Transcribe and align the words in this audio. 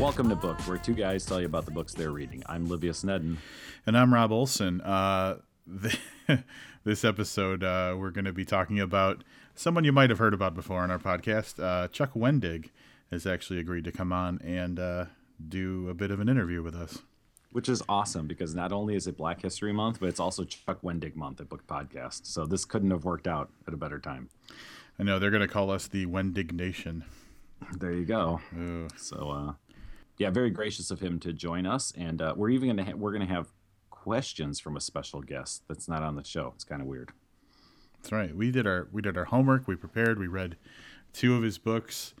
Welcome 0.00 0.30
to 0.30 0.34
Book, 0.34 0.58
where 0.66 0.78
two 0.78 0.94
guys 0.94 1.26
tell 1.26 1.40
you 1.40 1.44
about 1.44 1.66
the 1.66 1.72
books 1.72 1.92
they're 1.92 2.10
reading. 2.10 2.42
I'm 2.46 2.66
Livia 2.70 2.94
Snedden. 2.94 3.36
And 3.84 3.98
I'm 3.98 4.14
Rob 4.14 4.32
Olson. 4.32 4.80
Uh, 4.80 5.40
the, 5.66 5.94
this 6.84 7.04
episode, 7.04 7.62
uh, 7.62 7.94
we're 7.98 8.10
going 8.10 8.24
to 8.24 8.32
be 8.32 8.46
talking 8.46 8.80
about 8.80 9.22
someone 9.54 9.84
you 9.84 9.92
might 9.92 10.08
have 10.08 10.18
heard 10.18 10.32
about 10.32 10.54
before 10.54 10.80
on 10.80 10.90
our 10.90 10.98
podcast. 10.98 11.62
Uh, 11.62 11.86
Chuck 11.88 12.14
Wendig 12.14 12.70
has 13.10 13.26
actually 13.26 13.58
agreed 13.58 13.84
to 13.84 13.92
come 13.92 14.10
on 14.10 14.40
and 14.42 14.80
uh, 14.80 15.04
do 15.46 15.90
a 15.90 15.94
bit 15.94 16.10
of 16.10 16.18
an 16.18 16.30
interview 16.30 16.62
with 16.62 16.74
us. 16.74 17.00
Which 17.52 17.68
is 17.68 17.82
awesome 17.86 18.26
because 18.26 18.54
not 18.54 18.72
only 18.72 18.96
is 18.96 19.06
it 19.06 19.18
Black 19.18 19.42
History 19.42 19.74
Month, 19.74 20.00
but 20.00 20.08
it's 20.08 20.18
also 20.18 20.44
Chuck 20.44 20.80
Wendig 20.80 21.14
Month 21.14 21.42
at 21.42 21.50
Book 21.50 21.66
Podcast. 21.66 22.24
So 22.24 22.46
this 22.46 22.64
couldn't 22.64 22.90
have 22.90 23.04
worked 23.04 23.28
out 23.28 23.50
at 23.68 23.74
a 23.74 23.76
better 23.76 23.98
time. 23.98 24.30
I 24.98 25.02
know 25.02 25.18
they're 25.18 25.30
going 25.30 25.42
to 25.42 25.46
call 25.46 25.70
us 25.70 25.88
the 25.88 26.06
Wendig 26.06 26.52
Nation. 26.52 27.04
There 27.76 27.92
you 27.92 28.06
go. 28.06 28.40
Ooh. 28.56 28.88
So, 28.96 29.30
uh, 29.30 29.52
yeah, 30.20 30.28
very 30.28 30.50
gracious 30.50 30.90
of 30.90 31.00
him 31.00 31.18
to 31.20 31.32
join 31.32 31.64
us, 31.64 31.94
and 31.96 32.20
uh, 32.20 32.34
we're 32.36 32.50
even 32.50 32.68
gonna 32.68 32.84
ha- 32.84 32.94
we're 32.94 33.10
gonna 33.10 33.24
have 33.24 33.48
questions 33.88 34.60
from 34.60 34.76
a 34.76 34.80
special 34.80 35.22
guest 35.22 35.62
that's 35.66 35.88
not 35.88 36.02
on 36.02 36.14
the 36.14 36.22
show. 36.22 36.52
It's 36.54 36.62
kind 36.62 36.82
of 36.82 36.86
weird. 36.86 37.10
That's 37.96 38.12
right. 38.12 38.36
We 38.36 38.50
did 38.50 38.66
our 38.66 38.86
we 38.92 39.00
did 39.00 39.16
our 39.16 39.24
homework. 39.24 39.66
We 39.66 39.76
prepared. 39.76 40.18
We 40.18 40.26
read 40.26 40.56
two 41.14 41.36
of 41.36 41.42
his 41.42 41.56
books. 41.56 42.12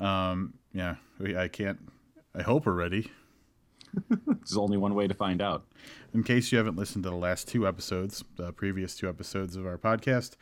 Um, 0.00 0.54
yeah, 0.72 0.96
we, 1.20 1.36
I 1.36 1.46
can't. 1.46 1.78
I 2.34 2.42
hope 2.42 2.66
we're 2.66 2.72
ready. 2.72 3.12
There's 4.26 4.56
only 4.56 4.76
one 4.76 4.96
way 4.96 5.06
to 5.06 5.14
find 5.14 5.40
out. 5.40 5.66
In 6.12 6.24
case 6.24 6.50
you 6.50 6.58
haven't 6.58 6.76
listened 6.76 7.04
to 7.04 7.10
the 7.10 7.16
last 7.16 7.46
two 7.46 7.64
episodes, 7.64 8.24
the 8.34 8.52
previous 8.52 8.96
two 8.96 9.08
episodes 9.08 9.54
of 9.54 9.66
our 9.66 9.78
podcast, 9.78 10.32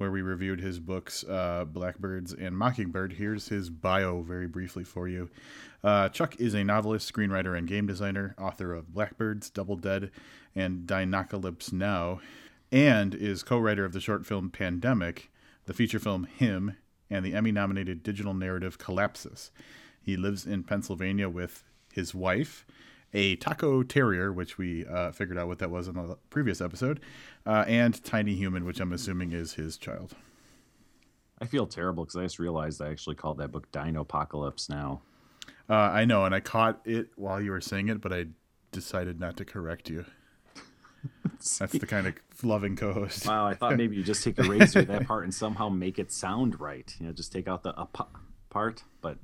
where 0.00 0.10
we 0.10 0.22
reviewed 0.22 0.60
his 0.60 0.80
books, 0.80 1.24
uh, 1.28 1.66
Blackbirds 1.66 2.32
and 2.32 2.56
Mockingbird. 2.56 3.12
Here's 3.12 3.48
his 3.48 3.68
bio 3.68 4.22
very 4.22 4.46
briefly 4.46 4.82
for 4.82 5.06
you. 5.06 5.28
Uh, 5.84 6.08
Chuck 6.08 6.36
is 6.40 6.54
a 6.54 6.64
novelist, 6.64 7.12
screenwriter, 7.12 7.56
and 7.56 7.68
game 7.68 7.86
designer, 7.86 8.34
author 8.38 8.72
of 8.72 8.94
Blackbirds, 8.94 9.50
Double 9.50 9.76
Dead, 9.76 10.10
and 10.56 10.86
Dinocalypse 10.86 11.70
Now, 11.70 12.22
and 12.72 13.14
is 13.14 13.42
co 13.42 13.58
writer 13.58 13.84
of 13.84 13.92
the 13.92 14.00
short 14.00 14.24
film 14.24 14.48
Pandemic, 14.48 15.30
the 15.66 15.74
feature 15.74 15.98
film 15.98 16.24
Him, 16.24 16.78
and 17.10 17.22
the 17.22 17.34
Emmy 17.34 17.52
nominated 17.52 18.02
digital 18.02 18.32
narrative 18.32 18.78
Collapsus. 18.78 19.50
He 20.00 20.16
lives 20.16 20.46
in 20.46 20.62
Pennsylvania 20.62 21.28
with 21.28 21.62
his 21.92 22.14
wife, 22.14 22.64
a 23.12 23.36
taco 23.36 23.82
terrier, 23.82 24.32
which 24.32 24.58
we 24.58 24.86
uh, 24.86 25.10
figured 25.12 25.38
out 25.38 25.48
what 25.48 25.58
that 25.58 25.70
was 25.70 25.88
in 25.88 25.94
the 25.94 26.16
previous 26.30 26.60
episode, 26.60 27.00
uh, 27.46 27.64
and 27.66 28.02
Tiny 28.04 28.34
Human, 28.34 28.64
which 28.64 28.80
I'm 28.80 28.92
assuming 28.92 29.32
is 29.32 29.54
his 29.54 29.76
child. 29.76 30.14
I 31.40 31.46
feel 31.46 31.66
terrible 31.66 32.04
because 32.04 32.16
I 32.16 32.22
just 32.22 32.38
realized 32.38 32.82
I 32.82 32.90
actually 32.90 33.16
called 33.16 33.38
that 33.38 33.50
book 33.50 33.70
Dino 33.72 34.02
Apocalypse 34.02 34.68
now. 34.68 35.00
Uh, 35.68 35.74
I 35.74 36.04
know, 36.04 36.24
and 36.24 36.34
I 36.34 36.40
caught 36.40 36.80
it 36.84 37.08
while 37.16 37.40
you 37.40 37.52
were 37.52 37.60
saying 37.60 37.88
it, 37.88 38.00
but 38.00 38.12
I 38.12 38.26
decided 38.72 39.18
not 39.18 39.36
to 39.38 39.44
correct 39.44 39.88
you. 39.88 40.04
That's 41.58 41.72
the 41.72 41.86
kind 41.86 42.06
of 42.06 42.14
loving 42.42 42.76
co-host. 42.76 43.26
Wow, 43.26 43.46
I 43.46 43.54
thought 43.54 43.76
maybe 43.76 43.96
you 43.96 44.02
just 44.02 44.22
take 44.22 44.38
erase 44.38 44.74
that 44.74 45.06
part 45.06 45.24
and 45.24 45.32
somehow 45.32 45.68
make 45.68 45.98
it 45.98 46.12
sound 46.12 46.60
right. 46.60 46.94
You 46.98 47.06
know, 47.06 47.12
just 47.12 47.32
take 47.32 47.48
out 47.48 47.62
the 47.62 47.74
ap- 47.78 48.10
part. 48.50 48.82
But 49.00 49.16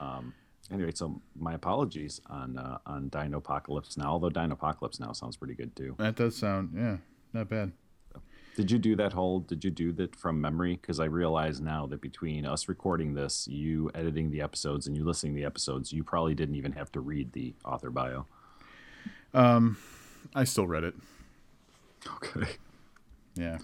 um, 0.00 0.34
anyway, 0.72 0.92
so 0.94 1.20
my 1.38 1.54
apologies 1.54 2.20
on 2.26 2.58
uh, 2.58 2.78
on 2.86 3.08
Dino 3.08 3.38
Apocalypse 3.38 3.96
now. 3.96 4.10
Although 4.12 4.30
Dino 4.30 4.52
Apocalypse 4.52 4.98
now 5.00 5.12
sounds 5.12 5.36
pretty 5.36 5.54
good 5.54 5.74
too. 5.76 5.94
That 5.98 6.16
does 6.16 6.36
sound, 6.36 6.72
yeah, 6.76 6.96
not 7.32 7.48
bad. 7.48 7.72
Did 8.54 8.70
you 8.70 8.78
do 8.78 8.96
that 8.96 9.14
whole? 9.14 9.40
Did 9.40 9.64
you 9.64 9.70
do 9.70 9.92
that 9.92 10.14
from 10.14 10.38
memory? 10.40 10.76
Because 10.78 11.00
I 11.00 11.06
realize 11.06 11.60
now 11.60 11.86
that 11.86 12.02
between 12.02 12.44
us 12.44 12.68
recording 12.68 13.14
this, 13.14 13.48
you 13.48 13.90
editing 13.94 14.30
the 14.30 14.42
episodes, 14.42 14.86
and 14.86 14.94
you 14.94 15.04
listening 15.04 15.34
to 15.34 15.40
the 15.40 15.46
episodes, 15.46 15.90
you 15.92 16.04
probably 16.04 16.34
didn't 16.34 16.56
even 16.56 16.72
have 16.72 16.92
to 16.92 17.00
read 17.00 17.32
the 17.32 17.54
author 17.64 17.90
bio. 17.90 18.26
Um, 19.32 19.78
I 20.34 20.44
still 20.44 20.66
read 20.66 20.84
it. 20.84 20.94
Okay. 22.06 22.50
Yeah. 23.36 23.58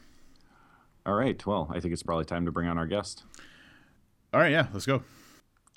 All 1.04 1.14
right. 1.14 1.44
Well, 1.46 1.70
I 1.70 1.80
think 1.80 1.92
it's 1.92 2.02
probably 2.02 2.24
time 2.24 2.46
to 2.46 2.52
bring 2.52 2.68
on 2.68 2.78
our 2.78 2.86
guest. 2.86 3.24
All 4.32 4.40
right. 4.40 4.52
Yeah. 4.52 4.68
Let's 4.72 4.86
go. 4.86 5.02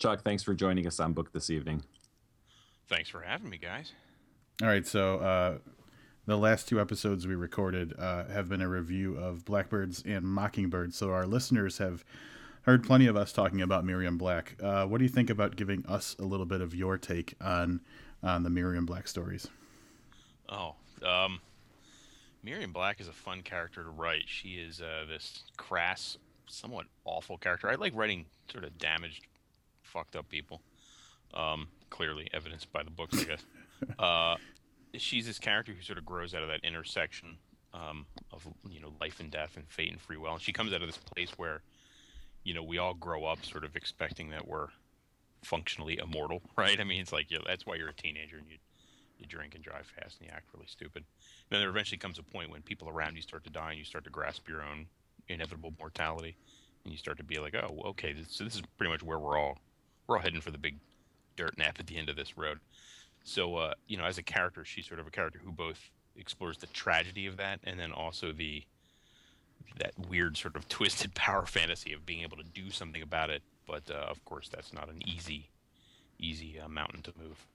Chuck, 0.01 0.23
thanks 0.23 0.41
for 0.41 0.55
joining 0.55 0.87
us 0.87 0.99
on 0.99 1.13
Book 1.13 1.31
this 1.31 1.51
evening. 1.51 1.83
Thanks 2.89 3.07
for 3.07 3.21
having 3.21 3.51
me, 3.51 3.59
guys. 3.59 3.93
All 4.59 4.67
right. 4.67 4.87
So, 4.87 5.19
uh, 5.19 5.57
the 6.25 6.37
last 6.37 6.67
two 6.67 6.81
episodes 6.81 7.27
we 7.27 7.35
recorded 7.35 7.93
uh, 7.99 8.25
have 8.25 8.49
been 8.49 8.61
a 8.61 8.67
review 8.67 9.15
of 9.15 9.45
Blackbirds 9.45 10.01
and 10.03 10.25
Mockingbirds. 10.25 10.97
So, 10.97 11.11
our 11.11 11.27
listeners 11.27 11.77
have 11.77 12.03
heard 12.63 12.83
plenty 12.83 13.05
of 13.05 13.15
us 13.15 13.31
talking 13.31 13.61
about 13.61 13.85
Miriam 13.85 14.17
Black. 14.17 14.55
Uh, 14.59 14.87
what 14.87 14.97
do 14.97 15.03
you 15.03 15.09
think 15.09 15.29
about 15.29 15.55
giving 15.55 15.85
us 15.85 16.15
a 16.17 16.23
little 16.23 16.47
bit 16.47 16.61
of 16.61 16.73
your 16.73 16.97
take 16.97 17.35
on 17.39 17.81
on 18.23 18.41
the 18.41 18.49
Miriam 18.49 18.87
Black 18.87 19.07
stories? 19.07 19.49
Oh, 20.49 20.73
um, 21.05 21.41
Miriam 22.41 22.73
Black 22.73 22.99
is 22.99 23.07
a 23.07 23.13
fun 23.13 23.43
character 23.43 23.83
to 23.83 23.89
write. 23.91 24.23
She 24.25 24.53
is 24.53 24.81
uh, 24.81 25.05
this 25.07 25.43
crass, 25.57 26.17
somewhat 26.47 26.87
awful 27.05 27.37
character. 27.37 27.69
I 27.69 27.75
like 27.75 27.93
writing 27.95 28.25
sort 28.51 28.63
of 28.63 28.75
damaged, 28.79 29.27
fucked 29.91 30.15
up 30.15 30.29
people. 30.29 30.61
Um, 31.33 31.67
clearly 31.89 32.27
evidenced 32.33 32.71
by 32.73 32.83
the 32.83 32.91
books, 32.91 33.21
I 33.21 33.23
guess. 33.23 33.45
uh, 33.99 34.35
she's 34.97 35.25
this 35.25 35.39
character 35.39 35.73
who 35.73 35.81
sort 35.81 35.97
of 35.97 36.05
grows 36.05 36.33
out 36.33 36.43
of 36.43 36.49
that 36.49 36.61
intersection 36.63 37.37
um, 37.73 38.05
of 38.31 38.47
you 38.69 38.81
know 38.81 38.93
life 38.99 39.19
and 39.19 39.31
death 39.31 39.51
and 39.55 39.67
fate 39.69 39.91
and 39.91 40.01
free 40.01 40.17
will. 40.17 40.33
And 40.33 40.41
she 40.41 40.53
comes 40.53 40.73
out 40.73 40.81
of 40.81 40.87
this 40.87 40.97
place 40.97 41.31
where, 41.37 41.61
you 42.43 42.53
know, 42.53 42.63
we 42.63 42.77
all 42.77 42.93
grow 42.93 43.25
up 43.25 43.45
sort 43.45 43.63
of 43.63 43.75
expecting 43.75 44.29
that 44.31 44.47
we're 44.47 44.67
functionally 45.43 45.99
immortal, 46.01 46.41
right? 46.57 46.79
I 46.79 46.83
mean, 46.83 47.01
it's 47.01 47.13
like 47.13 47.29
yeah, 47.29 47.39
that's 47.45 47.65
why 47.65 47.75
you're 47.75 47.89
a 47.89 47.93
teenager 47.93 48.37
and 48.37 48.47
you 48.49 48.57
you 49.17 49.27
drink 49.27 49.53
and 49.53 49.63
drive 49.63 49.85
fast 49.85 50.19
and 50.19 50.27
you 50.27 50.33
act 50.35 50.47
really 50.53 50.67
stupid. 50.67 51.03
And 51.03 51.51
then 51.51 51.59
there 51.59 51.69
eventually 51.69 51.99
comes 51.99 52.17
a 52.17 52.23
point 52.23 52.49
when 52.49 52.61
people 52.63 52.89
around 52.89 53.15
you 53.15 53.21
start 53.21 53.43
to 53.43 53.51
die 53.51 53.69
and 53.69 53.77
you 53.77 53.85
start 53.85 54.03
to 54.05 54.09
grasp 54.09 54.49
your 54.49 54.63
own 54.63 54.87
inevitable 55.29 55.73
mortality, 55.79 56.35
and 56.83 56.91
you 56.91 56.97
start 56.97 57.17
to 57.17 57.23
be 57.23 57.37
like, 57.37 57.55
oh, 57.55 57.81
okay, 57.85 58.13
this, 58.13 58.27
so 58.29 58.43
this 58.43 58.55
is 58.55 58.63
pretty 58.77 58.91
much 58.91 59.03
where 59.03 59.19
we're 59.19 59.37
all 59.37 59.59
we're 60.11 60.17
all 60.17 60.23
heading 60.23 60.41
for 60.41 60.51
the 60.51 60.57
big 60.57 60.75
dirt 61.37 61.57
nap 61.57 61.77
at 61.79 61.87
the 61.87 61.97
end 61.97 62.09
of 62.09 62.17
this 62.17 62.37
road. 62.37 62.59
So, 63.23 63.55
uh, 63.55 63.73
you 63.87 63.97
know, 63.97 64.03
as 64.03 64.17
a 64.17 64.23
character, 64.23 64.65
she's 64.65 64.85
sort 64.85 64.99
of 64.99 65.07
a 65.07 65.11
character 65.11 65.39
who 65.41 65.51
both 65.51 65.79
explores 66.17 66.57
the 66.57 66.67
tragedy 66.67 67.27
of 67.27 67.37
that 67.37 67.61
and 67.63 67.79
then 67.79 67.93
also 67.93 68.33
the 68.33 68.63
that 69.77 69.93
weird 70.09 70.35
sort 70.35 70.57
of 70.57 70.67
twisted 70.69 71.13
power 71.15 71.45
fantasy 71.45 71.93
of 71.93 72.05
being 72.05 72.23
able 72.23 72.35
to 72.35 72.43
do 72.43 72.69
something 72.71 73.01
about 73.01 73.29
it. 73.29 73.41
But 73.65 73.89
uh, 73.89 74.07
of 74.09 74.23
course, 74.25 74.49
that's 74.49 74.73
not 74.73 74.89
an 74.89 75.01
easy, 75.07 75.49
easy 76.19 76.59
uh, 76.59 76.67
mountain 76.67 77.01
to 77.03 77.13
move. 77.17 77.45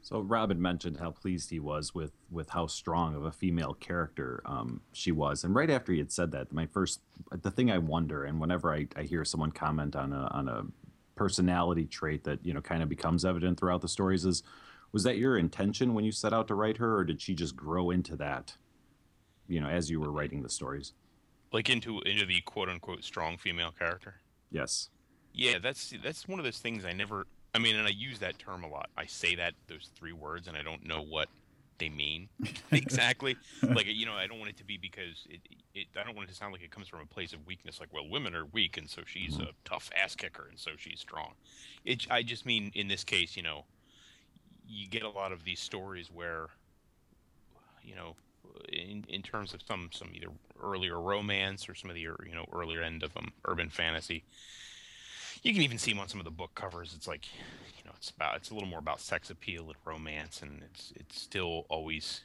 So 0.00 0.20
Rob 0.20 0.48
had 0.48 0.58
mentioned 0.58 0.96
how 0.96 1.10
pleased 1.10 1.50
he 1.50 1.60
was 1.60 1.94
with 1.94 2.12
with 2.30 2.48
how 2.50 2.66
strong 2.66 3.14
of 3.14 3.24
a 3.24 3.30
female 3.30 3.74
character 3.74 4.42
um, 4.46 4.80
she 4.92 5.12
was, 5.12 5.44
and 5.44 5.54
right 5.54 5.70
after 5.70 5.92
he 5.92 5.98
had 5.98 6.10
said 6.10 6.32
that, 6.32 6.50
my 6.52 6.66
first 6.66 7.00
the 7.30 7.50
thing 7.50 7.70
I 7.70 7.78
wonder, 7.78 8.24
and 8.24 8.40
whenever 8.40 8.74
I, 8.74 8.88
I 8.96 9.02
hear 9.02 9.24
someone 9.24 9.52
comment 9.52 9.94
on 9.94 10.12
a 10.12 10.26
on 10.32 10.48
a 10.48 10.64
personality 11.14 11.86
trait 11.86 12.24
that 12.24 12.44
you 12.44 12.54
know 12.54 12.60
kind 12.60 12.82
of 12.82 12.88
becomes 12.88 13.24
evident 13.24 13.58
throughout 13.58 13.80
the 13.80 13.88
stories 13.88 14.24
is 14.24 14.42
was 14.92 15.02
that 15.04 15.16
your 15.16 15.36
intention 15.36 15.94
when 15.94 16.04
you 16.04 16.12
set 16.12 16.32
out 16.32 16.48
to 16.48 16.54
write 16.54 16.78
her 16.78 16.96
or 16.96 17.04
did 17.04 17.20
she 17.20 17.34
just 17.34 17.56
grow 17.56 17.90
into 17.90 18.16
that 18.16 18.56
you 19.46 19.60
know 19.60 19.68
as 19.68 19.90
you 19.90 20.00
were 20.00 20.10
writing 20.10 20.42
the 20.42 20.48
stories? 20.48 20.92
Like 21.52 21.68
into 21.68 22.00
into 22.00 22.24
the 22.24 22.40
quote 22.42 22.68
unquote 22.68 23.04
strong 23.04 23.36
female 23.36 23.72
character? 23.78 24.16
Yes. 24.50 24.88
Yeah 25.34 25.58
that's 25.58 25.92
that's 26.02 26.28
one 26.28 26.38
of 26.38 26.44
those 26.44 26.58
things 26.58 26.84
i 26.84 26.92
never 26.92 27.26
i 27.54 27.58
mean 27.58 27.76
and 27.76 27.86
i 27.86 27.90
use 27.90 28.18
that 28.20 28.38
term 28.38 28.64
a 28.64 28.68
lot. 28.68 28.88
I 28.96 29.06
say 29.06 29.34
that 29.36 29.54
those 29.68 29.90
three 29.94 30.12
words 30.12 30.48
and 30.48 30.56
i 30.56 30.62
don't 30.62 30.86
know 30.86 31.02
what 31.02 31.28
they 31.78 31.88
mean. 31.88 32.28
Exactly. 32.72 33.36
Like 33.62 33.86
you 33.86 34.06
know 34.06 34.14
i 34.14 34.26
don't 34.26 34.38
want 34.38 34.50
it 34.50 34.56
to 34.56 34.64
be 34.64 34.76
because 34.76 35.26
it, 35.28 35.40
it 35.74 35.86
i 35.98 36.02
don't 36.04 36.16
want 36.16 36.28
it 36.28 36.32
to 36.32 36.36
sound 36.38 36.52
like 36.52 36.62
it 36.62 36.70
comes 36.70 36.88
from 36.88 37.00
a 37.00 37.06
place 37.06 37.32
of 37.32 37.46
weakness 37.46 37.80
like 37.80 37.92
well 37.92 38.08
women 38.08 38.34
are 38.34 38.46
weak 38.46 38.76
and 38.76 38.88
so 38.88 39.02
she's 39.06 39.38
a 39.38 39.48
tough 39.64 39.90
ass 40.02 40.14
kicker 40.16 40.46
and 40.48 40.58
so 40.58 40.72
she's 40.76 41.00
strong. 41.00 41.32
It 41.84 42.06
i 42.10 42.22
just 42.22 42.46
mean 42.46 42.72
in 42.74 42.88
this 42.88 43.04
case 43.04 43.36
you 43.36 43.42
know 43.42 43.64
you 44.66 44.88
get 44.88 45.02
a 45.02 45.08
lot 45.10 45.32
of 45.32 45.44
these 45.44 45.60
stories 45.60 46.10
where 46.10 46.48
you 47.82 47.94
know 47.94 48.16
in, 48.68 49.04
in 49.08 49.22
terms 49.22 49.54
of 49.54 49.60
some 49.66 49.90
some 49.92 50.10
either 50.14 50.28
earlier 50.62 51.00
romance 51.00 51.68
or 51.68 51.74
some 51.74 51.90
of 51.90 51.94
the 51.94 52.00
you 52.00 52.34
know 52.34 52.46
earlier 52.52 52.82
end 52.82 53.02
of 53.02 53.16
um, 53.16 53.32
urban 53.46 53.68
fantasy 53.68 54.24
you 55.42 55.52
can 55.52 55.62
even 55.62 55.78
see 55.78 55.92
them 55.92 56.00
on 56.00 56.08
some 56.08 56.20
of 56.20 56.24
the 56.24 56.30
book 56.30 56.54
covers. 56.54 56.94
It's 56.96 57.08
like 57.08 57.26
you 57.76 57.84
know 57.84 57.92
it's 57.96 58.10
about 58.10 58.36
it's 58.36 58.50
a 58.50 58.54
little 58.54 58.68
more 58.68 58.78
about 58.78 59.00
sex 59.00 59.30
appeal 59.30 59.66
and 59.66 59.76
romance 59.84 60.42
and 60.42 60.62
it's 60.62 60.92
it's 60.96 61.20
still 61.20 61.66
always 61.68 62.22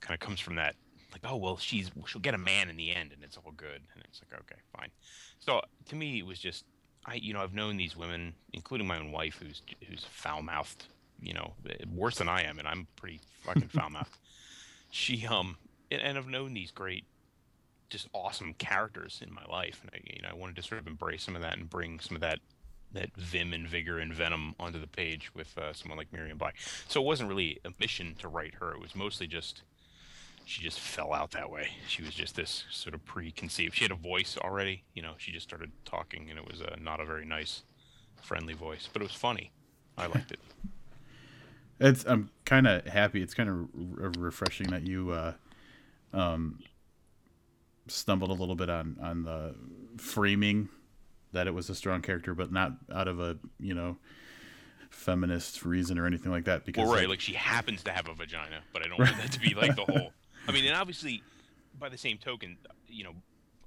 kind 0.00 0.14
of 0.14 0.20
comes 0.20 0.40
from 0.40 0.56
that 0.56 0.74
like 1.12 1.22
oh 1.24 1.36
well 1.36 1.56
she's 1.56 1.90
she'll 2.06 2.20
get 2.20 2.34
a 2.34 2.38
man 2.38 2.68
in 2.68 2.76
the 2.76 2.94
end 2.94 3.12
and 3.12 3.22
it's 3.22 3.36
all 3.36 3.52
good. 3.56 3.82
And 3.94 4.04
it's 4.04 4.20
like 4.22 4.40
okay 4.40 4.60
fine. 4.76 4.90
So 5.38 5.60
to 5.86 5.96
me 5.96 6.18
it 6.18 6.26
was 6.26 6.38
just 6.38 6.64
i 7.06 7.14
you 7.14 7.32
know 7.32 7.40
i've 7.40 7.54
known 7.54 7.76
these 7.76 7.96
women 7.96 8.34
including 8.52 8.86
my 8.86 8.98
own 8.98 9.12
wife 9.12 9.40
who's 9.42 9.62
who's 9.88 10.04
foul 10.10 10.42
mouthed 10.42 10.84
you 11.20 11.32
know 11.32 11.54
worse 11.94 12.16
than 12.16 12.28
i 12.28 12.42
am 12.42 12.58
and 12.58 12.68
i'm 12.68 12.86
pretty 12.96 13.20
fucking 13.42 13.68
foul 13.68 13.90
mouthed 13.90 14.18
she 14.90 15.26
um 15.26 15.56
and, 15.90 16.02
and 16.02 16.18
i've 16.18 16.28
known 16.28 16.54
these 16.54 16.70
great 16.70 17.04
just 17.88 18.08
awesome 18.12 18.54
characters 18.54 19.20
in 19.26 19.32
my 19.32 19.44
life 19.48 19.80
and 19.82 19.90
I, 19.94 20.00
you 20.14 20.22
know 20.22 20.28
i 20.30 20.34
wanted 20.34 20.56
to 20.56 20.62
sort 20.62 20.80
of 20.80 20.86
embrace 20.86 21.22
some 21.22 21.36
of 21.36 21.42
that 21.42 21.56
and 21.56 21.68
bring 21.68 22.00
some 22.00 22.16
of 22.16 22.20
that 22.22 22.40
that 22.92 23.14
vim 23.16 23.52
and 23.52 23.68
vigor 23.68 23.98
and 23.98 24.12
venom 24.12 24.54
onto 24.58 24.80
the 24.80 24.86
page 24.86 25.34
with 25.34 25.56
uh, 25.58 25.72
someone 25.72 25.98
like 25.98 26.12
Miriam 26.12 26.38
Black. 26.38 26.56
So 26.88 27.00
it 27.00 27.04
wasn't 27.04 27.28
really 27.28 27.60
a 27.64 27.70
mission 27.78 28.14
to 28.20 28.28
write 28.28 28.54
her. 28.54 28.72
It 28.72 28.80
was 28.80 28.94
mostly 28.94 29.26
just 29.26 29.62
she 30.44 30.62
just 30.62 30.78
fell 30.78 31.12
out 31.12 31.32
that 31.32 31.50
way. 31.50 31.70
She 31.88 32.02
was 32.02 32.14
just 32.14 32.36
this 32.36 32.64
sort 32.70 32.94
of 32.94 33.04
preconceived. 33.04 33.74
She 33.74 33.84
had 33.84 33.90
a 33.90 33.96
voice 33.96 34.38
already, 34.40 34.84
you 34.94 35.02
know. 35.02 35.14
She 35.18 35.32
just 35.32 35.46
started 35.46 35.72
talking, 35.84 36.30
and 36.30 36.38
it 36.38 36.46
was 36.48 36.62
uh, 36.62 36.76
not 36.80 37.00
a 37.00 37.04
very 37.04 37.24
nice, 37.24 37.64
friendly 38.22 38.54
voice, 38.54 38.88
but 38.92 39.02
it 39.02 39.06
was 39.06 39.14
funny. 39.14 39.50
I 39.98 40.06
liked 40.06 40.30
it. 40.32 40.40
It's 41.78 42.04
I'm 42.06 42.30
kind 42.46 42.66
of 42.66 42.86
happy. 42.86 43.20
It's 43.20 43.34
kind 43.34 43.50
of 43.50 43.68
re- 43.74 44.10
refreshing 44.16 44.68
that 44.68 44.86
you 44.86 45.10
uh, 45.10 45.32
um, 46.14 46.60
stumbled 47.88 48.30
a 48.30 48.34
little 48.34 48.54
bit 48.54 48.70
on 48.70 48.96
on 49.00 49.22
the 49.22 49.54
framing 49.96 50.68
that 51.32 51.46
it 51.46 51.54
was 51.54 51.68
a 51.70 51.74
strong 51.74 52.02
character, 52.02 52.34
but 52.34 52.52
not 52.52 52.72
out 52.92 53.08
of 53.08 53.20
a 53.20 53.38
you 53.60 53.74
know 53.74 53.96
feminist 54.90 55.64
reason 55.64 55.98
or 55.98 56.06
anything 56.06 56.32
like 56.32 56.44
that. 56.44 56.64
Because 56.64 56.84
Well, 56.84 56.92
right, 56.92 57.02
like, 57.02 57.10
like 57.10 57.20
she 57.20 57.34
happens 57.34 57.82
to 57.84 57.92
have 57.92 58.08
a 58.08 58.14
vagina, 58.14 58.60
but 58.72 58.84
I 58.84 58.88
don't 58.88 58.98
want 58.98 59.16
that 59.16 59.32
to 59.32 59.40
be 59.40 59.54
like 59.54 59.76
the 59.76 59.84
whole. 59.88 60.12
I 60.48 60.52
mean, 60.52 60.64
and 60.64 60.76
obviously, 60.76 61.22
by 61.78 61.88
the 61.88 61.98
same 61.98 62.18
token, 62.18 62.56
you 62.88 63.04
know, 63.04 63.12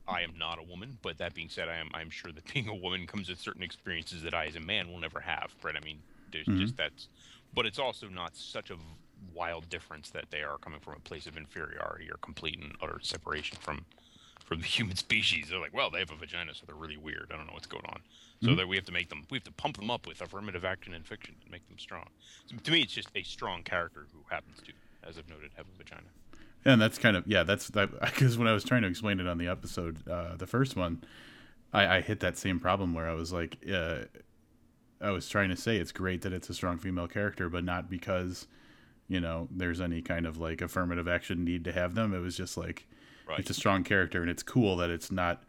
I 0.07 0.21
am 0.21 0.33
not 0.37 0.59
a 0.59 0.63
woman. 0.63 0.97
But 1.01 1.17
that 1.19 1.33
being 1.33 1.49
said, 1.49 1.69
I 1.69 1.77
am. 1.77 1.89
I'm 1.93 2.09
sure 2.09 2.31
that 2.31 2.45
being 2.53 2.67
a 2.67 2.75
woman 2.75 3.07
comes 3.07 3.29
with 3.29 3.39
certain 3.39 3.63
experiences 3.63 4.23
that 4.23 4.33
I, 4.33 4.45
as 4.45 4.55
a 4.55 4.61
man, 4.61 4.89
will 4.89 4.99
never 4.99 5.19
have. 5.19 5.55
Right? 5.63 5.75
I 5.75 5.85
mean, 5.85 5.99
there's 6.31 6.47
mm-hmm. 6.47 6.61
just 6.61 6.77
that's. 6.77 7.07
But 7.53 7.65
it's 7.65 7.79
also 7.79 8.07
not 8.07 8.35
such 8.35 8.69
a 8.69 8.75
wild 9.33 9.69
difference 9.69 10.11
that 10.11 10.25
they 10.29 10.43
are 10.43 10.57
coming 10.59 10.79
from 10.79 10.93
a 10.95 10.99
place 10.99 11.25
of 11.25 11.35
inferiority 11.35 12.09
or 12.09 12.17
complete 12.21 12.59
and 12.59 12.73
utter 12.81 12.99
separation 13.01 13.57
from 13.59 13.85
from 14.49 14.59
the 14.61 14.65
human 14.77 14.97
species. 14.97 15.47
They're 15.49 15.59
like, 15.59 15.73
well, 15.73 15.89
they 15.91 15.99
have 15.99 16.11
a 16.11 16.15
vagina, 16.15 16.53
so 16.55 16.63
they're 16.65 16.75
really 16.75 16.97
weird. 16.97 17.31
I 17.31 17.37
don't 17.37 17.45
know 17.45 17.53
what's 17.53 17.67
going 17.67 17.85
on. 17.85 18.01
So 18.41 18.55
that 18.55 18.69
we 18.69 18.77
have 18.77 18.85
to 18.85 18.93
make 18.93 19.09
them, 19.09 19.25
we 19.29 19.35
have 19.35 19.43
to 19.43 19.51
pump 19.51 19.75
them 19.75 19.91
up 19.91 20.07
with 20.07 20.21
affirmative 20.21 20.63
action 20.63 20.93
and 20.93 21.05
fiction 21.05 21.35
and 21.41 21.51
make 21.51 21.67
them 21.67 21.77
strong. 21.77 22.05
So 22.45 22.55
to 22.55 22.71
me, 22.71 22.81
it's 22.81 22.93
just 22.93 23.09
a 23.13 23.21
strong 23.21 23.63
character 23.63 24.07
who 24.13 24.19
happens 24.29 24.57
to, 24.65 24.71
as 25.07 25.17
I've 25.17 25.27
noted, 25.27 25.51
have 25.57 25.65
a 25.67 25.77
vagina. 25.77 26.07
and 26.63 26.81
that's 26.81 26.97
kind 26.97 27.17
of 27.17 27.27
yeah. 27.27 27.43
That's 27.43 27.67
that 27.71 27.91
because 27.99 28.37
when 28.37 28.47
I 28.47 28.53
was 28.53 28.63
trying 28.63 28.81
to 28.83 28.87
explain 28.87 29.19
it 29.19 29.27
on 29.27 29.37
the 29.37 29.49
episode, 29.49 30.07
uh, 30.07 30.37
the 30.37 30.47
first 30.47 30.77
one, 30.77 31.03
I, 31.73 31.97
I 31.97 32.01
hit 32.01 32.21
that 32.21 32.37
same 32.37 32.61
problem 32.61 32.93
where 32.93 33.09
I 33.09 33.13
was 33.13 33.33
like, 33.33 33.57
uh, 33.69 34.03
I 35.01 35.11
was 35.11 35.27
trying 35.27 35.49
to 35.49 35.57
say 35.57 35.75
it's 35.75 35.91
great 35.91 36.21
that 36.21 36.31
it's 36.31 36.49
a 36.49 36.53
strong 36.53 36.77
female 36.77 37.09
character, 37.09 37.49
but 37.49 37.65
not 37.65 37.89
because 37.89 38.47
you 39.09 39.19
know 39.19 39.49
there's 39.51 39.81
any 39.81 40.01
kind 40.01 40.25
of 40.25 40.37
like 40.37 40.61
affirmative 40.61 41.09
action 41.09 41.43
need 41.43 41.65
to 41.65 41.73
have 41.73 41.93
them. 41.93 42.13
It 42.13 42.19
was 42.19 42.37
just 42.37 42.55
like 42.55 42.87
Right. 43.29 43.39
it's 43.39 43.49
a 43.51 43.53
strong 43.53 43.83
character, 43.83 44.21
and 44.21 44.29
it's 44.29 44.41
cool 44.41 44.75
that 44.77 44.89
it's 44.89 45.11
not 45.11 45.43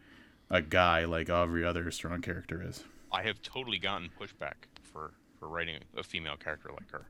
a 0.51 0.61
guy 0.61 1.07
like 1.07 1.31
every 1.31 1.65
other 1.65 1.91
strong 1.91 2.21
character 2.21 2.63
is. 2.63 2.85
I 3.11 3.23
have 3.23 3.41
totally 3.43 3.79
gotten 3.79 4.11
pushback 4.21 4.55
for 4.83 5.13
for 5.39 5.49
writing 5.49 5.79
a 5.97 6.03
female 6.03 6.37
character 6.37 6.69
like 6.71 6.91
her. 6.91 7.07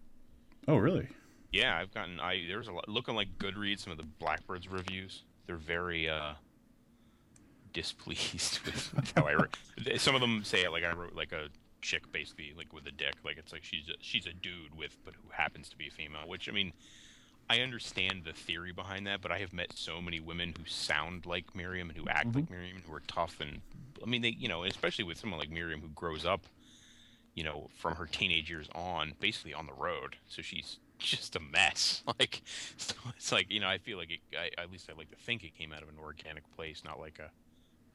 Oh, 0.69 0.77
really? 0.77 1.09
Yeah, 1.51 1.77
I've 1.77 1.93
gotten. 1.93 2.21
I 2.21 2.45
there's 2.47 2.69
a 2.69 2.73
lot 2.73 2.89
looking 2.89 3.17
like 3.17 3.37
Goodreads. 3.39 3.81
Some 3.81 3.91
of 3.91 3.99
the 3.99 4.07
Blackbirds 4.21 4.69
reviews. 4.69 5.25
They're 5.47 5.57
very 5.57 6.09
uh 6.09 6.35
displeased 7.73 8.61
with, 8.65 8.95
with 8.97 9.13
how 9.17 9.25
I 9.27 9.35
wrote. 9.35 9.57
Some 9.97 10.15
of 10.15 10.21
them 10.21 10.45
say 10.45 10.63
it 10.63 10.71
like 10.71 10.85
I 10.85 10.93
wrote 10.93 11.15
like 11.15 11.33
a 11.33 11.49
chick 11.83 12.11
basically 12.13 12.53
like 12.57 12.73
with 12.73 12.87
a 12.87 12.93
dick. 12.93 13.15
Like 13.25 13.39
it's 13.39 13.53
like 13.53 13.65
she's 13.65 13.89
a, 13.89 13.95
she's 14.01 14.27
a 14.27 14.33
dude 14.33 14.77
with 14.77 14.97
but 15.05 15.15
who 15.15 15.29
happens 15.33 15.69
to 15.71 15.77
be 15.77 15.89
a 15.89 15.91
female. 15.91 16.29
Which 16.29 16.49
I 16.49 16.53
mean, 16.53 16.73
I 17.51 17.61
understand 17.61 18.23
the 18.25 18.33
theory 18.33 18.73
behind 18.73 19.07
that, 19.07 19.21
but 19.21 19.33
I 19.33 19.39
have 19.39 19.53
met 19.53 19.73
so 19.75 20.01
many 20.01 20.21
women 20.21 20.55
who 20.57 20.65
sound 20.67 21.27
like 21.27 21.55
Miriam 21.55 21.91
and 21.91 21.99
who 21.99 22.09
act 22.09 22.29
mm-hmm. 22.29 22.39
like 22.39 22.51
Miriam 22.51 22.77
and 22.77 22.85
who 22.85 22.95
are 22.95 23.03
tough 23.09 23.41
and 23.41 23.61
I 24.03 24.07
mean 24.07 24.23
they 24.23 24.31
you 24.31 24.49
know 24.49 24.65
especially 24.65 25.05
with 25.05 25.19
someone 25.19 25.39
like 25.41 25.51
Miriam 25.51 25.81
who 25.81 25.89
grows 25.89 26.25
up 26.25 26.47
you 27.35 27.45
know, 27.45 27.69
from 27.77 27.95
her 27.95 28.07
teenage 28.07 28.51
years 28.51 28.69
on, 28.75 29.15
basically 29.21 29.55
on 29.55 29.67
the 29.67 29.73
road. 29.73 30.17
So 30.29 30.43
she's 30.43 30.79
just 30.99 31.37
a 31.37 31.41
mess. 31.41 32.03
Like, 32.19 32.43
so 32.77 32.95
it's 33.17 33.33
like 33.33 33.51
you 33.51 33.61
know, 33.61 33.69
I 33.69 33.79
feel 33.79 33.97
like 33.97 34.11
it. 34.11 34.21
I, 34.37 34.61
at 34.61 34.71
least 34.71 34.91
I 34.91 34.97
like 34.97 35.11
to 35.11 35.17
think 35.17 35.45
it 35.45 35.57
came 35.57 35.73
out 35.73 35.83
of 35.83 35.89
an 35.89 35.95
organic 35.99 36.45
place, 36.55 36.83
not 36.85 36.99
like 37.01 37.19
a 37.19 37.31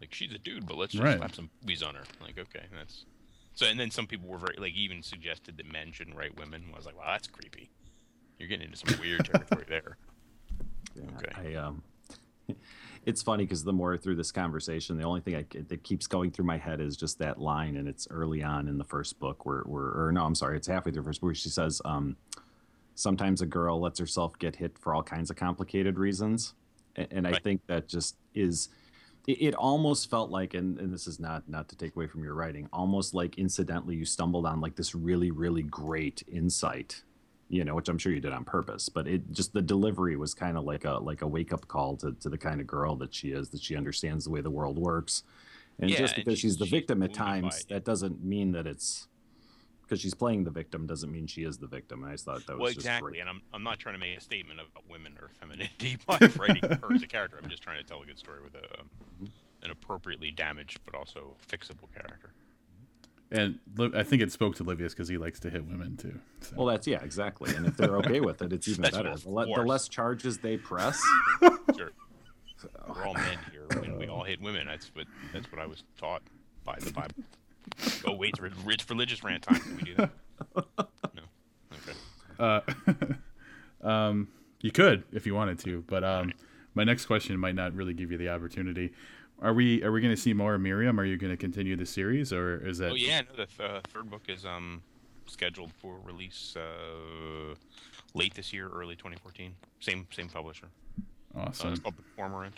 like 0.01 0.13
she's 0.13 0.33
a 0.33 0.37
dude, 0.37 0.65
but 0.65 0.77
let's 0.77 0.93
just 0.93 1.03
Right. 1.03 1.17
slap 1.17 1.35
some 1.35 1.49
boobies 1.61 1.83
on 1.83 1.95
her. 1.95 2.03
Like, 2.21 2.39
okay, 2.39 2.65
that's 2.75 3.05
so. 3.53 3.65
And 3.67 3.79
then 3.79 3.91
some 3.91 4.07
people 4.07 4.27
were 4.29 4.37
very 4.37 4.55
like 4.57 4.73
even 4.73 5.03
suggested 5.03 5.57
that 5.57 5.71
men 5.71 5.91
shouldn't 5.91 6.17
write 6.17 6.37
women. 6.37 6.65
I 6.73 6.75
was 6.75 6.85
like, 6.85 6.97
well, 6.97 7.05
that's 7.07 7.27
creepy. 7.27 7.69
You're 8.39 8.49
getting 8.49 8.65
into 8.65 8.77
some 8.77 8.99
weird 8.99 9.25
territory 9.25 9.65
there. 9.67 9.97
Okay. 10.97 11.53
I 11.53 11.55
um, 11.55 11.83
it's 13.05 13.21
funny 13.21 13.43
because 13.43 13.63
the 13.63 13.73
more 13.73 13.97
through 13.97 14.15
this 14.15 14.31
conversation, 14.31 14.97
the 14.97 15.03
only 15.03 15.21
thing 15.21 15.35
I, 15.35 15.45
that 15.67 15.83
keeps 15.83 16.07
going 16.07 16.31
through 16.31 16.45
my 16.45 16.57
head 16.57 16.79
is 16.81 16.97
just 16.97 17.19
that 17.19 17.39
line, 17.39 17.77
and 17.77 17.87
it's 17.87 18.07
early 18.09 18.43
on 18.43 18.67
in 18.67 18.77
the 18.77 18.83
first 18.83 19.19
book 19.19 19.45
where, 19.45 19.61
where 19.61 20.05
or 20.05 20.11
no, 20.11 20.23
I'm 20.23 20.35
sorry, 20.35 20.57
it's 20.57 20.67
halfway 20.67 20.91
through 20.91 21.03
the 21.03 21.09
first 21.09 21.21
book 21.21 21.27
where 21.27 21.35
she 21.35 21.49
says, 21.49 21.81
um, 21.85 22.17
sometimes 22.95 23.41
a 23.41 23.45
girl 23.45 23.79
lets 23.79 23.99
herself 23.99 24.37
get 24.39 24.55
hit 24.55 24.77
for 24.77 24.93
all 24.93 25.03
kinds 25.03 25.29
of 25.29 25.35
complicated 25.35 25.99
reasons, 25.99 26.53
and, 26.95 27.07
and 27.11 27.27
I 27.27 27.39
think 27.39 27.61
that 27.67 27.87
just 27.87 28.15
is. 28.33 28.69
It, 29.27 29.41
it 29.41 29.55
almost 29.55 30.09
felt 30.09 30.29
like, 30.29 30.53
and, 30.53 30.79
and 30.79 30.93
this 30.93 31.07
is 31.07 31.19
not 31.19 31.49
not 31.49 31.67
to 31.69 31.75
take 31.75 31.95
away 31.95 32.07
from 32.07 32.23
your 32.23 32.35
writing, 32.35 32.69
almost 32.71 33.13
like 33.13 33.37
incidentally 33.37 33.95
you 33.95 34.05
stumbled 34.05 34.45
on 34.45 34.61
like 34.61 34.75
this 34.75 34.95
really 34.95 35.31
really 35.31 35.63
great 35.63 36.23
insight 36.31 37.03
you 37.49 37.63
know, 37.63 37.75
which 37.75 37.89
I'm 37.89 37.97
sure 37.97 38.11
you 38.11 38.19
did 38.19 38.33
on 38.33 38.43
purpose, 38.43 38.89
but 38.89 39.07
it 39.07 39.31
just 39.31 39.53
the 39.53 39.61
delivery 39.61 40.15
was 40.17 40.33
kind 40.33 40.57
of 40.57 40.63
like 40.63 40.85
a 40.85 40.93
like 40.93 41.21
a 41.21 41.27
wake 41.27 41.53
up 41.53 41.67
call 41.67 41.95
to, 41.97 42.13
to 42.13 42.29
the 42.29 42.37
kind 42.37 42.59
of 42.59 42.67
girl 42.67 42.95
that 42.97 43.13
she 43.13 43.29
is, 43.29 43.49
that 43.49 43.61
she 43.61 43.75
understands 43.75 44.23
the 44.25 44.31
way 44.31 44.41
the 44.41 44.49
world 44.49 44.77
works. 44.79 45.23
And 45.79 45.89
Yeah, 45.89 45.97
just 45.97 46.15
and 46.15 46.23
because 46.25 46.39
she's, 46.39 46.53
she's- 46.53 46.59
the 46.59 46.65
she's 46.65 46.71
victim 46.71 47.03
at 47.03 47.13
times, 47.13 47.65
that 47.65 47.83
doesn't 47.85 48.23
mean 48.23 48.51
that 48.53 48.65
it's 48.65 49.07
because 49.83 50.01
she's 50.01 50.15
playing 50.15 50.43
the 50.43 50.49
victim 50.49 50.87
doesn't 50.87 51.11
mean 51.11 51.27
she 51.27 51.43
is 51.43 51.59
the 51.59 51.67
victim. 51.67 52.03
I 52.03 52.13
just 52.13 52.25
thought 52.25 52.43
that 52.47 52.53
was 52.53 52.59
Well, 52.59 52.67
just 52.69 52.77
exactly. 52.77 53.11
great. 53.11 53.21
And 53.21 53.29
I'm 53.29 53.41
I'm 53.53 53.61
not 53.61 53.77
trying 53.77 53.93
to 53.93 53.99
make 53.99 54.17
a 54.17 54.21
statement 54.21 54.59
about 54.59 54.83
women 54.89 55.15
or 55.21 55.29
femininity 55.39 55.97
by 56.07 56.17
writing 56.39 56.63
her 56.63 56.93
as 56.93 57.03
a 57.03 57.07
character. 57.07 57.37
I'm 57.41 57.49
just 57.49 57.61
trying 57.61 57.77
to 57.77 57.83
tell 57.87 58.01
a 58.01 58.05
good 58.05 58.17
story 58.17 58.39
with 58.43 58.55
a 58.55 58.79
um, 58.79 58.89
an 59.61 59.69
appropriately 59.71 60.31
damaged 60.31 60.79
but 60.85 60.95
also 60.95 61.35
fixable 61.47 61.91
character. 61.93 62.33
And 63.31 63.59
I 63.95 64.03
think 64.03 64.21
it 64.21 64.31
spoke 64.31 64.55
to 64.57 64.63
Livius 64.63 64.93
because 64.93 65.07
he 65.07 65.17
likes 65.17 65.39
to 65.41 65.49
hit 65.49 65.65
women 65.65 65.97
too. 65.97 66.19
So. 66.41 66.55
Well, 66.57 66.65
that's 66.67 66.85
yeah, 66.85 67.03
exactly. 67.03 67.53
And 67.55 67.65
if 67.65 67.75
they're 67.75 67.97
okay 67.97 68.19
with 68.19 68.41
it, 68.41 68.53
it's 68.53 68.67
even 68.67 68.83
That's 68.83 68.95
better. 68.95 69.15
The, 69.15 69.29
le- 69.29 69.47
the 69.47 69.63
less 69.63 69.87
charges 69.87 70.37
they 70.37 70.57
press, 70.57 71.01
Sure. 71.75 71.91
We're 72.87 73.05
all 73.05 73.13
men 73.13 73.37
here, 73.51 73.67
and 73.69 73.97
we 73.97 74.07
all 74.07 74.23
hate 74.23 74.41
women. 74.41 74.67
That's 74.67 74.87
what 74.95 75.07
that's 75.33 75.51
what 75.51 75.61
I 75.61 75.65
was 75.65 75.83
taught 75.97 76.21
by 76.63 76.77
the 76.79 76.91
Bible. 76.91 77.15
Oh 78.07 78.15
wait, 78.15 78.35
it's, 78.41 78.55
it's 78.67 78.89
religious 78.89 79.23
rant 79.23 79.43
time. 79.43 79.59
Can 79.59 79.75
we 79.77 79.83
do 79.83 79.95
that? 79.95 80.09
No. 81.13 81.23
Okay. 81.73 82.67
Uh, 83.83 83.87
um, 83.87 84.27
you 84.61 84.71
could 84.71 85.03
if 85.11 85.25
you 85.25 85.35
wanted 85.35 85.59
to, 85.59 85.83
but 85.87 86.03
um, 86.03 86.33
my 86.73 86.83
next 86.83 87.05
question 87.05 87.37
might 87.39 87.55
not 87.55 87.73
really 87.73 87.93
give 87.93 88.11
you 88.11 88.17
the 88.17 88.29
opportunity. 88.29 88.93
Are 89.41 89.53
we 89.53 89.83
are 89.83 89.91
we 89.91 90.01
going 90.01 90.15
to 90.15 90.21
see 90.21 90.33
more 90.33 90.55
of 90.55 90.61
Miriam? 90.61 90.99
Are 90.99 91.05
you 91.05 91.17
going 91.17 91.31
to 91.31 91.37
continue 91.37 91.75
the 91.75 91.85
series, 91.85 92.31
or 92.31 92.65
is 92.65 92.77
that? 92.79 92.91
Oh 92.91 92.95
yeah, 92.95 93.21
no, 93.21 93.27
the 93.35 93.45
th- 93.45 93.59
uh, 93.69 93.81
third 93.93 94.09
book 94.09 94.23
is 94.27 94.45
um 94.45 94.81
scheduled 95.27 95.71
for 95.73 95.97
release 96.03 96.55
uh, 96.55 97.55
late 98.13 98.33
this 98.35 98.53
year, 98.53 98.69
early 98.69 98.95
2014. 98.95 99.53
Same 99.79 100.07
same 100.11 100.29
publisher. 100.29 100.67
Uh, 101.35 101.41
awesome. 101.47 101.71
it's 101.73 101.81
called 101.81 101.95
The 101.97 102.03
Cormorant. 102.15 102.53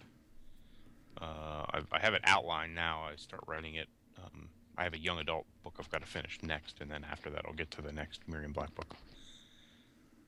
Uh, 1.20 1.26
I, 1.74 1.82
I 1.94 2.00
have 2.00 2.14
it 2.14 2.22
outlined 2.26 2.76
now. 2.76 3.02
I 3.12 3.16
start 3.16 3.42
writing 3.48 3.74
it. 3.76 3.88
Um, 4.24 4.50
I 4.78 4.84
have 4.84 4.94
a 4.94 5.00
young 5.00 5.18
adult 5.18 5.48
book 5.64 5.74
I've 5.80 5.90
got 5.90 6.02
to 6.02 6.08
finish 6.08 6.38
next, 6.44 6.80
and 6.80 6.92
then 6.92 7.04
after 7.10 7.32
that, 7.32 7.42
I'll 7.48 7.54
get 7.54 7.72
to 7.72 7.82
the 7.82 7.92
next 7.92 8.22
Miriam 8.28 8.52
Black 8.52 8.74
book. 8.76 8.96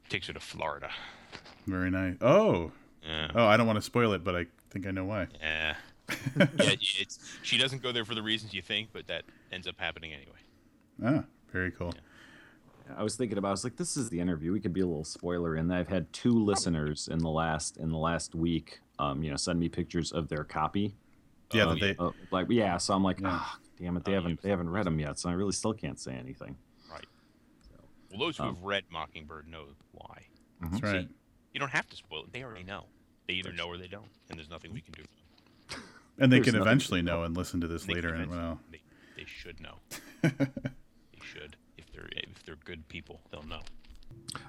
Takes 0.10 0.26
her 0.28 0.34
to 0.34 0.40
Florida. 0.40 0.90
Very 1.68 1.92
nice. 1.92 2.16
Oh, 2.22 2.72
Yeah. 3.06 3.30
oh, 3.36 3.46
I 3.46 3.56
don't 3.58 3.68
want 3.68 3.78
to 3.78 3.84
spoil 3.84 4.14
it, 4.14 4.24
but 4.24 4.36
I 4.36 4.48
think 4.72 4.88
I 4.88 4.92
know 4.92 5.06
why. 5.06 5.28
Yeah. 5.40 5.76
yeah, 6.38 6.46
it's 7.00 7.20
she 7.44 7.58
doesn't 7.58 7.82
go 7.82 7.92
there 7.92 8.06
for 8.06 8.16
the 8.16 8.22
reasons 8.24 8.54
you 8.54 8.62
think, 8.62 8.90
but 8.94 9.08
that 9.08 9.24
ends 9.52 9.68
up 9.68 9.76
happening 9.80 10.14
anyway. 10.14 10.38
Ah, 11.04 11.24
very 11.52 11.72
cool. 11.72 11.94
I 12.98 13.04
was 13.04 13.16
thinking 13.16 13.38
about. 13.38 13.50
I 13.50 13.52
was 13.52 13.64
like, 13.64 13.76
this 13.76 13.96
is 13.98 14.10
the 14.10 14.20
interview. 14.20 14.52
We 14.52 14.60
could 14.60 14.74
be 14.74 14.82
a 14.82 14.86
little 14.86 15.04
spoiler 15.04 15.56
in 15.56 15.68
that. 15.68 15.78
I've 15.78 15.88
had 15.88 16.12
two 16.12 16.32
listeners 16.32 17.08
in 17.08 17.20
the 17.20 17.30
last 17.30 17.78
in 17.78 17.90
the 17.92 17.98
last 17.98 18.34
week. 18.36 18.80
Um, 18.98 19.22
you 19.24 19.30
know, 19.30 19.36
send 19.38 19.60
me 19.60 19.70
pictures 19.70 20.12
of 20.12 20.28
their 20.28 20.44
copy. 20.44 20.96
Yeah, 21.54 21.66
Oh, 21.66 21.70
that 21.76 21.80
they, 21.80 21.96
Uh, 21.98 22.12
like, 22.32 22.48
yeah. 22.50 22.78
So 22.78 22.94
I'm 22.94 23.04
like, 23.04 23.20
Yeah. 23.22 23.30
ah, 23.32 23.60
damn 23.80 23.96
it, 23.98 24.04
they 24.06 24.12
Oh, 24.12 24.16
haven't 24.16 24.42
they 24.42 24.50
haven't 24.50 24.70
read 24.70 24.86
them 24.86 25.00
yet. 25.00 25.20
So 25.20 25.30
I 25.30 25.34
really 25.34 25.52
still 25.52 25.74
can't 25.74 26.00
say 26.00 26.14
anything. 26.14 26.56
Right. 26.92 27.06
Well, 28.10 28.20
those 28.20 28.38
who 28.38 28.44
Um, 28.44 28.56
have 28.56 28.64
read 28.64 28.84
Mockingbird 28.90 29.48
know 29.48 29.68
why. 29.92 30.26
that's 30.62 30.82
right. 30.82 31.08
You 31.54 31.60
don't 31.60 31.72
have 31.72 31.88
to 31.90 31.96
spoil 31.96 32.24
it. 32.24 32.34
They 32.34 32.44
already 32.44 32.64
know. 32.64 32.86
They 33.28 33.36
either 33.36 33.52
know 33.54 33.68
or 33.68 33.78
they 33.78 33.88
don't, 33.88 34.10
and 34.30 34.38
there's 34.40 34.50
nothing 34.50 34.74
we 34.74 34.82
can 34.82 34.94
do. 34.94 35.04
And 36.20 36.32
they 36.32 36.40
can 36.42 36.56
eventually 36.56 37.02
know 37.02 37.24
and 37.24 37.36
listen 37.36 37.62
to 37.62 37.68
this 37.68 37.86
They 37.86 37.96
later. 37.96 38.14
And 38.14 38.30
well, 38.30 38.60
they, 38.72 38.82
they 39.16 39.26
should 39.26 39.60
know. 39.62 39.76
they 40.22 40.30
should. 41.22 41.56
If 41.78 41.92
they're 41.92 42.10
if 42.14 42.44
they're 42.46 42.58
good 42.66 42.88
people, 42.88 43.22
they'll 43.32 43.44
know. 43.44 43.62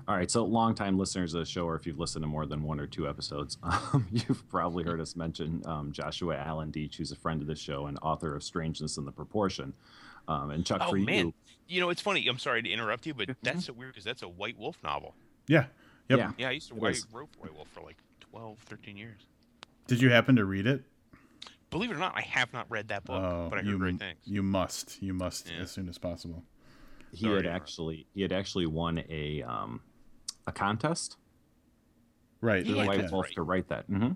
All 0.08 0.16
right, 0.16 0.30
so 0.30 0.44
longtime 0.44 0.98
listeners 0.98 1.32
of 1.34 1.40
the 1.40 1.46
show, 1.46 1.66
or 1.66 1.74
if 1.76 1.86
you've 1.86 1.98
listened 1.98 2.22
to 2.22 2.26
more 2.26 2.44
than 2.44 2.62
one 2.62 2.80
or 2.80 2.86
two 2.86 3.08
episodes, 3.08 3.56
um, 3.62 4.06
you've 4.10 4.46
probably 4.48 4.84
heard 4.84 5.00
us 5.00 5.16
mention 5.16 5.62
um, 5.64 5.92
Joshua 5.92 6.36
Allen 6.36 6.72
Deach, 6.72 6.96
who's 6.96 7.12
a 7.12 7.16
friend 7.16 7.40
of 7.40 7.46
the 7.46 7.54
show 7.54 7.86
and 7.86 7.98
author 8.02 8.34
of 8.34 8.42
Strangeness 8.42 8.96
in 8.96 9.04
the 9.04 9.12
Proportion. 9.12 9.72
Um, 10.28 10.50
and 10.50 10.66
Chuck, 10.66 10.82
Oh 10.84 10.90
for 10.90 10.96
man, 10.96 11.26
you, 11.26 11.32
you 11.68 11.80
know 11.80 11.90
it's 11.90 12.00
funny. 12.00 12.26
I'm 12.28 12.38
sorry 12.38 12.62
to 12.62 12.70
interrupt 12.70 13.06
you, 13.06 13.14
but 13.14 13.30
that's 13.42 13.66
so 13.66 13.72
weird 13.72 13.92
because 13.92 14.04
that's 14.04 14.22
a 14.22 14.28
White 14.28 14.58
Wolf 14.58 14.78
novel. 14.82 15.14
Yeah. 15.46 15.66
Yep. 16.08 16.18
Yeah. 16.18 16.30
Yeah, 16.38 16.48
I 16.48 16.52
used 16.52 16.68
to 16.68 16.76
It 16.76 16.82
write, 16.82 16.96
is. 16.96 17.06
wrote 17.12 17.28
for 17.32 17.42
White 17.42 17.54
Wolf 17.54 17.68
for 17.68 17.80
like 17.82 17.96
12, 18.20 18.58
13 18.66 18.96
years. 18.96 19.20
Did 19.86 20.02
you 20.02 20.10
happen 20.10 20.36
to 20.36 20.44
read 20.44 20.66
it? 20.66 20.84
Believe 21.70 21.90
it 21.90 21.94
or 21.94 21.98
not, 22.00 22.16
I 22.16 22.22
have 22.22 22.52
not 22.52 22.66
read 22.68 22.88
that 22.88 23.04
book, 23.04 23.22
Oh, 23.22 23.48
but 23.48 23.58
I 23.58 23.62
heard 23.62 23.68
you, 23.70 23.78
great 23.78 23.98
things. 23.98 24.18
you 24.24 24.42
must. 24.42 25.00
You 25.02 25.14
must 25.14 25.48
Yeah. 25.50 25.60
as 25.60 25.70
soon 25.70 25.88
as 25.88 25.98
possible. 25.98 26.44
he 27.12 27.22
Sorry 27.22 27.34
had 27.36 27.42
to 27.42 27.48
interrupt. 27.48 27.62
actually 27.62 28.06
he 28.14 28.22
had 28.22 28.32
actually 28.32 28.66
won 28.66 29.02
a 29.08 29.42
um, 29.42 29.80
a 30.46 30.52
contest 30.52 31.16
Right. 32.40 32.64
through 32.64 32.76
Yeah, 32.76 32.86
White 32.86 33.10
Wolf 33.10 33.24
right. 33.26 33.34
to 33.34 33.42
write 33.42 33.68
that. 33.68 33.86
hmm 33.86 34.10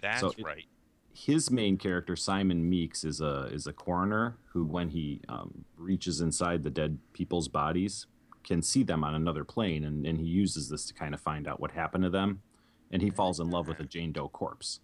That's 0.00 0.20
So 0.20 0.32
it- 0.36 0.44
right. 0.44 0.66
his 1.12 1.50
main 1.52 1.76
character 1.76 2.16
Simon 2.16 2.68
Meeks 2.68 3.04
is 3.04 3.20
a 3.20 3.44
is 3.52 3.66
a 3.68 3.72
coroner 3.72 4.38
who, 4.52 4.64
when 4.64 4.88
he 4.90 5.20
um, 5.28 5.64
reaches 5.76 6.20
inside 6.20 6.62
the 6.64 6.70
dead 6.70 6.98
people's 7.12 7.48
bodies, 7.48 8.06
can 8.44 8.60
see 8.62 8.82
them 8.82 9.04
on 9.04 9.14
another 9.14 9.44
plane, 9.44 9.84
and, 9.84 10.04
and 10.06 10.18
he 10.18 10.26
uses 10.26 10.68
this 10.68 10.84
to 10.86 10.94
kind 10.94 11.14
of 11.14 11.20
find 11.20 11.46
out 11.46 11.60
what 11.60 11.70
happened 11.70 12.02
to 12.04 12.10
them, 12.10 12.42
and 12.90 13.02
he 13.02 13.10
falls 13.10 13.38
in 13.40 13.50
love 13.50 13.68
with 13.68 13.78
a 13.78 13.84
Jane 13.84 14.10
Doe 14.12 14.28
corpse. 14.28 14.80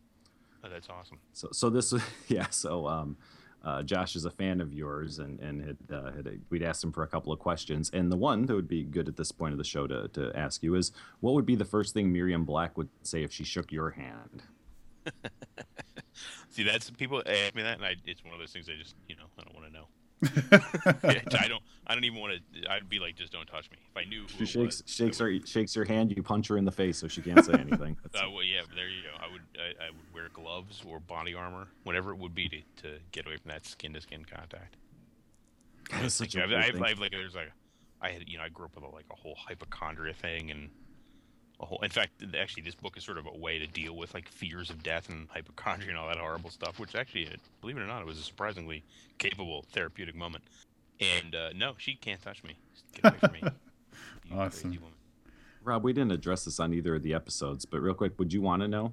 Oh, 0.65 0.69
that's 0.69 0.89
awesome. 0.89 1.19
So 1.33 1.49
so 1.53 1.71
this 1.71 1.95
yeah 2.29 2.49
so 2.51 2.87
um, 2.87 3.17
uh, 3.65 3.83
Josh 3.83 4.17
is 4.17 4.25
a 4.25 4.31
fan 4.31 4.61
of 4.61 4.73
yours, 4.73 5.19
and 5.19 5.41
and 5.41 5.63
had, 5.63 5.77
uh, 5.93 6.13
had 6.13 6.41
we'd 6.51 6.63
asked 6.63 6.83
him 6.83 6.93
for 6.93 7.03
a 7.03 7.09
couple 7.09 7.33
of 7.33 7.39
questions, 7.39 7.91
and 7.93 8.11
the 8.11 8.17
one 8.17 8.47
that 8.47 8.55
would 8.55 8.69
be 8.69 8.85
good 8.85 9.09
at 9.09 9.17
this 9.17 9.33
point 9.33 9.53
of 9.53 9.59
the 9.59 9.65
show 9.65 9.87
to 9.87 10.09
to 10.09 10.33
ask 10.37 10.63
you 10.63 10.75
is 10.75 10.93
what 11.21 11.35
would 11.35 11.47
be 11.47 11.57
the 11.57 11.65
first 11.65 11.95
thing 11.95 12.13
Miriam 12.13 12.45
Black 12.45 12.77
would 12.79 12.89
say 13.03 13.23
if 13.23 13.33
she 13.33 13.45
shook 13.45 13.73
your 13.73 13.91
hand? 13.91 14.43
See, 16.51 16.63
that's 16.63 16.91
people 16.91 17.23
ask 17.27 17.55
me 17.55 17.63
that, 17.63 17.77
and 17.77 17.85
I, 17.85 17.97
it's 18.05 18.25
one 18.25 18.33
of 18.33 18.41
those 18.41 18.53
things 18.53 18.69
I 18.69 18.77
just, 18.79 18.95
you 19.09 19.17
know, 19.17 19.25
I 19.39 19.43
don't 19.43 19.55
want 19.55 19.67
to 19.67 19.73
know. 19.73 19.87
Yeah, 21.05 21.21
I 21.41 21.49
don't, 21.49 21.63
I 21.89 21.95
don't 21.95 22.05
even 22.05 22.21
want 22.21 22.35
to. 22.35 22.71
I'd 22.71 22.89
be 22.89 22.99
like, 22.99 23.17
just 23.17 23.33
don't 23.33 23.47
touch 23.47 23.71
me. 23.71 23.79
If 23.91 23.97
I 23.97 24.05
knew 24.05 24.23
who 24.23 24.29
She 24.29 24.47
shakes 24.47 24.83
was, 24.83 24.93
shakes 24.93 25.21
I 25.21 25.25
her 25.25 25.39
shakes 25.47 25.75
your 25.75 25.87
hand. 25.87 26.13
You 26.15 26.23
punch 26.23 26.49
her 26.49 26.59
in 26.59 26.67
the 26.67 26.73
face 26.73 26.99
so 26.99 27.09
she 27.09 27.23
can't 27.23 27.43
say 27.45 27.55
anything. 27.55 27.97
That's- 28.03 28.27
uh, 28.27 28.31
well, 28.31 28.45
yeah, 28.45 28.61
there 28.75 28.89
you 28.89 29.03
go. 29.03 29.17
I 29.19 29.33
would, 29.33 29.43
I, 29.57 29.87
I 29.87 29.91
would 29.91 30.15
wear 30.15 30.29
gloves 30.33 30.83
or 30.87 31.01
body 31.01 31.35
armor, 31.35 31.69
whatever 31.85 32.11
it 32.11 32.19
would 32.19 32.35
be 32.35 32.49
to, 32.49 32.83
to 32.83 32.99
get 33.13 33.27
away 33.27 33.37
from 33.37 33.51
that 33.51 33.65
skin 33.67 33.95
to 33.95 34.01
skin 34.03 34.25
contact. 34.25 34.77
That's 35.91 36.15
such 36.15 36.35
a 36.37 36.43
I've, 36.43 36.51
weird 36.51 36.61
I've, 36.63 36.73
thing. 36.75 36.85
I've, 36.85 36.99
like, 36.99 37.13
there's 37.13 37.35
like, 37.35 37.53
I 38.03 38.11
had, 38.11 38.29
you 38.29 38.37
know, 38.37 38.45
I 38.45 38.51
grew 38.51 38.67
up 38.67 38.75
with 38.75 38.85
a, 38.85 38.89
like 38.89 39.07
a 39.11 39.17
whole 39.17 39.35
hypochondria 39.35 40.13
thing 40.13 40.51
and 40.51 40.69
a 41.61 41.65
whole. 41.65 41.81
In 41.83 41.91
fact, 41.91 42.23
actually, 42.39 42.65
this 42.65 42.75
book 42.75 42.99
is 42.99 43.05
sort 43.05 43.17
of 43.17 43.27
a 43.27 43.35
way 43.37 43.59
to 43.59 43.67
deal 43.67 43.97
with 43.97 44.13
like 44.13 44.29
fears 44.29 44.69
of 44.69 44.83
death 44.83 45.09
and 45.09 45.27
hypochondria 45.31 45.89
and 45.89 45.99
all 45.99 46.09
that 46.09 46.19
horrible 46.19 46.51
stuff. 46.51 46.79
Which 46.79 46.95
actually, 46.95 47.29
believe 47.63 47.79
it 47.79 47.81
or 47.81 47.87
not, 47.87 48.03
it 48.03 48.07
was 48.07 48.19
a 48.19 48.23
surprisingly 48.23 48.85
capable 49.17 49.65
therapeutic 49.73 50.15
moment. 50.15 50.45
And 51.01 51.35
uh, 51.35 51.51
no, 51.55 51.75
she 51.79 51.95
can't 51.95 52.21
touch 52.21 52.43
me. 52.43 52.59
Get 52.95 53.05
away 53.13 53.19
from 53.21 53.33
me. 53.33 53.41
you 54.31 54.37
Awesome. 54.37 54.71
crazy 54.71 54.79
woman. 54.79 54.95
Rob, 55.63 55.85
we 55.85 55.93
didn't 55.93 56.13
address 56.13 56.45
this 56.45 56.59
on 56.61 56.73
either 56.73 56.95
of 56.95 57.03
the 57.03 57.15
episodes, 57.15 57.65
but 57.67 57.81
real 57.81 57.95
quick, 57.95 58.19
would 58.19 58.33
you 58.33 58.41
want 58.41 58.63
to 58.63 58.69
know? 58.69 58.93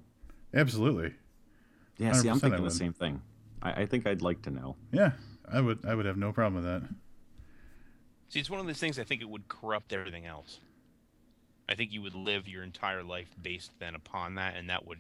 Absolutely. 0.53 1.13
Yeah, 1.97 2.12
see, 2.13 2.27
I'm 2.27 2.39
thinking 2.39 2.63
the 2.63 2.69
same 2.71 2.91
thing. 2.93 3.21
I, 3.62 3.81
I 3.83 3.85
think 3.85 4.05
I'd 4.05 4.21
like 4.21 4.41
to 4.43 4.50
know. 4.51 4.75
Yeah. 4.91 5.12
I 5.51 5.62
would. 5.62 5.85
I 5.85 5.93
would 5.95 6.05
have 6.05 6.17
no 6.17 6.31
problem 6.33 6.55
with 6.55 6.65
that. 6.65 6.89
See, 8.29 8.39
it's 8.39 8.50
one 8.50 8.59
of 8.59 8.65
those 8.65 8.79
things. 8.79 8.97
I 9.00 9.03
think 9.03 9.21
it 9.21 9.29
would 9.29 9.47
corrupt 9.47 9.93
everything 9.93 10.25
else. 10.25 10.59
I 11.69 11.75
think 11.75 11.91
you 11.93 12.01
would 12.01 12.15
live 12.15 12.47
your 12.47 12.63
entire 12.63 13.03
life 13.03 13.29
based 13.41 13.71
then 13.79 13.95
upon 13.95 14.35
that, 14.35 14.55
and 14.55 14.69
that 14.69 14.85
would 14.88 15.00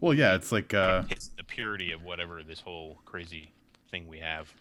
Well, 0.00 0.12
yeah. 0.14 0.34
It's 0.34 0.52
like. 0.52 0.74
uh 0.74 1.02
hit 1.04 1.28
the 1.36 1.44
purity 1.44 1.92
of 1.92 2.02
whatever 2.02 2.42
this 2.42 2.60
whole 2.60 2.98
crazy 3.04 3.52
thing 3.90 4.08
we 4.08 4.18
have. 4.18 4.52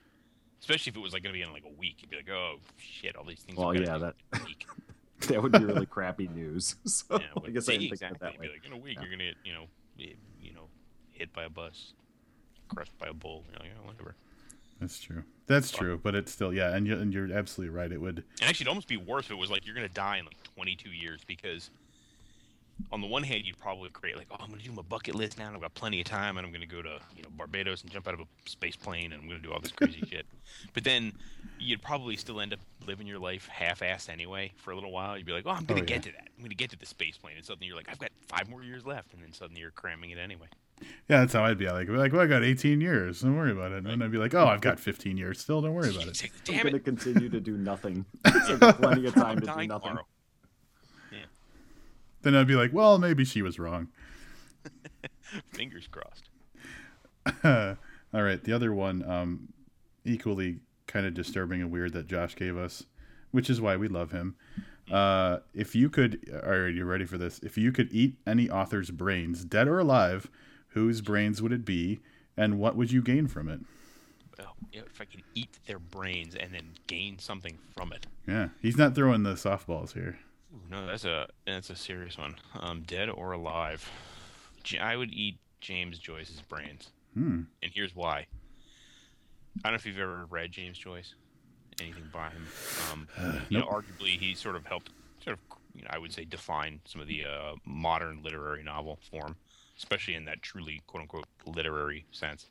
Especially 0.59 0.89
if 0.91 0.97
it 0.97 0.99
was 0.99 1.13
like 1.13 1.23
going 1.23 1.33
to 1.33 1.37
be 1.37 1.41
in 1.43 1.51
like 1.53 1.63
a 1.65 1.79
week, 1.79 1.97
you'd 2.01 2.09
be 2.11 2.17
like, 2.17 2.29
"Oh 2.29 2.57
shit, 2.77 3.15
all 3.15 3.23
these 3.23 3.39
things." 3.39 3.57
Well, 3.57 3.73
yeah, 3.75 3.97
that 3.97 4.15
be 4.31 4.37
in 4.37 4.41
a 4.41 4.45
week. 4.45 4.65
that 5.27 5.41
would 5.43 5.51
be 5.51 5.59
really 5.65 5.85
crappy 5.85 6.27
news. 6.27 6.75
So 6.85 7.05
Yeah, 7.19 7.25
I 7.45 7.49
guess 7.49 7.67
I 7.69 7.77
didn't 7.77 7.97
think 7.97 8.11
of 8.11 8.15
it 8.17 8.19
that 8.21 8.33
You'd 8.33 8.41
be 8.41 8.47
way. 8.47 8.53
like, 8.53 8.65
in 8.65 8.73
a 8.73 8.77
week, 8.77 8.95
Yeah. 8.95 9.01
you're 9.03 9.11
gonna 9.11 9.23
get, 9.25 9.35
you 9.43 9.53
know, 9.53 9.65
eh, 9.99 10.13
you 10.41 10.53
know, 10.53 10.67
hit 11.11 11.31
by 11.33 11.43
a 11.43 11.49
bus, 11.49 11.93
crushed 12.67 12.97
by 12.97 13.07
a 13.07 13.13
bull, 13.13 13.43
you 13.51 13.53
know, 13.59 13.65
you 13.65 13.71
know, 13.73 13.85
whatever. 13.87 14.15
That's 14.79 14.99
true. 14.99 15.23
That's 15.47 15.71
true. 15.71 15.99
But 16.01 16.15
it's 16.15 16.31
still. 16.31 16.53
Yeah. 16.53 16.73
And 16.75 16.87
you're, 16.87 16.97
and 16.97 17.13
you're 17.13 17.31
absolutely 17.33 17.75
right. 17.75 17.91
It 17.91 17.99
would. 17.99 18.19
And 18.39 18.49
actually, 18.49 18.63
it'd 18.63 18.67
almost 18.69 18.87
be 18.87 18.95
worse 18.97 19.25
if 19.25 19.31
it 19.31 19.37
was 19.37 19.49
like 19.51 19.65
you're 19.65 19.75
gonna 19.75 19.89
die 19.89 20.17
in 20.17 20.25
like 20.25 20.41
22 20.55 20.89
years 20.91 21.21
because, 21.27 21.69
on 22.91 23.01
the 23.01 23.07
one 23.07 23.23
hand, 23.23 23.43
you'd 23.45 23.57
probably 23.59 23.89
create 23.89 24.17
like, 24.17 24.27
oh, 24.31 24.37
I'm 24.39 24.49
gonna 24.49 24.61
do 24.61 24.71
my 24.71 24.81
bucket 24.81 25.15
list 25.15 25.37
now, 25.37 25.47
and 25.47 25.55
I've 25.55 25.61
got 25.61 25.73
plenty 25.73 25.99
of 26.01 26.05
time, 26.05 26.37
and 26.37 26.45
I'm 26.45 26.51
gonna 26.53 26.65
go 26.65 26.81
to 26.81 26.99
you 27.15 27.23
know 27.23 27.29
Barbados 27.37 27.81
and 27.83 27.91
jump 27.91 28.07
out 28.07 28.13
of 28.13 28.19
a 28.21 28.25
space 28.45 28.75
plane, 28.75 29.11
and 29.13 29.21
I'm 29.21 29.27
gonna 29.27 29.39
do 29.41 29.51
all 29.51 29.59
this 29.59 29.71
crazy 29.71 30.03
shit. 30.09 30.25
But 30.73 30.83
then 30.83 31.13
you'd 31.59 31.81
probably 31.81 32.15
still 32.17 32.39
end 32.41 32.53
up 32.53 32.59
living 32.87 33.05
your 33.07 33.19
life 33.19 33.47
half-assed 33.47 34.09
anyway 34.09 34.51
for 34.57 34.71
a 34.71 34.75
little 34.75 34.91
while. 34.91 35.17
You'd 35.17 35.25
be 35.25 35.33
like, 35.33 35.45
oh, 35.45 35.51
I'm 35.51 35.65
gonna 35.65 35.81
Oh, 35.81 35.85
get 35.85 36.05
yeah. 36.05 36.11
to 36.13 36.17
that. 36.17 36.27
I'm 36.37 36.43
gonna 36.43 36.55
get 36.55 36.69
to 36.71 36.77
the 36.77 36.85
space 36.85 37.17
plane, 37.17 37.35
and 37.37 37.45
suddenly 37.45 37.67
you're 37.67 37.75
like, 37.77 37.89
I've 37.89 37.99
got 37.99 38.11
five 38.27 38.49
more 38.49 38.63
years 38.63 38.85
left, 38.85 39.13
and 39.13 39.21
then 39.23 39.33
suddenly 39.33 39.61
you're 39.61 39.71
cramming 39.71 40.11
it 40.11 40.17
anyway. 40.17 40.47
Yeah. 41.09 41.19
That's 41.19 41.33
how 41.33 41.43
I'd 41.43 41.57
be 41.57 41.65
like. 41.65 41.75
I'd 41.81 41.87
be 41.87 41.93
like, 41.97 42.13
well, 42.13 42.21
I 42.21 42.25
got 42.27 42.41
18 42.41 42.79
years. 42.79 43.19
Don't 43.19 43.35
worry 43.35 43.51
about 43.51 43.73
it. 43.73 43.85
And 43.85 44.01
I'd 44.01 44.11
be 44.13 44.17
like, 44.17 44.33
oh, 44.33 44.47
I've 44.47 44.61
got 44.61 44.79
15 44.79 45.17
years 45.17 45.41
still. 45.41 45.61
Don't 45.61 45.73
worry 45.73 45.89
about 45.89 46.07
it. 46.07 46.15
Say, 46.15 46.27
I'm 46.27 46.41
Damn 46.45 46.61
going 46.63 46.71
to 46.71 46.77
it! 46.77 46.85
continue 46.85 47.27
to 47.29 47.41
do 47.41 47.57
nothing. 47.57 48.05
So 48.47 48.57
plenty 48.73 49.05
of 49.05 49.13
time 49.13 49.35
to 49.35 49.41
do 49.41 49.47
nothing. 49.47 49.67
tomorrow. 49.69 50.07
Then 52.21 52.35
I'd 52.35 52.47
be 52.47 52.55
like, 52.55 52.73
well, 52.73 52.97
maybe 52.97 53.23
she 53.25 53.41
was 53.41 53.59
wrong. 53.59 53.89
Fingers 55.51 55.87
crossed. 55.87 56.29
All 58.13 58.23
right, 58.23 58.43
the 58.43 58.53
other 58.53 58.73
one, 58.73 59.09
um, 59.09 59.53
equally 60.03 60.59
kind 60.87 61.05
of 61.05 61.13
disturbing 61.13 61.61
and 61.61 61.71
weird 61.71 61.93
that 61.93 62.07
Josh 62.07 62.35
gave 62.35 62.57
us, 62.57 62.83
which 63.31 63.49
is 63.49 63.61
why 63.61 63.77
we 63.77 63.87
love 63.87 64.11
him. 64.11 64.35
Uh, 64.91 65.37
if 65.53 65.75
you 65.75 65.89
could, 65.89 66.19
right, 66.43 66.67
you 66.73 66.83
ready 66.83 67.05
for 67.05 67.17
this? 67.17 67.39
If 67.39 67.57
you 67.57 67.71
could 67.71 67.89
eat 67.91 68.15
any 68.25 68.49
author's 68.49 68.89
brains, 68.89 69.45
dead 69.45 69.67
or 69.67 69.79
alive, 69.79 70.29
whose 70.69 71.01
brains 71.01 71.41
would 71.41 71.51
it 71.51 71.63
be, 71.63 71.99
and 72.35 72.59
what 72.59 72.75
would 72.75 72.91
you 72.91 73.01
gain 73.03 73.27
from 73.27 73.49
it? 73.49 73.59
Well, 74.37 74.55
if 74.73 74.99
I 74.99 75.05
could 75.05 75.23
eat 75.35 75.59
their 75.67 75.79
brains 75.79 76.33
and 76.33 76.53
then 76.53 76.71
gain 76.87 77.19
something 77.19 77.59
from 77.75 77.91
it. 77.91 78.07
Yeah, 78.27 78.49
he's 78.61 78.77
not 78.77 78.95
throwing 78.95 79.23
the 79.23 79.33
softballs 79.33 79.93
here. 79.93 80.17
No, 80.69 80.85
that's 80.87 81.05
a 81.05 81.27
that's 81.45 81.69
a 81.69 81.75
serious 81.75 82.17
one. 82.17 82.35
Um, 82.59 82.81
dead 82.81 83.09
or 83.09 83.31
alive, 83.33 83.89
I 84.79 84.95
would 84.95 85.11
eat 85.11 85.37
James 85.61 85.99
Joyce's 85.99 86.41
brains, 86.41 86.89
Hmm. 87.13 87.41
and 87.61 87.71
here's 87.73 87.95
why. 87.95 88.25
I 89.57 89.61
don't 89.63 89.73
know 89.73 89.75
if 89.75 89.85
you've 89.85 89.99
ever 89.99 90.25
read 90.29 90.51
James 90.51 90.77
Joyce, 90.77 91.15
anything 91.81 92.09
by 92.13 92.29
him. 92.29 92.47
Um, 92.91 93.07
you 93.49 93.59
know, 93.59 93.65
arguably 93.67 94.17
he 94.19 94.33
sort 94.35 94.55
of 94.55 94.65
helped, 94.65 94.91
sort 95.23 95.37
of, 95.37 95.57
you 95.75 95.81
know, 95.83 95.89
I 95.91 95.97
would 95.97 96.13
say 96.13 96.23
define 96.25 96.79
some 96.85 97.01
of 97.01 97.07
the 97.07 97.25
uh, 97.25 97.55
modern 97.65 98.23
literary 98.23 98.63
novel 98.63 98.99
form, 99.11 99.35
especially 99.77 100.15
in 100.15 100.25
that 100.25 100.41
truly 100.41 100.81
quote 100.87 101.01
unquote 101.01 101.25
literary 101.45 102.05
sense. 102.11 102.47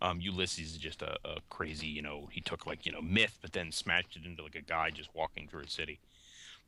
Um, 0.00 0.20
Ulysses 0.20 0.72
is 0.72 0.78
just 0.78 1.02
a, 1.02 1.16
a 1.24 1.38
crazy, 1.50 1.86
you 1.88 2.02
know, 2.02 2.28
he 2.30 2.40
took 2.40 2.66
like 2.66 2.84
you 2.86 2.92
know 2.92 3.02
myth, 3.02 3.38
but 3.40 3.52
then 3.52 3.72
smashed 3.72 4.16
it 4.16 4.24
into 4.26 4.42
like 4.42 4.54
a 4.54 4.60
guy 4.62 4.90
just 4.90 5.14
walking 5.14 5.48
through 5.48 5.62
a 5.62 5.68
city. 5.68 5.98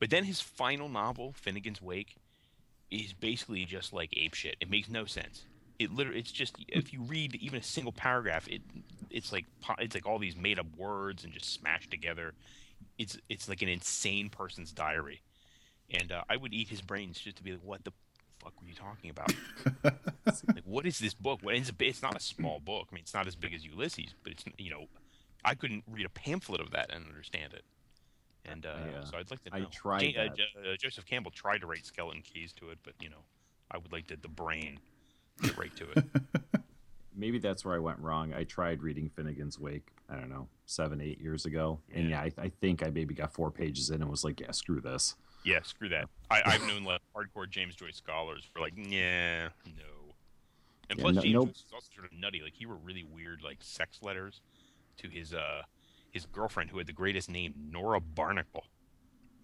But 0.00 0.10
then 0.10 0.24
his 0.24 0.40
final 0.40 0.88
novel, 0.88 1.34
Finnegans 1.40 1.80
Wake, 1.80 2.16
is 2.90 3.12
basically 3.12 3.64
just 3.64 3.92
like 3.92 4.12
ape 4.16 4.34
shit. 4.34 4.56
It 4.60 4.70
makes 4.70 4.88
no 4.88 5.04
sense. 5.04 5.44
It 5.78 5.92
literally, 5.92 6.18
it's 6.18 6.32
just 6.32 6.56
if 6.68 6.92
you 6.92 7.02
read 7.02 7.36
even 7.36 7.60
a 7.60 7.62
single 7.62 7.92
paragraph, 7.92 8.48
it 8.48 8.62
it's 9.10 9.32
like 9.32 9.46
it's 9.78 9.94
like 9.94 10.06
all 10.06 10.18
these 10.18 10.36
made 10.36 10.58
up 10.58 10.66
words 10.76 11.22
and 11.24 11.32
just 11.32 11.52
smashed 11.52 11.90
together. 11.90 12.34
It's 12.98 13.18
it's 13.28 13.48
like 13.48 13.62
an 13.62 13.68
insane 13.68 14.30
person's 14.30 14.72
diary, 14.72 15.22
and 15.90 16.12
uh, 16.12 16.24
I 16.28 16.36
would 16.36 16.52
eat 16.52 16.68
his 16.68 16.80
brains 16.80 17.18
just 17.18 17.36
to 17.36 17.42
be 17.42 17.52
like, 17.52 17.64
what 17.64 17.84
the 17.84 17.92
fuck 18.42 18.54
were 18.60 18.68
you 18.68 18.74
talking 18.74 19.10
about? 19.10 19.32
like, 20.54 20.64
what 20.64 20.86
is 20.86 20.98
this 20.98 21.14
book? 21.14 21.40
What 21.42 21.54
it's, 21.54 21.70
a, 21.70 21.74
it's 21.80 22.02
not 22.02 22.16
a 22.16 22.20
small 22.20 22.58
book. 22.58 22.88
I 22.90 22.94
mean, 22.94 23.02
it's 23.02 23.14
not 23.14 23.26
as 23.26 23.34
big 23.34 23.54
as 23.54 23.64
Ulysses, 23.64 24.14
but 24.22 24.32
it's 24.32 24.44
you 24.58 24.70
know, 24.70 24.86
I 25.44 25.54
couldn't 25.54 25.84
read 25.90 26.06
a 26.06 26.10
pamphlet 26.10 26.60
of 26.60 26.70
that 26.72 26.90
and 26.92 27.06
understand 27.06 27.54
it. 27.54 27.64
And 28.44 28.64
uh, 28.66 28.70
uh, 28.70 29.04
so 29.04 29.18
I'd 29.18 29.30
like 29.30 29.42
to 29.44 29.50
I 29.54 29.60
tried 29.70 30.16
uh. 30.16 30.22
Uh, 30.22 30.76
Joseph 30.78 31.04
Campbell 31.04 31.30
tried 31.30 31.58
to 31.58 31.66
write 31.66 31.84
skeleton 31.84 32.22
keys 32.22 32.52
to 32.54 32.70
it, 32.70 32.78
but 32.82 32.94
you 33.00 33.10
know, 33.10 33.22
I 33.70 33.78
would 33.78 33.92
like 33.92 34.06
to, 34.08 34.16
the 34.16 34.28
brain 34.28 34.78
get 35.42 35.56
right 35.56 35.74
to 35.76 35.90
it. 35.90 36.04
Maybe 37.14 37.38
that's 37.38 37.64
where 37.64 37.74
I 37.74 37.78
went 37.78 37.98
wrong. 37.98 38.32
I 38.32 38.44
tried 38.44 38.82
reading 38.82 39.10
Finnegans 39.10 39.58
Wake, 39.58 39.90
I 40.08 40.14
don't 40.14 40.30
know, 40.30 40.48
seven, 40.64 41.00
eight 41.02 41.20
years 41.20 41.44
ago. 41.44 41.80
And 41.92 42.08
yeah, 42.08 42.20
I, 42.22 42.30
I 42.38 42.48
think 42.60 42.82
I 42.82 42.88
maybe 42.88 43.12
got 43.14 43.32
four 43.32 43.50
pages 43.50 43.90
in 43.90 44.00
and 44.00 44.10
was 44.10 44.24
like, 44.24 44.40
yeah, 44.40 44.52
screw 44.52 44.80
this. 44.80 45.16
yeah, 45.44 45.60
screw 45.62 45.90
that. 45.90 46.08
I, 46.30 46.40
I've 46.46 46.66
known 46.66 46.84
like 46.84 47.00
hardcore 47.14 47.48
James 47.50 47.74
Joyce 47.74 47.96
scholars 47.96 48.48
for 48.50 48.60
like, 48.60 48.72
yeah, 48.76 49.48
no. 49.66 50.14
And 50.88 50.98
Yeah, 50.98 51.02
plus, 51.02 51.16
no- 51.16 51.20
James 51.22 51.34
nope. 51.34 51.48
Joyce 51.48 51.56
is 51.56 51.72
also 51.74 51.88
sort 51.94 52.10
of 52.10 52.18
nutty. 52.18 52.40
Like 52.42 52.54
he 52.54 52.64
wrote 52.64 52.80
really 52.82 53.04
weird 53.04 53.42
like 53.42 53.58
sex 53.60 53.98
letters 54.02 54.40
to 54.98 55.08
his 55.08 55.34
uh 55.34 55.62
his 56.10 56.26
girlfriend 56.26 56.70
who 56.70 56.78
had 56.78 56.86
the 56.86 56.92
greatest 56.92 57.30
name, 57.30 57.54
Nora 57.70 58.00
Barnacle. 58.00 58.64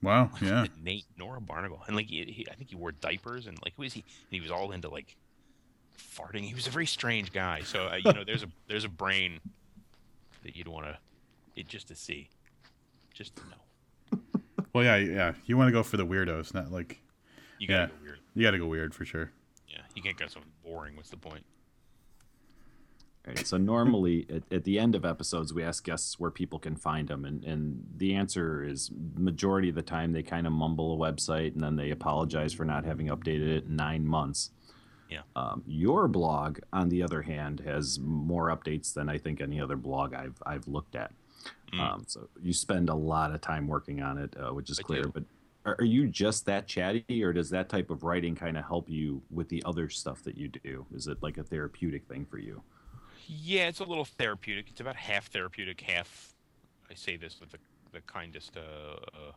Wow. 0.03 0.31
Yeah. 0.43 0.67
Nate 0.83 1.07
Nora 1.17 1.41
Barnacle, 1.41 1.83
and 1.87 1.97
like 1.97 2.07
he, 2.07 2.25
he, 2.25 2.47
I 2.51 2.55
think 2.55 2.71
he 2.71 2.77
wore 2.77 2.93
diapers 2.93 3.47
and 3.47 3.59
like 3.65 3.75
who 3.77 3.83
is 3.83 3.93
he? 3.95 4.01
And 4.01 4.31
he 4.31 4.41
was 4.41 4.51
all 4.51 4.73
into 4.73 4.89
like 4.89 5.17
farting. 5.99 6.43
He 6.43 6.55
was 6.55 6.67
a 6.67 6.71
very 6.71 6.87
strange 6.87 7.33
guy. 7.33 7.63
So 7.63 7.87
uh, 7.87 7.97
you 7.97 8.13
know, 8.13 8.23
there's 8.25 8.43
a 8.43 8.49
there's 8.69 8.85
a 8.85 8.89
brain 8.91 9.41
that 10.43 10.55
you'd 10.57 10.69
want 10.69 10.87
to 10.87 10.99
it 11.57 11.67
just 11.69 11.89
to 11.89 11.95
see, 11.97 12.29
just 13.15 13.35
to 13.37 13.43
know. 13.49 14.21
Well, 14.75 14.85
yeah, 14.85 14.97
yeah. 14.97 15.33
You 15.47 15.57
want 15.57 15.69
to 15.69 15.73
go 15.73 15.83
for 15.83 15.97
the 15.97 16.05
weirdos, 16.07 16.53
not 16.53 16.71
like 16.71 17.01
You 17.59 17.67
gotta 17.67 17.81
Yeah. 17.85 17.87
go 17.87 17.93
weird. 18.03 18.19
you 18.35 18.43
got 18.43 18.51
to 18.51 18.59
go 18.59 18.67
weird 18.67 18.95
for 18.95 19.07
sure. 19.07 19.33
Yeah, 19.67 19.79
you 19.95 20.03
can't 20.03 20.19
go 20.19 20.27
something 20.27 20.53
boring. 20.63 20.95
What's 20.97 21.09
the 21.09 21.17
point? 21.17 21.45
Right. 23.27 23.47
So 23.47 23.57
normally 23.57 24.27
at, 24.35 24.43
at 24.53 24.65
the 24.65 24.79
end 24.79 24.95
of 24.95 25.05
episodes, 25.05 25.53
we 25.53 25.63
ask 25.63 25.85
guests 25.85 26.19
where 26.19 26.31
people 26.31 26.59
can 26.59 26.77
find 26.77 27.09
them, 27.09 27.25
and, 27.25 27.45
and 27.45 27.85
the 27.97 28.15
answer 28.15 28.63
is 28.63 28.91
majority 29.17 29.69
of 29.69 29.75
the 29.75 29.83
time 29.83 30.13
they 30.13 30.23
kind 30.23 30.47
of 30.47 30.53
mumble 30.53 30.95
a 30.95 31.13
website 31.13 31.55
and 31.55 31.63
then 31.63 31.77
they 31.77 31.91
apologize 31.91 32.53
for 32.53 32.65
not 32.65 32.85
having 32.85 33.09
updated 33.09 33.49
it 33.49 33.65
in 33.65 33.77
nine 33.77 34.07
months. 34.07 34.51
Yeah. 35.11 35.21
Um, 35.37 35.63
your 35.67 36.09
blog, 36.09 36.59
on 36.73 36.89
the 36.89 37.03
other 37.03 37.23
hand, 37.23 37.61
has 37.61 37.99
more 38.01 38.49
updates 38.49 38.93
than 38.93 39.09
I 39.09 39.19
think 39.19 39.41
any 39.41 39.61
other 39.61 39.77
blog 39.77 40.15
I've 40.15 40.41
I've 40.45 40.67
looked 40.67 40.97
at. 40.97 41.13
Mm. 41.73 41.81
Um, 41.81 42.05
so 42.07 42.29
you 42.43 42.53
spend 42.53 42.89
a 42.89 42.95
lot 42.95 43.33
of 43.33 43.41
time 43.41 43.69
working 43.69 44.03
on 44.03 44.19
it, 44.19 44.35
uh, 44.37 44.53
which 44.53 44.71
is 44.71 44.81
I 44.81 44.83
clear. 44.83 45.03
do. 45.03 45.11
But 45.13 45.25
are, 45.65 45.77
are 45.79 45.85
you 45.85 46.09
just 46.09 46.47
that 46.47 46.67
chatty, 46.67 47.23
or 47.23 47.33
does 47.33 47.51
that 47.51 47.69
type 47.69 47.91
of 47.91 48.03
writing 48.03 48.35
kind 48.35 48.57
of 48.57 48.65
help 48.65 48.89
you 48.89 49.23
with 49.31 49.49
the 49.49 49.63
other 49.65 49.89
stuff 49.89 50.23
that 50.25 50.37
you 50.37 50.49
do? 50.49 50.87
Is 50.95 51.07
it 51.07 51.23
like 51.23 51.39
a 51.39 51.45
therapeutic 51.45 52.07
thing 52.07 52.25
for 52.25 52.39
you? 52.39 52.63
Yeah, 53.29 53.69
it's 53.69 53.81
a 53.81 53.85
little 53.85 54.05
therapeutic. 54.05 54.67
It's 54.71 54.81
about 54.81 54.97
half 54.97 55.27
therapeutic, 55.27 55.81
half. 55.81 56.35
I 56.91 56.95
say 56.95 57.17
this 57.17 57.41
with 57.41 57.51
the, 57.51 57.59
the 57.93 58.01
kindest 58.03 58.57
uh, 58.57 58.61
uh, 58.61 59.33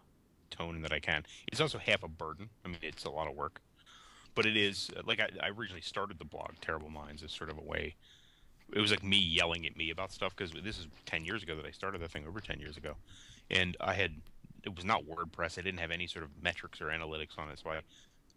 tone 0.52 0.82
that 0.84 0.94
I 0.94 1.00
can. 1.00 1.24
It's 1.52 1.60
also 1.60 1.80
half 1.80 2.04
a 2.04 2.08
burden. 2.08 2.50
I 2.64 2.68
mean, 2.68 2.78
it's 2.84 3.06
a 3.06 3.10
lot 3.10 3.28
of 3.28 3.36
work, 3.36 3.62
but 4.36 4.46
it 4.46 4.56
is 4.56 4.92
like 5.06 5.20
I, 5.20 5.30
I 5.42 5.50
originally 5.50 5.82
started 5.82 6.20
the 6.20 6.26
blog 6.26 6.52
Terrible 6.62 6.90
Minds 6.90 7.24
as 7.24 7.32
sort 7.32 7.50
of 7.50 7.58
a 7.58 7.62
way. 7.62 7.96
It 8.72 8.80
was 8.80 8.92
like 8.92 9.04
me 9.04 9.18
yelling 9.18 9.66
at 9.66 9.76
me 9.76 9.90
about 9.90 10.12
stuff 10.12 10.36
because 10.36 10.52
this 10.64 10.78
is 10.78 10.86
ten 11.08 11.26
years 11.26 11.42
ago 11.42 11.56
that 11.56 11.66
I 11.66 11.72
started 11.72 12.02
the 12.02 12.08
thing 12.08 12.28
over 12.28 12.40
ten 12.40 12.60
years 12.60 12.78
ago, 12.78 12.94
and 13.50 13.76
I 13.82 13.96
had 13.96 14.14
it 14.64 14.76
was 14.76 14.86
not 14.86 15.06
WordPress. 15.06 15.58
I 15.58 15.64
didn't 15.64 15.80
have 15.80 15.90
any 15.90 16.06
sort 16.06 16.24
of 16.24 16.30
metrics 16.44 16.80
or 16.80 16.86
analytics 16.86 17.40
on 17.40 17.50
it, 17.50 17.58
so 17.64 17.72
I 17.72 17.80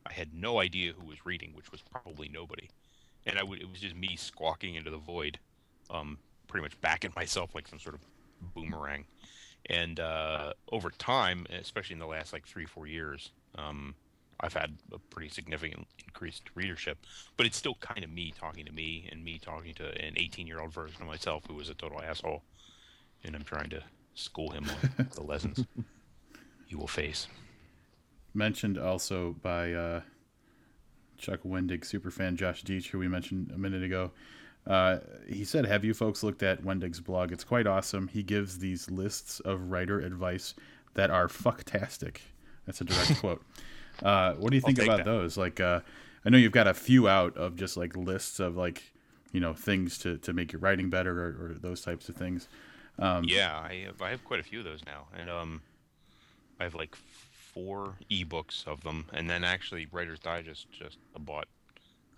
I 0.07 0.13
had 0.15 0.33
no 0.33 0.61
idea 0.61 0.95
who 0.95 1.07
was 1.07 1.27
reading, 1.27 1.53
which 1.55 1.71
was 1.71 1.83
probably 1.83 2.31
nobody 2.31 2.71
and 3.27 3.39
I 3.39 3.43
would, 3.43 3.61
it 3.61 3.71
was 3.71 3.81
just 3.81 3.95
me 3.95 4.17
squawking 4.17 4.75
into 4.75 4.91
the 4.91 4.99
void, 4.99 5.39
um, 5.91 6.19
pretty 6.49 6.63
much 6.63 6.81
backing 6.81 7.13
myself 7.17 7.55
like 7.55 7.69
some 7.69 7.79
sort 7.79 7.95
of 7.95 8.01
boomerang. 8.55 9.05
And 9.67 10.01
uh, 10.01 10.55
over 10.73 10.91
time, 10.91 11.47
especially 11.51 11.95
in 11.95 12.01
the 12.01 12.07
last 12.07 12.33
like 12.33 12.47
three, 12.47 12.67
four 12.67 12.87
years, 12.87 13.31
um, 13.55 13.95
I've 14.41 14.55
had 14.55 14.77
a 14.93 14.99
pretty 14.99 15.29
significant 15.29 15.87
increased 16.05 16.43
readership. 16.55 16.99
But 17.37 17.47
it's 17.47 17.57
still 17.57 17.77
kind 17.77 18.03
of 18.03 18.11
me 18.11 18.33
talking 18.37 18.65
to 18.65 18.73
me 18.73 19.09
and 19.11 19.25
me 19.25 19.39
talking 19.39 19.75
to 19.75 19.87
an 20.05 20.15
18 20.17 20.47
year 20.47 20.61
old 20.61 20.73
version 20.73 21.01
of 21.01 21.07
myself 21.07 21.45
who 21.47 21.55
was 21.55 21.69
a 21.69 21.75
total 21.75 22.03
asshole. 22.03 22.43
And 23.25 23.37
I'm 23.37 23.45
trying 23.45 23.71
to 23.71 23.83
school 24.15 24.51
him 24.51 24.69
on 24.69 25.09
the 25.15 25.23
lessons 25.23 25.65
he 26.67 26.75
will 26.75 26.89
face. 26.89 27.29
Mentioned 28.35 28.79
also 28.79 29.37
by 29.43 29.73
uh, 29.73 30.01
Chuck 31.23 31.41
Wendig 31.45 31.81
superfan 31.81 32.35
Josh 32.35 32.65
Deitch, 32.65 32.89
who 32.89 32.99
we 32.99 33.09
mentioned 33.09 33.51
a 33.55 33.59
minute 33.59 33.83
ago. 33.83 34.11
Uh, 34.67 34.99
he 35.27 35.45
said, 35.45 35.65
"Have 35.65 35.85
you 35.85 35.95
folks 35.95 36.23
looked 36.23 36.43
at 36.43 36.63
Wendig's 36.63 37.01
blog? 37.01 37.33
It's 37.33 37.45
quite 37.45 37.67
awesome. 37.67 38.09
He 38.09 38.23
gives 38.23 38.59
these 38.59 38.91
lists 38.91 39.41
of 39.41 39.71
writer 39.71 40.01
advice 40.01 40.55
that 40.95 41.11
are 41.11 41.29
fucktastic. 41.29 42.19
That's 42.67 42.81
a 42.81 42.85
direct 42.85 43.17
quote. 43.21 43.43
Uh, 44.03 44.35
what 44.35 44.51
do 44.51 44.57
you 44.57 44.61
think 44.61 44.79
about 44.79 44.99
that. 44.99 45.07
those? 45.07 45.37
Like, 45.37 45.61
uh, 45.61 45.81
I 46.25 46.31
know 46.31 46.39
you've 46.39 46.53
got 46.53 46.67
a 46.67 46.75
few 46.75 47.09
out 47.09 47.37
of 47.37 47.57
just 47.57 47.77
like 47.77 47.97
lists 47.97 48.41
of 48.41 48.57
like, 48.57 48.83
you 49.33 49.41
know, 49.41 49.55
things 49.55 49.99
to, 49.99 50.19
to 50.19 50.33
make 50.33 50.53
your 50.53 50.61
writing 50.61 50.91
better 50.91 51.13
or, 51.13 51.47
or 51.47 51.57
those 51.61 51.83
types 51.83 52.09
of 52.09 52.17
things. 52.17 52.49
Um, 52.99 53.25
yeah, 53.25 53.59
I 53.59 53.85
have, 53.87 54.03
I 54.03 54.11
have 54.11 54.25
quite 54.25 54.41
a 54.41 54.43
few 54.43 54.59
of 54.59 54.65
those 54.65 54.85
now, 54.85 55.07
and 55.19 55.31
um, 55.31 55.63
I 56.61 56.65
have 56.65 56.75
like 56.75 56.97
four 57.53 57.95
ebooks 58.11 58.67
of 58.67 58.83
them, 58.83 59.07
and 59.13 59.29
then 59.29 59.45
actually 59.45 59.87
Writer's 59.93 60.19
Digest 60.19 60.67
just 60.73 60.99
bought 61.19 61.49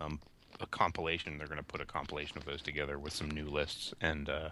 um, 0.00 0.20
a 0.60 0.66
compilation. 0.66 1.38
They're 1.38 1.46
going 1.46 1.58
to 1.58 1.64
put 1.64 1.80
a 1.80 1.86
compilation 1.86 2.38
of 2.38 2.44
those 2.44 2.62
together 2.62 2.98
with 2.98 3.12
some 3.12 3.30
new 3.30 3.46
lists 3.46 3.94
and 4.00 4.28
uh, 4.28 4.50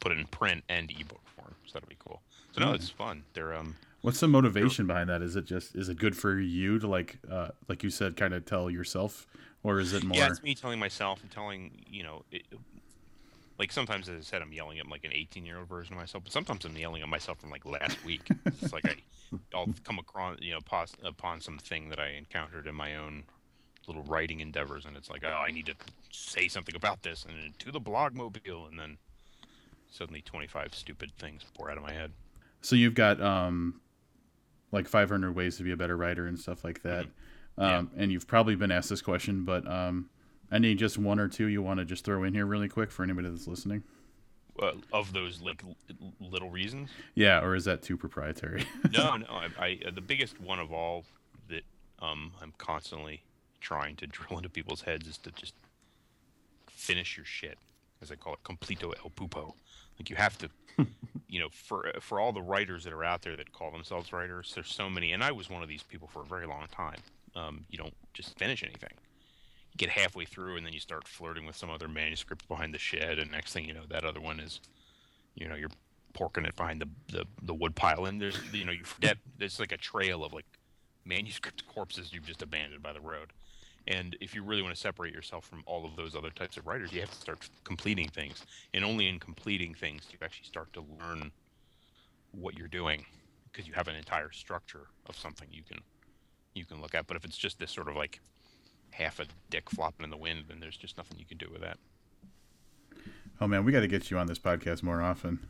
put 0.00 0.12
it 0.12 0.18
in 0.18 0.26
print 0.26 0.64
and 0.68 0.90
ebook 0.90 1.26
form. 1.36 1.54
So 1.66 1.74
that'll 1.74 1.88
be 1.88 1.96
cool. 1.98 2.22
So 2.52 2.60
no, 2.60 2.72
it's 2.72 2.88
fun. 2.88 3.24
They're 3.34 3.54
um, 3.54 3.76
What's 4.04 4.20
the 4.20 4.28
motivation 4.28 4.86
behind 4.86 5.08
that? 5.08 5.22
Is 5.22 5.34
it 5.34 5.46
just 5.46 5.74
is 5.74 5.88
it 5.88 5.98
good 5.98 6.14
for 6.14 6.38
you 6.38 6.78
to 6.78 6.86
like 6.86 7.18
uh, 7.30 7.48
like 7.68 7.82
you 7.82 7.88
said, 7.88 8.18
kind 8.18 8.34
of 8.34 8.44
tell 8.44 8.70
yourself, 8.70 9.26
or 9.62 9.80
is 9.80 9.94
it 9.94 10.04
more? 10.04 10.18
yeah, 10.18 10.26
it's 10.26 10.42
me 10.42 10.54
telling 10.54 10.78
myself 10.78 11.22
and 11.22 11.30
telling 11.30 11.70
you 11.90 12.02
know. 12.02 12.22
It, 12.30 12.42
like 13.58 13.72
sometimes, 13.72 14.08
as 14.08 14.18
I 14.18 14.22
said, 14.22 14.42
I'm 14.42 14.52
yelling 14.52 14.78
at 14.78 14.88
like 14.88 15.04
an 15.04 15.12
18 15.12 15.44
year 15.46 15.58
old 15.58 15.68
version 15.68 15.94
of 15.94 16.00
myself, 16.00 16.24
but 16.24 16.32
sometimes 16.32 16.64
I'm 16.64 16.76
yelling 16.76 17.02
at 17.02 17.08
myself 17.08 17.40
from 17.40 17.50
like 17.50 17.64
last 17.64 18.04
week. 18.04 18.28
it's 18.46 18.72
like 18.72 18.86
I, 18.86 18.96
I'll 19.54 19.72
come 19.84 19.98
across, 19.98 20.38
you 20.40 20.52
know, 20.52 20.60
pos- 20.64 20.96
upon 21.04 21.40
something 21.40 21.88
that 21.90 22.00
I 22.00 22.10
encountered 22.10 22.66
in 22.66 22.74
my 22.74 22.96
own 22.96 23.24
little 23.86 24.02
writing 24.04 24.40
endeavors, 24.40 24.86
and 24.86 24.96
it's 24.96 25.10
like, 25.10 25.22
oh, 25.24 25.28
I 25.46 25.50
need 25.50 25.66
to 25.66 25.74
say 26.10 26.48
something 26.48 26.74
about 26.74 27.02
this, 27.02 27.24
and 27.24 27.34
then 27.36 27.54
to 27.58 27.70
the 27.70 27.80
blog 27.80 28.14
mobile, 28.14 28.66
and 28.66 28.78
then 28.78 28.98
suddenly 29.90 30.22
25 30.22 30.74
stupid 30.74 31.12
things 31.18 31.44
pour 31.54 31.70
out 31.70 31.76
of 31.76 31.82
my 31.82 31.92
head. 31.92 32.12
So 32.62 32.76
you've 32.76 32.94
got 32.94 33.20
um, 33.20 33.80
like 34.72 34.88
500 34.88 35.34
ways 35.34 35.56
to 35.58 35.62
be 35.62 35.70
a 35.70 35.76
better 35.76 35.96
writer 35.96 36.26
and 36.26 36.38
stuff 36.38 36.64
like 36.64 36.82
that. 36.82 37.06
Yeah. 37.58 37.78
Um, 37.78 37.90
and 37.96 38.10
you've 38.10 38.26
probably 38.26 38.56
been 38.56 38.72
asked 38.72 38.88
this 38.88 39.02
question, 39.02 39.44
but 39.44 39.70
um, 39.70 40.08
any 40.52 40.74
just 40.74 40.98
one 40.98 41.18
or 41.18 41.28
two 41.28 41.46
you 41.46 41.62
want 41.62 41.78
to 41.78 41.84
just 41.84 42.04
throw 42.04 42.24
in 42.24 42.34
here 42.34 42.46
really 42.46 42.68
quick 42.68 42.90
for 42.90 43.02
anybody 43.02 43.28
that's 43.28 43.46
listening? 43.46 43.82
Uh, 44.60 44.72
of 44.92 45.12
those 45.12 45.40
like 45.40 45.62
l- 45.64 45.76
little 46.20 46.48
reasons. 46.48 46.90
Yeah, 47.14 47.40
or 47.40 47.56
is 47.56 47.64
that 47.64 47.82
too 47.82 47.96
proprietary? 47.96 48.64
no, 48.92 49.16
no. 49.16 49.26
I, 49.28 49.48
I 49.58 49.78
uh, 49.86 49.90
the 49.90 50.00
biggest 50.00 50.40
one 50.40 50.60
of 50.60 50.72
all 50.72 51.04
that 51.48 51.62
um, 52.00 52.32
I'm 52.40 52.52
constantly 52.56 53.24
trying 53.60 53.96
to 53.96 54.06
drill 54.06 54.38
into 54.38 54.48
people's 54.48 54.82
heads 54.82 55.08
is 55.08 55.18
to 55.18 55.32
just 55.32 55.54
finish 56.70 57.16
your 57.16 57.26
shit, 57.26 57.58
as 58.00 58.12
I 58.12 58.14
call 58.14 58.34
it, 58.34 58.44
completo 58.44 58.92
el 59.02 59.10
pupo. 59.10 59.54
Like 59.98 60.08
you 60.08 60.16
have 60.16 60.38
to, 60.38 60.48
you 61.28 61.40
know, 61.40 61.48
for 61.50 61.90
for 62.00 62.20
all 62.20 62.32
the 62.32 62.42
writers 62.42 62.84
that 62.84 62.92
are 62.92 63.04
out 63.04 63.22
there 63.22 63.36
that 63.36 63.52
call 63.52 63.72
themselves 63.72 64.12
writers, 64.12 64.52
there's 64.54 64.72
so 64.72 64.88
many, 64.88 65.12
and 65.12 65.24
I 65.24 65.32
was 65.32 65.50
one 65.50 65.64
of 65.64 65.68
these 65.68 65.82
people 65.82 66.08
for 66.12 66.22
a 66.22 66.26
very 66.26 66.46
long 66.46 66.66
time. 66.70 67.00
Um, 67.34 67.64
you 67.68 67.78
don't 67.78 67.94
just 68.12 68.38
finish 68.38 68.62
anything. 68.62 68.92
You 69.74 69.78
get 69.78 69.90
halfway 69.90 70.24
through, 70.24 70.56
and 70.56 70.66
then 70.66 70.72
you 70.72 70.80
start 70.80 71.06
flirting 71.06 71.46
with 71.46 71.56
some 71.56 71.70
other 71.70 71.88
manuscript 71.88 72.48
behind 72.48 72.74
the 72.74 72.78
shed, 72.78 73.18
and 73.18 73.30
next 73.30 73.52
thing 73.52 73.64
you 73.64 73.74
know, 73.74 73.84
that 73.90 74.04
other 74.04 74.20
one 74.20 74.40
is, 74.40 74.60
you 75.34 75.48
know, 75.48 75.54
you're 75.54 75.70
porking 76.14 76.46
it 76.46 76.56
behind 76.56 76.80
the 76.80 76.88
the, 77.08 77.24
the 77.42 77.54
wood 77.54 77.74
pile, 77.74 78.06
and 78.06 78.20
there's 78.20 78.38
you 78.52 78.64
know 78.64 78.72
you 78.72 78.84
forget 78.84 79.18
there's 79.38 79.58
like 79.58 79.72
a 79.72 79.76
trail 79.76 80.24
of 80.24 80.32
like 80.32 80.46
manuscript 81.04 81.66
corpses 81.74 82.12
you've 82.12 82.26
just 82.26 82.42
abandoned 82.42 82.82
by 82.82 82.92
the 82.92 83.00
road. 83.00 83.32
And 83.86 84.16
if 84.20 84.34
you 84.34 84.42
really 84.42 84.62
want 84.62 84.74
to 84.74 84.80
separate 84.80 85.12
yourself 85.12 85.44
from 85.44 85.62
all 85.66 85.84
of 85.84 85.94
those 85.94 86.16
other 86.16 86.30
types 86.30 86.56
of 86.56 86.66
writers, 86.66 86.90
you 86.90 87.00
have 87.00 87.10
to 87.10 87.16
start 87.16 87.50
completing 87.64 88.08
things. 88.08 88.46
And 88.72 88.82
only 88.82 89.08
in 89.08 89.18
completing 89.18 89.74
things 89.74 90.06
do 90.06 90.12
you 90.12 90.18
actually 90.24 90.46
start 90.46 90.72
to 90.72 90.84
learn 90.98 91.30
what 92.32 92.56
you're 92.56 92.68
doing 92.68 93.04
because 93.52 93.68
you 93.68 93.74
have 93.74 93.86
an 93.88 93.94
entire 93.94 94.30
structure 94.30 94.86
of 95.06 95.16
something 95.16 95.48
you 95.50 95.62
can 95.62 95.80
you 96.54 96.64
can 96.64 96.80
look 96.80 96.94
at. 96.94 97.06
But 97.06 97.16
if 97.16 97.24
it's 97.24 97.36
just 97.36 97.58
this 97.58 97.72
sort 97.72 97.88
of 97.88 97.96
like 97.96 98.20
half 98.94 99.18
a 99.18 99.26
dick 99.50 99.70
flopping 99.70 100.04
in 100.04 100.10
the 100.10 100.16
wind, 100.16 100.44
then 100.48 100.60
there's 100.60 100.76
just 100.76 100.96
nothing 100.96 101.18
you 101.18 101.24
can 101.24 101.38
do 101.38 101.48
with 101.50 101.60
that. 101.62 101.78
Oh 103.40 103.48
man, 103.48 103.64
we 103.64 103.72
got 103.72 103.80
to 103.80 103.88
get 103.88 104.10
you 104.10 104.18
on 104.18 104.26
this 104.26 104.38
podcast 104.38 104.82
more 104.82 105.02
often. 105.02 105.40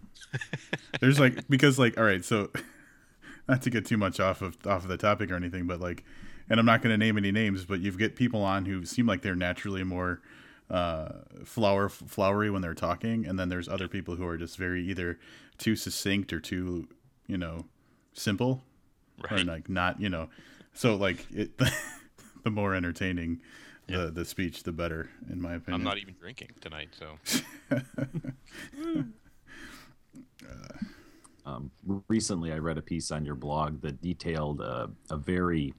There's 1.01 1.21
like 1.21 1.47
because 1.49 1.79
like 1.79 1.99
all 1.99 2.05
right, 2.05 2.25
so 2.25 2.51
not 3.49 3.63
to 3.63 3.71
get 3.71 3.85
too 3.85 3.99
much 3.99 4.21
off 4.21 4.41
of 4.43 4.57
off 4.67 4.83
of 4.85 4.89
the 4.89 4.97
topic 4.97 5.31
or 5.31 5.37
anything, 5.37 5.67
but 5.67 5.81
like, 5.81 6.05
and 6.49 6.59
I'm 6.59 6.67
not 6.67 6.83
going 6.83 6.93
to 6.93 6.99
name 6.99 7.19
any 7.19 7.31
names, 7.33 7.65
but 7.65 7.81
you've 7.81 7.99
get 7.99 8.17
people 8.17 8.43
on 8.43 8.65
who 8.65 8.85
seem 8.85 9.07
like 9.07 9.21
they're 9.21 9.35
naturally 9.35 9.85
more 9.85 10.23
uh, 10.71 11.11
flower 11.45 11.91
flowery 11.91 12.51
when 12.51 12.63
they're 12.63 12.75
talking, 12.75 13.27
and 13.27 13.39
then 13.39 13.51
there's 13.51 13.69
other 13.69 13.89
people 13.89 14.17
who 14.17 14.27
are 14.27 14.39
just 14.39 14.57
very 14.57 14.83
either 14.87 15.19
too 15.59 15.77
succinct 15.77 16.33
or 16.33 16.41
too 16.41 16.89
you 17.27 17.37
know 17.37 17.67
simple 18.15 18.63
or 19.31 19.39
like 19.45 19.69
not 19.69 20.01
you 20.01 20.09
know, 20.09 20.31
so 20.73 20.97
like 20.97 21.27
it 21.31 21.51
the 22.45 22.51
more 22.51 22.75
entertaining. 22.75 23.41
The, 23.87 24.11
the 24.11 24.25
speech 24.25 24.63
the 24.63 24.73
better 24.73 25.11
in 25.31 25.43
my 25.43 25.55
opinion. 25.57 25.83
I'm 25.83 25.85
not 25.85 25.99
even 25.99 26.15
drinking 26.19 26.53
tonight, 26.61 26.89
so 26.99 27.19
Um, 31.47 31.71
recently, 32.09 32.53
I 32.55 32.57
read 32.57 32.79
a 32.79 32.83
piece 32.83 33.11
on 33.11 33.27
your 33.27 33.35
blog 33.35 33.83
that 33.83 34.01
detailed 34.01 34.63
uh, 34.63 34.87
a 35.11 35.17
very 35.19 35.75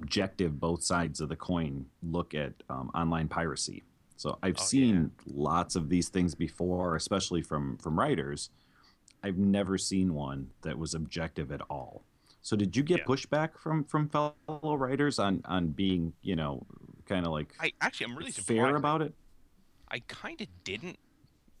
objective, 0.00 0.58
both 0.58 0.82
sides 0.82 1.20
of 1.20 1.28
the 1.28 1.36
coin 1.36 1.86
look 2.02 2.34
at 2.34 2.52
um, 2.68 2.90
online 2.96 3.28
piracy. 3.28 3.84
So 4.16 4.36
I've 4.42 4.56
Oh, 4.58 4.62
seen 4.64 5.12
lots 5.24 5.76
of 5.76 5.88
these 5.88 6.08
things 6.08 6.34
before, 6.34 6.96
especially 6.96 7.42
from 7.42 7.76
from 7.78 7.96
writers. 7.96 8.50
I've 9.22 9.38
never 9.38 9.78
seen 9.78 10.14
one 10.14 10.50
that 10.62 10.76
was 10.76 10.94
objective 10.94 11.52
at 11.52 11.60
all. 11.70 12.02
So 12.48 12.56
did 12.56 12.74
you 12.74 12.82
get 12.82 13.00
Yeah. 13.00 13.04
pushback 13.04 13.58
from 13.58 13.84
from 13.84 14.08
fellow 14.08 14.34
writers 14.74 15.18
on 15.18 15.42
on 15.44 15.68
being 15.68 16.14
you 16.22 16.34
know 16.34 16.66
kind 17.04 17.26
of 17.26 17.32
like 17.32 17.52
I 17.60 17.72
actually 17.80 18.06
I'm 18.06 18.16
really 18.16 18.32
fair 18.32 18.68
surprised. 18.70 18.76
about 18.76 19.02
it? 19.02 19.14
I 19.88 20.00
kind 20.08 20.40
of 20.40 20.48
didn't, 20.64 20.98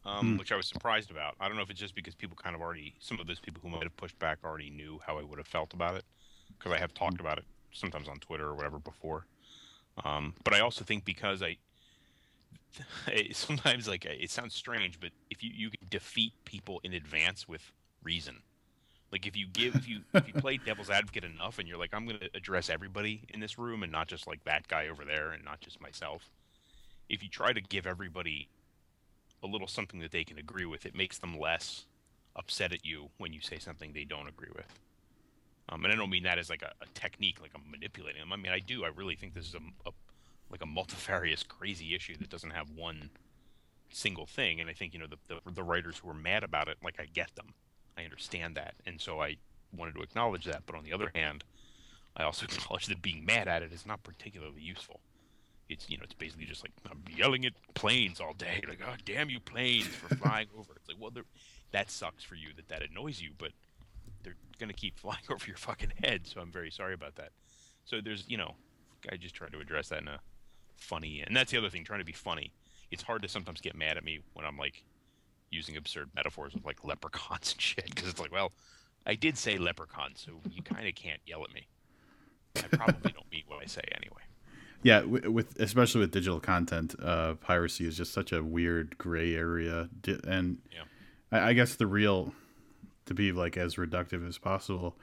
um, 0.04 0.36
Hmm. 0.36 0.38
which 0.38 0.52
I 0.52 0.56
was 0.56 0.68
surprised 0.68 1.10
about. 1.10 1.36
I 1.40 1.48
don't 1.48 1.56
know 1.56 1.62
if 1.62 1.70
it's 1.70 1.80
just 1.80 1.94
because 1.94 2.14
people 2.14 2.36
kind 2.36 2.56
of 2.56 2.62
already, 2.62 2.96
some 3.00 3.20
of 3.20 3.26
those 3.26 3.40
people 3.40 3.62
who 3.62 3.70
might 3.70 3.84
have 3.84 3.96
pushed 3.96 4.18
back 4.18 4.40
already 4.44 4.70
knew 4.70 5.00
how 5.06 5.18
I 5.18 5.22
would 5.24 5.38
have 5.38 5.46
felt 5.48 5.74
about 5.74 5.96
it, 5.96 6.04
because 6.58 6.72
I 6.72 6.78
have 6.78 6.94
talked 6.94 7.20
about 7.20 7.38
it 7.38 7.46
sometimes 7.72 8.08
on 8.08 8.20
Twitter 8.20 8.46
or 8.46 8.54
whatever 8.56 8.78
before. 8.80 9.26
Um, 10.04 10.34
but 10.44 10.54
I 10.54 10.60
also 10.60 10.84
think 10.84 11.04
because 11.04 11.42
I 11.42 11.58
sometimes 13.32 13.88
like 13.88 14.04
it 14.04 14.30
sounds 14.30 14.54
strange, 14.54 15.00
but 15.00 15.10
if 15.30 15.42
you 15.42 15.50
you 15.54 15.70
can 15.70 15.88
defeat 15.88 16.34
people 16.44 16.80
in 16.84 16.92
advance 16.94 17.48
with 17.48 17.72
reason. 18.02 18.42
Like 19.10 19.26
if 19.26 19.36
you 19.36 19.46
give 19.46 19.74
if 19.74 19.88
you 19.88 20.00
if 20.14 20.26
you 20.26 20.34
play 20.34 20.58
devil's 20.58 20.90
advocate 20.90 21.24
enough 21.24 21.58
and 21.58 21.66
you're 21.66 21.78
like 21.78 21.94
I'm 21.94 22.06
going 22.06 22.18
to 22.20 22.30
address 22.34 22.68
everybody 22.68 23.22
in 23.30 23.40
this 23.40 23.58
room 23.58 23.82
and 23.82 23.90
not 23.90 24.08
just 24.08 24.26
like 24.26 24.44
that 24.44 24.68
guy 24.68 24.88
over 24.88 25.04
there 25.04 25.30
and 25.30 25.44
not 25.44 25.60
just 25.60 25.80
myself. 25.80 26.30
If 27.08 27.22
you 27.22 27.28
try 27.30 27.52
to 27.52 27.60
give 27.60 27.86
everybody 27.86 28.48
a 29.42 29.46
little 29.46 29.68
something 29.68 30.00
that 30.00 30.10
they 30.10 30.24
can 30.24 30.38
agree 30.38 30.66
with, 30.66 30.84
it 30.84 30.94
makes 30.94 31.18
them 31.18 31.38
less 31.38 31.86
upset 32.36 32.72
at 32.72 32.84
you 32.84 33.08
when 33.16 33.32
you 33.32 33.40
say 33.40 33.58
something 33.58 33.92
they 33.92 34.04
don't 34.04 34.28
agree 34.28 34.50
with. 34.54 34.78
Um, 35.70 35.84
and 35.84 35.92
I 35.92 35.96
don't 35.96 36.10
mean 36.10 36.22
that 36.24 36.38
as 36.38 36.50
like 36.50 36.62
a, 36.62 36.72
a 36.82 36.86
technique, 36.94 37.40
like 37.40 37.52
I'm 37.54 37.70
manipulating 37.70 38.20
them. 38.20 38.32
I 38.32 38.36
mean 38.36 38.52
I 38.52 38.58
do. 38.58 38.84
I 38.84 38.88
really 38.88 39.16
think 39.16 39.34
this 39.34 39.46
is 39.46 39.54
a, 39.54 39.88
a 39.88 39.92
like 40.50 40.62
a 40.62 40.66
multifarious 40.66 41.42
crazy 41.42 41.94
issue 41.94 42.16
that 42.18 42.30
doesn't 42.30 42.50
have 42.50 42.70
one 42.70 43.10
single 43.90 44.26
thing. 44.26 44.60
And 44.60 44.68
I 44.68 44.72
think 44.72 44.92
you 44.92 45.00
know 45.00 45.06
the, 45.06 45.18
the 45.28 45.52
the 45.52 45.62
writers 45.62 45.98
who 45.98 46.10
are 46.10 46.14
mad 46.14 46.42
about 46.42 46.68
it, 46.68 46.78
like 46.82 47.00
I 47.00 47.06
get 47.06 47.34
them, 47.34 47.54
I 47.98 48.04
understand 48.04 48.54
that, 48.56 48.74
and 48.86 49.00
so 49.00 49.20
I 49.20 49.36
wanted 49.76 49.94
to 49.96 50.02
acknowledge 50.02 50.44
that. 50.44 50.62
But 50.66 50.76
on 50.76 50.84
the 50.84 50.92
other 50.92 51.10
hand, 51.14 51.44
I 52.16 52.22
also 52.22 52.46
acknowledge 52.50 52.86
that 52.86 53.02
being 53.02 53.24
mad 53.24 53.48
at 53.48 53.62
it 53.62 53.72
is 53.72 53.86
not 53.86 54.02
particularly 54.02 54.60
useful. 54.60 55.00
It's 55.68 55.90
you 55.90 55.98
know 55.98 56.04
it's 56.04 56.14
basically 56.14 56.46
just 56.46 56.64
like 56.64 56.72
I'm 56.90 57.02
yelling 57.14 57.44
at 57.44 57.52
planes 57.74 58.20
all 58.20 58.32
day, 58.34 58.62
like 58.66 58.80
oh 58.86 58.94
damn 59.04 59.28
you 59.28 59.40
planes 59.40 59.86
for 59.86 60.14
flying 60.16 60.46
over. 60.58 60.72
It's 60.76 60.88
like 60.88 60.96
well 60.98 61.12
that 61.72 61.90
sucks 61.90 62.24
for 62.24 62.36
you 62.36 62.48
that 62.56 62.68
that 62.68 62.82
annoys 62.88 63.20
you, 63.20 63.30
but 63.36 63.50
they're 64.22 64.36
gonna 64.58 64.72
keep 64.72 64.98
flying 65.00 65.24
over 65.30 65.44
your 65.46 65.56
fucking 65.56 65.92
head. 66.02 66.22
So 66.26 66.40
I'm 66.40 66.52
very 66.52 66.70
sorry 66.70 66.94
about 66.94 67.16
that. 67.16 67.30
So 67.84 68.00
there's 68.00 68.24
you 68.28 68.38
know 68.38 68.54
I 69.10 69.16
just 69.16 69.34
try 69.34 69.48
to 69.48 69.60
address 69.60 69.88
that 69.90 70.02
in 70.02 70.08
a 70.08 70.20
funny 70.76 71.22
and 71.26 71.36
that's 71.36 71.50
the 71.50 71.58
other 71.58 71.70
thing 71.70 71.84
trying 71.84 72.00
to 72.00 72.06
be 72.06 72.12
funny. 72.12 72.52
It's 72.90 73.02
hard 73.02 73.20
to 73.22 73.28
sometimes 73.28 73.60
get 73.60 73.76
mad 73.76 73.98
at 73.98 74.04
me 74.04 74.20
when 74.32 74.46
I'm 74.46 74.56
like 74.56 74.82
using 75.50 75.76
absurd 75.76 76.10
metaphors 76.14 76.54
of 76.54 76.64
like 76.64 76.84
leprechauns 76.84 77.52
and 77.52 77.60
shit 77.60 77.86
because 77.86 78.08
it's 78.08 78.20
like 78.20 78.32
well 78.32 78.52
I 79.06 79.14
did 79.14 79.38
say 79.38 79.56
leprechaun, 79.56 80.12
so 80.16 80.32
you 80.50 80.62
kind 80.62 80.86
of 80.86 80.94
can't 80.94 81.20
yell 81.24 81.42
at 81.42 81.54
me. 81.54 81.66
I 82.56 82.62
probably 82.76 83.12
don't 83.12 83.30
mean 83.32 83.44
what 83.46 83.62
I 83.62 83.66
say 83.66 83.80
anyway. 83.96 84.20
Yeah, 84.82 85.02
with 85.02 85.58
especially 85.60 86.00
with 86.02 86.10
digital 86.12 86.40
content, 86.40 86.94
uh, 87.02 87.34
piracy 87.34 87.86
is 87.86 87.96
just 87.96 88.12
such 88.12 88.32
a 88.32 88.44
weird 88.44 88.98
gray 88.98 89.34
area, 89.34 89.88
and 90.24 90.58
Yeah. 90.72 90.82
I, 91.32 91.48
I 91.48 91.52
guess 91.54 91.74
the 91.76 91.86
real 91.86 92.34
to 93.06 93.14
be 93.14 93.32
like 93.32 93.56
as 93.56 93.76
reductive 93.76 94.26
as 94.28 94.36
possible, 94.36 94.94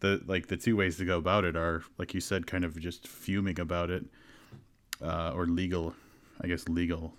the 0.00 0.20
like 0.26 0.48
the 0.48 0.56
two 0.56 0.74
ways 0.76 0.96
to 0.96 1.04
go 1.04 1.16
about 1.16 1.44
it 1.44 1.56
are 1.56 1.82
like 1.98 2.14
you 2.14 2.20
said, 2.20 2.46
kind 2.46 2.64
of 2.64 2.78
just 2.80 3.06
fuming 3.06 3.60
about 3.60 3.90
it, 3.90 4.04
uh, 5.00 5.32
or 5.34 5.46
legal, 5.46 5.94
I 6.40 6.48
guess 6.48 6.68
legal 6.68 7.14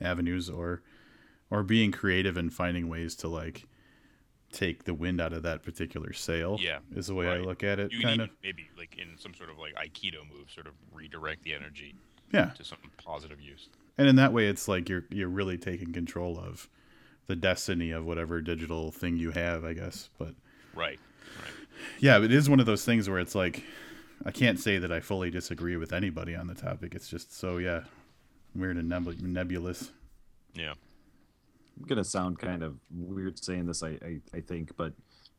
avenues, 0.00 0.48
or 0.48 0.82
or 1.50 1.62
being 1.62 1.92
creative 1.92 2.36
and 2.36 2.52
finding 2.52 2.88
ways 2.88 3.14
to 3.16 3.28
like 3.28 3.64
take 4.52 4.84
the 4.84 4.94
wind 4.94 5.20
out 5.20 5.32
of 5.32 5.42
that 5.42 5.62
particular 5.62 6.12
sail. 6.12 6.56
Yeah, 6.60 6.78
is 6.94 7.08
the 7.08 7.14
way 7.14 7.28
I 7.28 7.38
look 7.38 7.62
at 7.64 7.78
it, 7.78 7.92
You 7.92 8.00
kind 8.02 8.20
of. 8.22 8.30
maybe 8.42 8.68
like 8.78 8.96
in 8.98 9.18
some 9.18 9.34
sort 9.34 9.50
of 9.50 9.58
like 9.58 9.74
aikido 9.74 10.20
move, 10.32 10.50
sort 10.50 10.66
of 10.66 10.72
redirect 10.92 11.42
the 11.42 11.52
energy 11.54 11.94
Yeah, 12.32 12.50
to 12.50 12.64
some 12.64 12.78
positive 12.96 13.40
use. 13.40 13.68
and 13.98 14.08
in 14.08 14.16
that 14.16 14.32
way 14.32 14.46
it's 14.46 14.66
like 14.68 14.88
you're 14.88 15.04
you're 15.10 15.28
really 15.28 15.58
taking 15.58 15.92
control 15.92 16.38
of 16.38 16.68
the 17.26 17.36
destiny 17.36 17.90
of 17.90 18.04
whatever 18.06 18.40
digital 18.40 18.92
thing 18.92 19.16
you 19.16 19.32
have 19.32 19.64
i 19.64 19.72
guess 19.72 20.10
but 20.18 20.34
Right. 20.74 21.00
Right. 21.40 21.50
yeah 21.98 22.22
it 22.22 22.32
is 22.32 22.48
one 22.48 22.60
of 22.60 22.66
those 22.66 22.84
things 22.84 23.08
where 23.08 23.18
it's 23.18 23.34
like 23.34 23.64
i 24.24 24.30
can't 24.30 24.60
say 24.60 24.78
that 24.78 24.92
i 24.92 25.00
fully 25.00 25.30
disagree 25.30 25.76
with 25.76 25.92
anybody 25.92 26.34
on 26.36 26.46
the 26.46 26.54
topic 26.54 26.94
it's 26.94 27.08
just 27.08 27.36
so 27.36 27.56
yeah 27.58 27.80
weird 28.54 28.76
and 28.76 28.88
neb- 28.88 29.20
nebulous 29.20 29.90
Yeah. 30.54 30.74
I'm 31.78 31.86
gonna 31.86 32.04
sound 32.04 32.38
kind 32.38 32.62
of 32.62 32.78
weird 32.90 33.42
saying 33.42 33.66
this, 33.66 33.82
I, 33.82 33.98
I 34.02 34.20
I 34.34 34.40
think, 34.40 34.76
but 34.76 34.92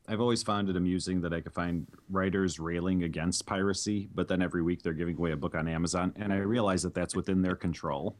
I've 0.08 0.20
always 0.20 0.42
found 0.42 0.70
it 0.70 0.76
amusing 0.76 1.20
that 1.20 1.34
I 1.34 1.40
could 1.40 1.52
find 1.52 1.86
writers 2.08 2.58
railing 2.58 3.02
against 3.02 3.44
piracy, 3.44 4.08
but 4.14 4.26
then 4.26 4.40
every 4.40 4.62
week 4.62 4.82
they're 4.82 4.94
giving 4.94 5.16
away 5.16 5.32
a 5.32 5.36
book 5.36 5.54
on 5.54 5.68
Amazon, 5.68 6.14
and 6.16 6.32
I 6.32 6.36
realize 6.36 6.82
that 6.82 6.94
that's 6.94 7.14
within 7.14 7.42
their 7.42 7.54
control. 7.54 8.16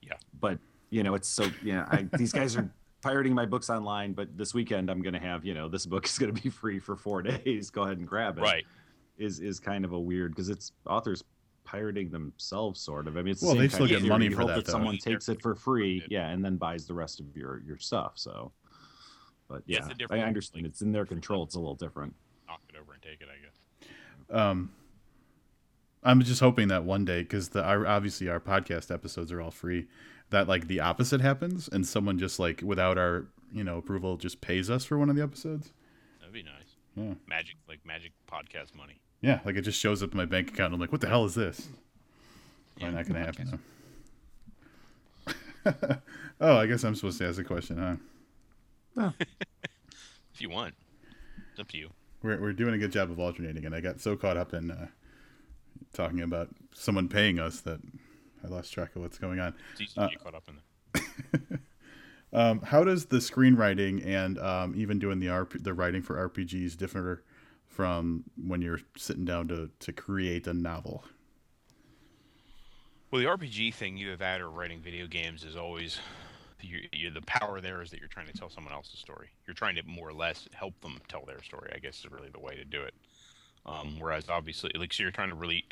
Yeah. 0.00 0.14
But 0.38 0.58
you 0.90 1.02
know, 1.02 1.14
it's 1.14 1.28
so 1.28 1.50
yeah, 1.62 1.86
I, 1.90 2.06
these 2.16 2.32
guys 2.32 2.56
are 2.56 2.70
pirating 3.02 3.34
my 3.34 3.46
books 3.46 3.68
online, 3.68 4.12
but 4.12 4.36
this 4.36 4.54
weekend 4.54 4.90
I'm 4.90 5.02
gonna 5.02 5.18
have 5.18 5.44
you 5.44 5.54
know 5.54 5.68
this 5.68 5.86
book 5.86 6.06
is 6.06 6.16
gonna 6.18 6.32
be 6.32 6.50
free 6.50 6.78
for 6.78 6.96
four 6.96 7.22
days. 7.22 7.70
Go 7.70 7.82
ahead 7.82 7.98
and 7.98 8.06
grab 8.06 8.38
it. 8.38 8.42
Right. 8.42 8.64
Is 9.18 9.40
is 9.40 9.58
kind 9.58 9.84
of 9.84 9.92
a 9.92 9.98
weird 9.98 10.32
because 10.32 10.48
it's 10.48 10.70
authors 10.86 11.24
pirating 11.70 12.10
themselves, 12.10 12.80
sort 12.80 13.06
of. 13.08 13.16
I 13.16 13.22
mean, 13.22 13.32
it's 13.32 13.40
the 13.40 13.46
Well, 13.46 13.54
same 13.56 13.62
they 13.62 13.68
still 13.68 13.86
get 13.86 13.98
theory. 13.98 14.08
money 14.08 14.24
You 14.26 14.30
for 14.32 14.38
hope 14.42 14.48
that, 14.54 14.64
though. 14.64 14.72
someone 14.72 14.98
They're 15.04 15.14
takes 15.14 15.28
it 15.28 15.42
for 15.42 15.54
free, 15.54 16.02
yeah, 16.08 16.28
and 16.30 16.42
then 16.44 16.56
buys 16.56 16.86
the 16.86 16.94
rest 16.94 17.20
of 17.20 17.26
your 17.36 17.60
your 17.66 17.76
stuff. 17.78 18.12
So, 18.14 18.52
but 19.48 19.62
Yeah, 19.66 19.76
yeah, 19.76 19.78
it's 19.80 19.88
a 19.88 19.90
I 19.90 19.94
different- 19.94 20.24
understand 20.24 20.66
it's 20.66 20.80
in 20.82 20.92
their 20.92 21.04
control. 21.06 21.42
It's 21.44 21.54
a 21.56 21.58
little 21.58 21.74
different. 21.74 22.14
Knock 22.46 22.60
it 22.70 22.76
over 22.80 22.92
and 22.94 23.02
take 23.02 23.20
it, 23.20 23.28
I 23.28 23.38
guess. 23.44 24.36
um 24.40 24.72
i'm 26.04 26.22
just 26.22 26.40
hoping 26.40 26.68
that 26.68 26.84
one 26.84 27.04
day 27.04 27.22
because 27.22 27.48
the 27.48 27.62
our, 27.64 27.84
obviously 27.86 28.28
our 28.28 28.38
podcast 28.38 28.88
episodes 28.92 29.32
are 29.32 29.40
all 29.40 29.50
free 29.50 29.86
that 30.30 30.46
like 30.46 30.68
the 30.68 30.78
opposite 30.80 31.20
happens 31.20 31.68
and 31.72 31.84
someone 31.86 32.18
just 32.18 32.38
like 32.38 32.60
without 32.62 32.96
our 32.96 33.26
you 33.52 33.64
know 33.64 33.78
approval 33.78 34.16
just 34.16 34.40
pays 34.40 34.70
us 34.70 34.84
for 34.84 34.96
one 34.96 35.10
of 35.10 35.16
the 35.16 35.22
episodes 35.22 35.72
That'd 36.20 36.32
be 36.32 36.42
nice. 36.44 36.76
yeah 36.94 37.14
Magic, 37.26 37.56
like 37.68 37.80
magic 37.84 38.12
podcast 38.30 38.74
money. 38.76 39.00
Yeah, 39.20 39.40
like 39.44 39.56
it 39.56 39.62
just 39.62 39.80
shows 39.80 40.02
up 40.02 40.12
in 40.12 40.16
my 40.16 40.24
bank 40.24 40.50
account. 40.50 40.72
I'm 40.72 40.80
like, 40.80 40.92
what 40.92 41.00
the 41.00 41.08
hell 41.08 41.24
is 41.24 41.34
this? 41.34 41.68
Yeah, 42.76 42.90
Probably 42.90 42.96
not 42.96 43.08
gonna 43.08 43.24
happen 43.24 43.60
though. 45.64 45.98
oh, 46.40 46.56
I 46.56 46.66
guess 46.66 46.84
I'm 46.84 46.94
supposed 46.94 47.18
to 47.18 47.28
ask 47.28 47.38
a 47.40 47.44
question, 47.44 47.98
huh? 48.96 49.10
If 50.34 50.42
you 50.42 50.50
want, 50.50 50.74
it's 51.50 51.58
up 51.58 51.66
to 51.70 51.78
you. 51.78 51.90
We're 52.22 52.40
we're 52.40 52.52
doing 52.52 52.72
a 52.74 52.78
good 52.78 52.92
job 52.92 53.10
of 53.10 53.18
alternating, 53.18 53.66
and 53.66 53.74
I 53.74 53.80
got 53.80 54.00
so 54.00 54.14
caught 54.14 54.36
up 54.36 54.54
in 54.54 54.70
uh, 54.70 54.86
talking 55.92 56.20
about 56.20 56.48
someone 56.72 57.08
paying 57.08 57.40
us 57.40 57.60
that 57.62 57.80
I 58.44 58.46
lost 58.46 58.72
track 58.72 58.94
of 58.94 59.02
what's 59.02 59.18
going 59.18 59.40
on. 59.40 59.54
It's 59.72 59.80
easy 59.80 59.94
to 59.94 60.08
get 60.08 60.22
caught 60.22 60.36
up 60.36 60.44
in 60.48 60.54
that. 60.92 61.60
Um, 62.30 62.60
how 62.60 62.84
does 62.84 63.06
the 63.06 63.18
screenwriting 63.18 64.04
and 64.06 64.38
um, 64.38 64.74
even 64.76 64.98
doing 64.98 65.18
the 65.18 65.28
RP, 65.28 65.62
the 65.62 65.72
writing 65.72 66.02
for 66.02 66.28
RPGs 66.28 66.76
differ 66.76 67.24
from 67.78 68.24
when 68.44 68.60
you're 68.60 68.80
sitting 68.96 69.24
down 69.24 69.46
to 69.46 69.70
to 69.78 69.92
create 69.92 70.48
a 70.48 70.52
novel? 70.52 71.04
Well, 73.08 73.22
the 73.22 73.28
RPG 73.28 73.72
thing, 73.74 73.96
either 73.98 74.16
that 74.16 74.40
or 74.40 74.50
writing 74.50 74.80
video 74.80 75.06
games, 75.06 75.44
is 75.44 75.54
always 75.54 76.00
you, 76.60 76.80
you, 76.92 77.10
the 77.10 77.22
power 77.22 77.60
there 77.60 77.80
is 77.80 77.92
that 77.92 78.00
you're 78.00 78.08
trying 78.08 78.26
to 78.26 78.32
tell 78.32 78.50
someone 78.50 78.72
else's 78.72 78.98
story. 78.98 79.28
You're 79.46 79.54
trying 79.54 79.76
to 79.76 79.84
more 79.84 80.08
or 80.08 80.12
less 80.12 80.48
help 80.54 80.80
them 80.80 80.98
tell 81.06 81.24
their 81.24 81.40
story. 81.44 81.70
I 81.72 81.78
guess 81.78 82.00
is 82.00 82.10
really 82.10 82.30
the 82.30 82.40
way 82.40 82.56
to 82.56 82.64
do 82.64 82.82
it. 82.82 82.94
Um, 83.64 83.94
whereas 84.00 84.28
obviously, 84.28 84.72
like, 84.76 84.92
so 84.92 85.04
you're 85.04 85.12
trying 85.12 85.30
to 85.30 85.36
really 85.36 85.64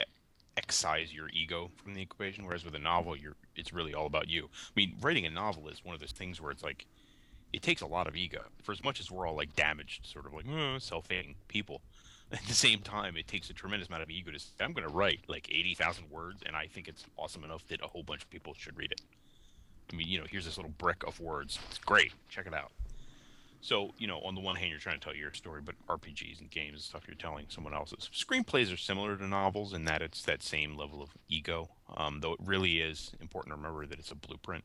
excise 0.56 1.12
your 1.12 1.28
ego 1.30 1.72
from 1.82 1.94
the 1.94 2.02
equation. 2.02 2.46
Whereas 2.46 2.64
with 2.64 2.76
a 2.76 2.78
novel, 2.78 3.16
you're 3.16 3.34
it's 3.56 3.72
really 3.72 3.94
all 3.94 4.06
about 4.06 4.28
you. 4.28 4.44
I 4.44 4.72
mean, 4.76 4.94
writing 5.00 5.26
a 5.26 5.30
novel 5.30 5.66
is 5.66 5.84
one 5.84 5.96
of 5.96 6.00
those 6.00 6.12
things 6.12 6.40
where 6.40 6.52
it's 6.52 6.62
like 6.62 6.86
it 7.52 7.62
takes 7.62 7.80
a 7.80 7.86
lot 7.86 8.06
of 8.06 8.14
ego. 8.14 8.42
For 8.62 8.70
as 8.70 8.84
much 8.84 9.00
as 9.00 9.10
we're 9.10 9.26
all 9.26 9.34
like 9.34 9.56
damaged, 9.56 10.06
sort 10.06 10.26
of 10.26 10.34
like 10.34 10.46
"Uh, 10.48 10.78
self-hating 10.78 11.34
people, 11.48 11.82
at 12.32 12.42
the 12.46 12.54
same 12.54 12.80
time, 12.80 13.16
it 13.16 13.26
takes 13.26 13.50
a 13.50 13.52
tremendous 13.52 13.88
amount 13.88 14.02
of 14.02 14.10
ego 14.10 14.30
to 14.30 14.38
say, 14.38 14.48
I'm 14.60 14.72
going 14.72 14.86
to 14.86 14.92
write 14.92 15.20
like 15.28 15.48
80,000 15.50 16.10
words, 16.10 16.42
and 16.44 16.56
I 16.56 16.66
think 16.66 16.88
it's 16.88 17.04
awesome 17.16 17.44
enough 17.44 17.66
that 17.68 17.82
a 17.82 17.86
whole 17.86 18.02
bunch 18.02 18.22
of 18.22 18.30
people 18.30 18.54
should 18.56 18.76
read 18.76 18.92
it. 18.92 19.00
I 19.92 19.96
mean, 19.96 20.08
you 20.08 20.18
know, 20.18 20.26
here's 20.28 20.44
this 20.44 20.56
little 20.56 20.72
brick 20.72 21.04
of 21.06 21.20
words. 21.20 21.58
It's 21.68 21.78
great. 21.78 22.12
Check 22.28 22.46
it 22.46 22.54
out. 22.54 22.72
So, 23.60 23.92
you 23.98 24.06
know, 24.06 24.20
on 24.20 24.34
the 24.34 24.40
one 24.40 24.56
hand, 24.56 24.70
you're 24.70 24.78
trying 24.78 24.98
to 24.98 25.04
tell 25.04 25.14
your 25.14 25.32
story, 25.32 25.60
but 25.60 25.74
RPGs 25.88 26.40
and 26.40 26.50
games 26.50 26.74
and 26.74 26.82
stuff, 26.82 27.02
you're 27.06 27.16
telling 27.16 27.46
someone 27.48 27.74
else's. 27.74 28.10
Screenplays 28.12 28.72
are 28.72 28.76
similar 28.76 29.16
to 29.16 29.26
novels 29.26 29.72
in 29.72 29.84
that 29.86 30.02
it's 30.02 30.22
that 30.22 30.42
same 30.42 30.76
level 30.76 31.02
of 31.02 31.10
ego, 31.28 31.68
um, 31.96 32.20
though 32.20 32.32
it 32.32 32.40
really 32.44 32.78
is 32.78 33.12
important 33.20 33.52
to 33.52 33.56
remember 33.56 33.86
that 33.86 33.98
it's 33.98 34.10
a 34.10 34.16
blueprint. 34.16 34.64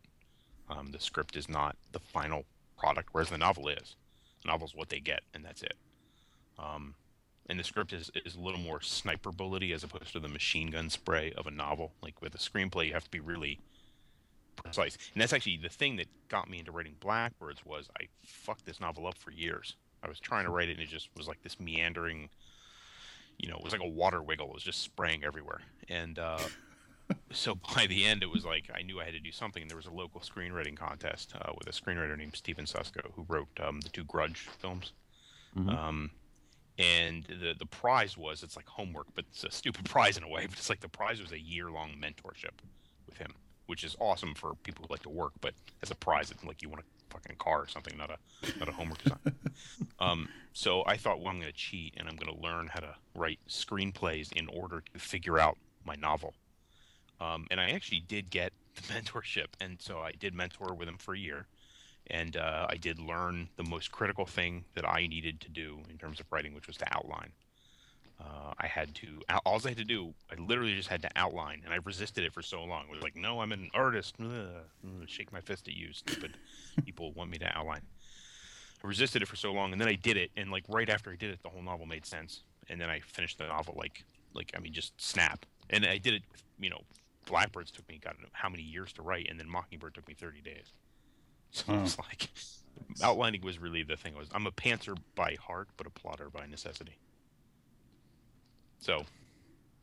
Um, 0.69 0.91
the 0.91 0.99
script 0.99 1.35
is 1.35 1.49
not 1.49 1.75
the 1.91 1.99
final 1.99 2.45
product, 2.77 3.09
whereas 3.11 3.29
the 3.29 3.37
novel 3.37 3.69
is. 3.69 3.95
The 4.43 4.49
novel's 4.49 4.75
what 4.75 4.89
they 4.89 4.99
get, 4.99 5.21
and 5.33 5.43
that's 5.43 5.63
it. 5.63 5.75
Um, 6.59 6.95
and 7.51 7.59
the 7.59 7.63
script 7.65 7.91
is, 7.91 8.09
is 8.25 8.35
a 8.35 8.39
little 8.39 8.61
more 8.61 8.79
sniper 8.81 9.29
bullety 9.29 9.73
as 9.73 9.83
opposed 9.83 10.13
to 10.13 10.19
the 10.19 10.29
machine 10.29 10.71
gun 10.71 10.89
spray 10.89 11.33
of 11.33 11.45
a 11.45 11.51
novel. 11.51 11.91
Like 12.01 12.21
with 12.21 12.33
a 12.33 12.37
screenplay, 12.37 12.87
you 12.87 12.93
have 12.93 13.03
to 13.03 13.11
be 13.11 13.19
really 13.19 13.59
precise. 14.55 14.97
And 15.13 15.21
that's 15.21 15.33
actually 15.33 15.57
the 15.57 15.69
thing 15.69 15.97
that 15.97 16.07
got 16.29 16.49
me 16.49 16.59
into 16.59 16.71
writing 16.71 16.95
Blackbirds 17.01 17.65
was 17.65 17.89
I 17.99 18.07
fucked 18.25 18.65
this 18.65 18.79
novel 18.79 19.05
up 19.05 19.17
for 19.17 19.31
years. 19.31 19.75
I 20.01 20.07
was 20.07 20.19
trying 20.19 20.45
to 20.45 20.49
write 20.49 20.69
it 20.69 20.73
and 20.73 20.81
it 20.81 20.87
just 20.89 21.09
was 21.17 21.27
like 21.27 21.43
this 21.43 21.59
meandering 21.59 22.29
you 23.37 23.49
know, 23.49 23.57
it 23.57 23.63
was 23.63 23.73
like 23.73 23.81
a 23.81 23.87
water 23.87 24.21
wiggle. 24.21 24.47
It 24.47 24.53
was 24.53 24.63
just 24.63 24.81
spraying 24.81 25.23
everywhere. 25.23 25.61
And 25.89 26.19
uh, 26.19 26.39
so 27.31 27.55
by 27.75 27.87
the 27.87 28.05
end, 28.05 28.23
it 28.23 28.31
was 28.31 28.45
like 28.45 28.69
I 28.73 28.83
knew 28.83 29.01
I 29.01 29.05
had 29.05 29.13
to 29.13 29.19
do 29.19 29.31
something. 29.31 29.63
And 29.63 29.69
there 29.69 29.77
was 29.77 29.87
a 29.87 29.91
local 29.91 30.21
screenwriting 30.21 30.77
contest 30.77 31.33
uh, 31.41 31.51
with 31.57 31.67
a 31.67 31.71
screenwriter 31.71 32.17
named 32.17 32.35
Stephen 32.35 32.65
Susco 32.65 33.11
who 33.15 33.25
wrote 33.27 33.49
um, 33.59 33.81
the 33.81 33.89
two 33.89 34.03
Grudge 34.03 34.47
films. 34.59 34.93
Mhm. 35.57 35.75
Um, 35.75 36.11
and 36.77 37.25
the 37.25 37.53
the 37.57 37.65
prize 37.65 38.17
was 38.17 38.43
it's 38.43 38.55
like 38.55 38.67
homework, 38.67 39.07
but 39.15 39.25
it's 39.29 39.43
a 39.43 39.51
stupid 39.51 39.85
prize 39.89 40.17
in 40.17 40.23
a 40.23 40.29
way. 40.29 40.45
But 40.47 40.57
it's 40.57 40.69
like 40.69 40.79
the 40.79 40.89
prize 40.89 41.21
was 41.21 41.31
a 41.31 41.39
year 41.39 41.69
long 41.69 41.91
mentorship 42.01 42.59
with 43.05 43.17
him, 43.17 43.33
which 43.67 43.83
is 43.83 43.95
awesome 43.99 44.33
for 44.35 44.53
people 44.63 44.85
who 44.87 44.93
like 44.93 45.03
to 45.03 45.09
work. 45.09 45.33
But 45.41 45.53
as 45.81 45.91
a 45.91 45.95
prize, 45.95 46.31
it's 46.31 46.43
like 46.43 46.61
you 46.61 46.69
want 46.69 46.81
a 46.81 47.13
fucking 47.13 47.35
car 47.37 47.61
or 47.61 47.67
something, 47.67 47.97
not 47.97 48.09
a 48.09 48.57
not 48.59 48.69
a 48.69 48.71
homework 48.71 49.05
assignment. 49.05 49.37
um, 49.99 50.29
so 50.53 50.83
I 50.85 50.97
thought, 50.97 51.19
well, 51.19 51.29
I'm 51.29 51.39
going 51.39 51.51
to 51.51 51.57
cheat 51.57 51.93
and 51.97 52.07
I'm 52.07 52.15
going 52.15 52.33
to 52.33 52.41
learn 52.41 52.67
how 52.67 52.79
to 52.79 52.95
write 53.15 53.39
screenplays 53.49 54.31
in 54.33 54.47
order 54.47 54.83
to 54.93 54.99
figure 54.99 55.39
out 55.39 55.57
my 55.85 55.95
novel. 55.95 56.33
Um, 57.19 57.47
and 57.51 57.59
I 57.59 57.69
actually 57.69 58.03
did 58.07 58.29
get 58.29 58.53
the 58.75 58.81
mentorship, 58.93 59.47
and 59.59 59.81
so 59.81 59.99
I 59.99 60.11
did 60.11 60.33
mentor 60.33 60.73
with 60.73 60.87
him 60.87 60.97
for 60.97 61.13
a 61.13 61.19
year, 61.19 61.47
and 62.11 62.37
uh, 62.37 62.67
I 62.69 62.75
did 62.75 62.99
learn 62.99 63.49
the 63.55 63.63
most 63.63 63.91
critical 63.91 64.25
thing 64.25 64.65
that 64.75 64.87
I 64.87 65.07
needed 65.07 65.39
to 65.41 65.49
do 65.49 65.79
in 65.89 65.97
terms 65.97 66.19
of 66.19 66.25
writing, 66.31 66.53
which 66.53 66.67
was 66.67 66.77
to 66.77 66.95
outline. 66.95 67.31
Uh, 68.19 68.53
I 68.59 68.67
had 68.67 68.93
to 68.95 69.07
all 69.45 69.59
I 69.65 69.69
had 69.69 69.77
to 69.77 69.83
do. 69.83 70.13
I 70.31 70.39
literally 70.39 70.75
just 70.75 70.89
had 70.89 71.01
to 71.01 71.09
outline, 71.15 71.61
and 71.65 71.73
I 71.73 71.79
resisted 71.83 72.23
it 72.23 72.33
for 72.33 72.43
so 72.43 72.63
long. 72.63 72.83
It 72.83 72.91
was 72.91 73.01
like, 73.01 73.15
no, 73.15 73.41
I'm 73.41 73.51
an 73.51 73.71
artist. 73.73 74.15
Ugh, 74.21 74.27
ugh, 74.29 75.07
shake 75.07 75.33
my 75.33 75.41
fist 75.41 75.67
at 75.67 75.73
you, 75.73 75.91
stupid 75.93 76.35
people 76.85 77.13
want 77.13 77.31
me 77.31 77.39
to 77.39 77.57
outline. 77.57 77.81
I 78.83 78.87
resisted 78.87 79.21
it 79.21 79.27
for 79.27 79.35
so 79.35 79.51
long, 79.51 79.71
and 79.71 79.81
then 79.81 79.87
I 79.87 79.95
did 79.95 80.17
it, 80.17 80.29
and 80.37 80.51
like 80.51 80.65
right 80.67 80.89
after 80.89 81.11
I 81.11 81.15
did 81.15 81.31
it, 81.31 81.41
the 81.41 81.49
whole 81.49 81.63
novel 81.63 81.85
made 81.85 82.05
sense, 82.05 82.43
and 82.69 82.79
then 82.79 82.89
I 82.89 82.99
finished 82.99 83.39
the 83.39 83.47
novel 83.47 83.75
like, 83.77 84.03
like 84.33 84.51
I 84.55 84.59
mean, 84.59 84.73
just 84.73 84.99
snap. 85.01 85.45
And 85.69 85.85
I 85.85 85.97
did 85.97 86.15
it, 86.15 86.23
you 86.59 86.69
know, 86.69 86.81
Blackbirds 87.25 87.71
took 87.71 87.87
me 87.87 87.99
God 88.03 88.15
how 88.33 88.49
many 88.49 88.63
years 88.63 88.93
to 88.93 89.01
write, 89.01 89.27
and 89.29 89.39
then 89.39 89.49
Mockingbird 89.49 89.95
took 89.95 90.07
me 90.07 90.13
30 90.13 90.41
days. 90.41 90.73
So 91.53 91.65
Wow. 91.67 91.75
it's 91.75 91.97
like 91.99 92.29
outlining 93.01 93.41
was 93.41 93.59
really 93.59 93.83
the 93.83 93.97
thing. 93.97 94.15
I 94.15 94.19
was 94.19 94.29
I'm 94.33 94.47
a 94.47 94.51
pantser 94.51 94.97
by 95.15 95.35
heart, 95.35 95.69
but 95.77 95.87
a 95.87 95.91
plotter 95.91 96.29
by 96.29 96.45
necessity. 96.45 96.97
So, 98.79 99.05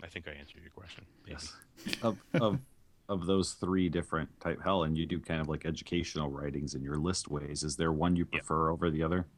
I 0.02 0.08
think 0.08 0.28
I 0.28 0.32
answered 0.32 0.62
your 0.62 0.70
question. 0.70 1.06
maybe. 1.26 1.34
Yes. 1.34 1.54
of 2.02 2.18
of 2.40 2.60
of 3.08 3.26
those 3.26 3.54
three 3.54 3.88
different 3.88 4.28
type 4.40 4.60
hell, 4.62 4.84
and 4.84 4.96
you 4.96 5.06
do 5.06 5.20
kind 5.20 5.40
of 5.40 5.48
like 5.48 5.64
educational 5.66 6.30
writings 6.30 6.74
in 6.74 6.82
your 6.82 6.98
list 6.98 7.28
ways. 7.28 7.62
Is 7.62 7.76
there 7.76 7.92
one 7.92 8.16
you 8.16 8.26
Yeah. 8.32 8.40
prefer 8.40 8.70
over 8.70 8.90
the 8.90 9.02
other? 9.02 9.28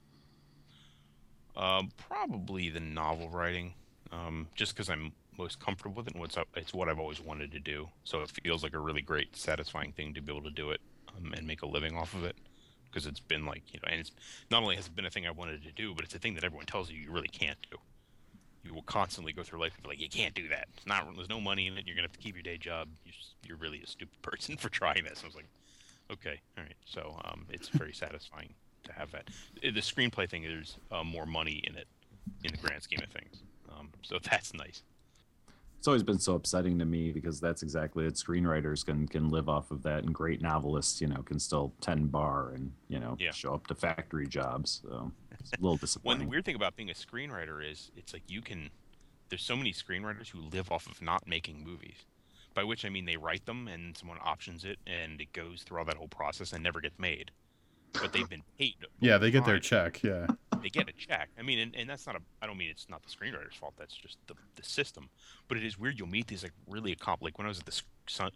Um, 1.57 1.91
probably 1.97 2.71
the 2.71 2.81
novel 2.81 3.29
writing, 3.29 3.75
um, 4.13 4.49
just 4.55 4.73
because 4.75 4.89
I'm 4.89 5.13
most 5.37 5.59
comfortable 5.59 5.97
with 5.97 6.07
it 6.09 6.13
and 6.15 6.21
what's 6.21 6.37
up. 6.37 6.49
It's 6.57 6.73
what 6.73 6.89
I've 6.89 6.99
always 6.99 7.21
wanted 7.21 7.53
to 7.53 7.61
do, 7.61 7.89
so 8.05 8.23
it 8.23 8.31
feels 8.45 8.63
like 8.63 8.75
a 8.75 8.79
really 8.79 9.03
great, 9.03 9.37
satisfying 9.37 9.93
thing 9.93 10.15
to 10.15 10.21
be 10.23 10.33
able 10.33 10.45
to 10.45 10.51
do 10.51 10.71
it 10.71 10.81
um, 11.17 11.33
and 11.35 11.47
make 11.47 11.63
a 11.63 11.67
living 11.67 11.97
off 11.97 12.15
of 12.15 12.25
it. 12.25 12.37
Because 12.91 13.07
it's 13.07 13.21
been 13.21 13.47
like 13.47 13.63
you 13.73 13.79
know, 13.81 13.89
and 13.91 14.01
it's 14.01 14.11
not 14.51 14.63
only 14.63 14.75
has 14.75 14.87
it 14.89 14.97
been 14.97 15.07
a 15.07 15.11
thing 15.11 15.27
I 15.27 15.31
wanted 15.31 15.63
to 15.63 15.73
do, 15.73 15.95
but 15.95 16.05
it's 16.05 16.15
a 16.15 16.19
thing 16.19 16.35
that 16.35 16.43
everyone 16.45 16.67
tells 16.67 16.91
you 16.91 16.99
you 16.99 17.13
really 17.13 17.29
can't 17.29 17.59
do. 17.71 17.79
You 18.65 18.75
will 18.75 18.83
constantly 18.83 19.33
go 19.33 19.43
through 19.43 19.61
life 19.61 19.73
and 19.75 19.83
be 19.83 19.89
like, 19.89 20.01
you 20.01 20.09
can't 20.09 20.35
do 20.35 20.49
that. 20.49 20.69
It's 20.77 20.87
not. 20.87 21.07
There's 21.15 21.29
no 21.29 21.41
money 21.41 21.67
in 21.69 21.79
it. 21.79 21.87
You're 21.87 21.95
gonna 21.95 22.09
have 22.09 22.13
to 22.13 22.19
keep 22.19 22.35
your 22.35 22.43
day 22.43 22.57
job. 22.59 22.89
You're, 23.05 23.13
just, 23.13 23.35
you're 23.47 23.57
really 23.57 23.81
a 23.83 23.87
stupid 23.87 24.21
person 24.23 24.57
for 24.57 24.69
trying 24.69 25.05
this. 25.05 25.23
I 25.23 25.27
was 25.27 25.37
like, 25.37 25.47
okay, 26.13 26.41
all 26.59 26.65
right. 26.65 26.75
So 26.85 27.17
um, 27.25 27.47
it's 27.51 27.69
very 27.69 27.93
satisfying 27.93 28.55
to 28.85 28.93
have 28.93 29.13
that. 29.13 29.29
Uh, 29.65 29.71
The 29.73 29.81
screenplay 29.81 30.29
thing, 30.29 30.43
there's 30.43 30.77
uh, 30.91 31.05
more 31.05 31.27
money 31.27 31.63
in 31.65 31.77
it 31.77 31.87
in 32.45 32.51
the 32.53 32.59
grand 32.59 32.83
scheme 32.83 33.01
of 33.03 33.11
things. 33.11 33.43
Um, 33.71 33.91
so 34.03 34.19
that's 34.31 34.53
nice. 34.53 34.83
It's 35.81 35.89
always 35.89 36.03
been 36.03 36.19
so 36.19 36.35
upsetting 36.35 36.79
to 36.81 36.85
me 36.85 37.11
because 37.11 37.41
that's 37.41 37.63
exactly 37.63 38.05
it. 38.05 38.13
Screenwriters 38.13 38.85
can 38.85 39.09
can 39.09 39.31
live 39.31 39.49
off 39.49 39.71
of 39.71 39.83
that, 39.85 40.05
and 40.05 40.15
great 40.15 40.43
novelists, 40.43 41.01
you 41.01 41.07
know, 41.07 41.23
can 41.23 41.39
still 41.41 41.73
tend 41.81 42.13
bar 42.13 42.51
and 42.51 42.71
you 42.89 43.01
know 43.01 43.17
Yeah. 43.19 43.31
show 43.31 43.55
up 43.55 43.67
to 43.69 43.75
factory 43.75 44.27
jobs. 44.27 44.83
So 44.87 45.11
it's 45.41 45.53
a 45.55 45.57
little 45.59 45.79
One 46.03 46.29
weird 46.29 46.45
thing 46.45 46.55
about 46.55 46.77
being 46.77 46.91
a 46.91 46.93
screenwriter 46.93 47.67
is 47.67 47.91
it's 47.97 48.13
like 48.13 48.25
you 48.29 48.43
can. 48.43 48.69
There's 49.31 49.43
so 49.43 49.57
many 49.57 49.73
screenwriters 49.73 50.29
who 50.29 50.41
live 50.41 50.71
off 50.71 50.87
of 50.87 51.01
not 51.01 51.27
making 51.27 51.65
movies, 51.65 52.05
by 52.53 52.63
which 52.63 52.85
I 52.85 52.91
mean 52.91 53.07
they 53.07 53.17
write 53.17 53.47
them 53.47 53.67
and 53.67 53.97
someone 53.97 54.19
options 54.23 54.67
it 54.67 54.79
and 54.87 55.19
it 55.19 55.33
goes 55.33 55.63
through 55.63 55.79
all 55.79 55.87
that 55.87 55.97
whole 55.97 56.09
process 56.09 56.53
and 56.53 56.63
never 56.63 56.83
gets 56.83 56.99
made. 56.99 57.31
But 57.95 58.13
they've 58.13 58.29
been 58.29 58.43
paid. 58.59 58.75
Yeah, 58.99 59.17
they 59.17 59.31
get 59.31 59.47
their 59.47 59.59
check. 59.59 60.03
Yeah. 60.03 60.27
They 60.63 60.69
get 60.69 60.89
a 60.89 60.93
check. 60.93 61.29
I 61.39 61.43
mean, 61.43 61.59
and, 61.59 61.75
and 61.75 61.89
that's 61.89 62.07
not 62.07 62.17
a. 62.17 62.21
I 62.43 62.47
don't 62.47 62.57
mean 62.57 62.71
it's 62.71 62.89
not 62.89 63.03
the 63.03 63.09
screenwriter's 63.09 63.57
fault. 63.57 63.75
That's 63.79 63.95
just 63.95 64.19
the, 64.27 64.35
the 64.57 64.63
system. 64.63 65.09
But 65.49 65.59
it 65.59 65.65
is 65.65 65.79
weird. 65.79 65.99
You'll 65.99 66.09
meet 66.09 66.29
these 66.29 66.43
like 66.43 66.53
really 66.69 66.93
accomplished. 66.93 67.35
Like 67.35 67.39
when 67.39 67.47
I 67.47 67.49
was 67.49 67.61
at 67.61 67.67
the 67.67 67.83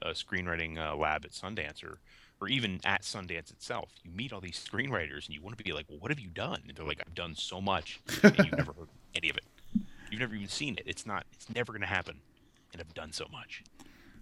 uh, 0.06 0.12
screenwriting 0.12 0.78
uh, 0.78 0.96
lab 0.96 1.24
at 1.24 1.32
Sundance, 1.32 1.84
or 1.84 1.98
or 2.40 2.48
even 2.48 2.80
at 2.84 3.02
Sundance 3.02 3.50
itself, 3.50 3.90
you 4.02 4.10
meet 4.10 4.32
all 4.32 4.40
these 4.40 4.58
screenwriters, 4.58 5.26
and 5.26 5.34
you 5.34 5.40
want 5.40 5.56
to 5.56 5.64
be 5.64 5.72
like, 5.72 5.86
well, 5.88 5.98
what 6.00 6.10
have 6.10 6.20
you 6.20 6.28
done? 6.28 6.62
And 6.66 6.76
they're 6.76 6.86
like, 6.86 7.02
I've 7.06 7.14
done 7.14 7.34
so 7.34 7.60
much, 7.60 8.00
and 8.22 8.36
you've 8.38 8.56
never 8.56 8.72
heard 8.72 8.88
any 9.14 9.30
of 9.30 9.36
it. 9.36 9.44
You've 10.10 10.20
never 10.20 10.34
even 10.34 10.48
seen 10.48 10.74
it. 10.76 10.84
It's 10.86 11.06
not. 11.06 11.24
It's 11.32 11.48
never 11.54 11.72
going 11.72 11.82
to 11.82 11.86
happen, 11.86 12.20
and 12.72 12.80
I've 12.80 12.94
done 12.94 13.12
so 13.12 13.26
much. 13.30 13.62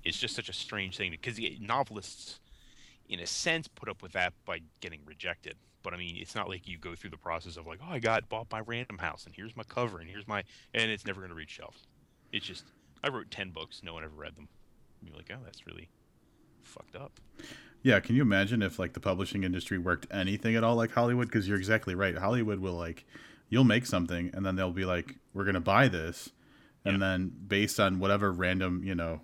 It's 0.04 0.18
just 0.18 0.34
such 0.34 0.48
a 0.48 0.52
strange 0.52 0.96
thing 0.96 1.10
because 1.10 1.38
novelists, 1.60 2.40
in 3.08 3.20
a 3.20 3.26
sense, 3.26 3.68
put 3.68 3.88
up 3.88 4.02
with 4.02 4.12
that 4.12 4.32
by 4.44 4.60
getting 4.80 5.00
rejected. 5.06 5.56
But 5.82 5.94
I 5.94 5.96
mean, 5.96 6.16
it's 6.18 6.34
not 6.34 6.48
like 6.48 6.68
you 6.68 6.78
go 6.78 6.94
through 6.94 7.10
the 7.10 7.16
process 7.16 7.56
of 7.56 7.66
like, 7.66 7.80
oh, 7.82 7.92
I 7.92 7.98
got 7.98 8.28
bought 8.28 8.48
by 8.48 8.60
Random 8.60 8.98
House, 8.98 9.26
and 9.26 9.34
here's 9.34 9.56
my 9.56 9.64
cover, 9.64 9.98
and 9.98 10.08
here's 10.08 10.28
my, 10.28 10.44
and 10.74 10.90
it's 10.90 11.06
never 11.06 11.20
going 11.20 11.30
to 11.30 11.34
reach 11.36 11.50
shelves. 11.50 11.86
It's 12.32 12.46
just, 12.46 12.64
I 13.02 13.08
wrote 13.08 13.30
ten 13.30 13.50
books, 13.50 13.82
no 13.82 13.94
one 13.94 14.04
ever 14.04 14.14
read 14.14 14.36
them. 14.36 14.48
You're 15.04 15.16
like, 15.16 15.30
oh, 15.32 15.40
that's 15.44 15.66
really 15.66 15.88
fucked 16.62 16.94
up. 16.96 17.12
Yeah, 17.82 17.98
can 17.98 18.14
you 18.14 18.22
imagine 18.22 18.62
if 18.62 18.78
like 18.78 18.92
the 18.92 19.00
publishing 19.00 19.42
industry 19.42 19.76
worked 19.76 20.06
anything 20.12 20.54
at 20.54 20.62
all 20.62 20.76
like 20.76 20.92
Hollywood? 20.92 21.26
Because 21.26 21.48
you're 21.48 21.58
exactly 21.58 21.94
right. 21.96 22.16
Hollywood 22.16 22.60
will 22.60 22.74
like, 22.74 23.04
you'll 23.48 23.64
make 23.64 23.86
something, 23.86 24.30
and 24.32 24.46
then 24.46 24.54
they'll 24.54 24.70
be 24.70 24.84
like, 24.84 25.16
"We're 25.34 25.44
gonna 25.44 25.60
buy 25.60 25.88
this," 25.88 26.30
and 26.84 26.94
Yeah. 26.94 27.00
then 27.00 27.32
based 27.48 27.80
on 27.80 27.98
whatever 27.98 28.30
random, 28.30 28.84
you 28.84 28.94
know, 28.94 29.22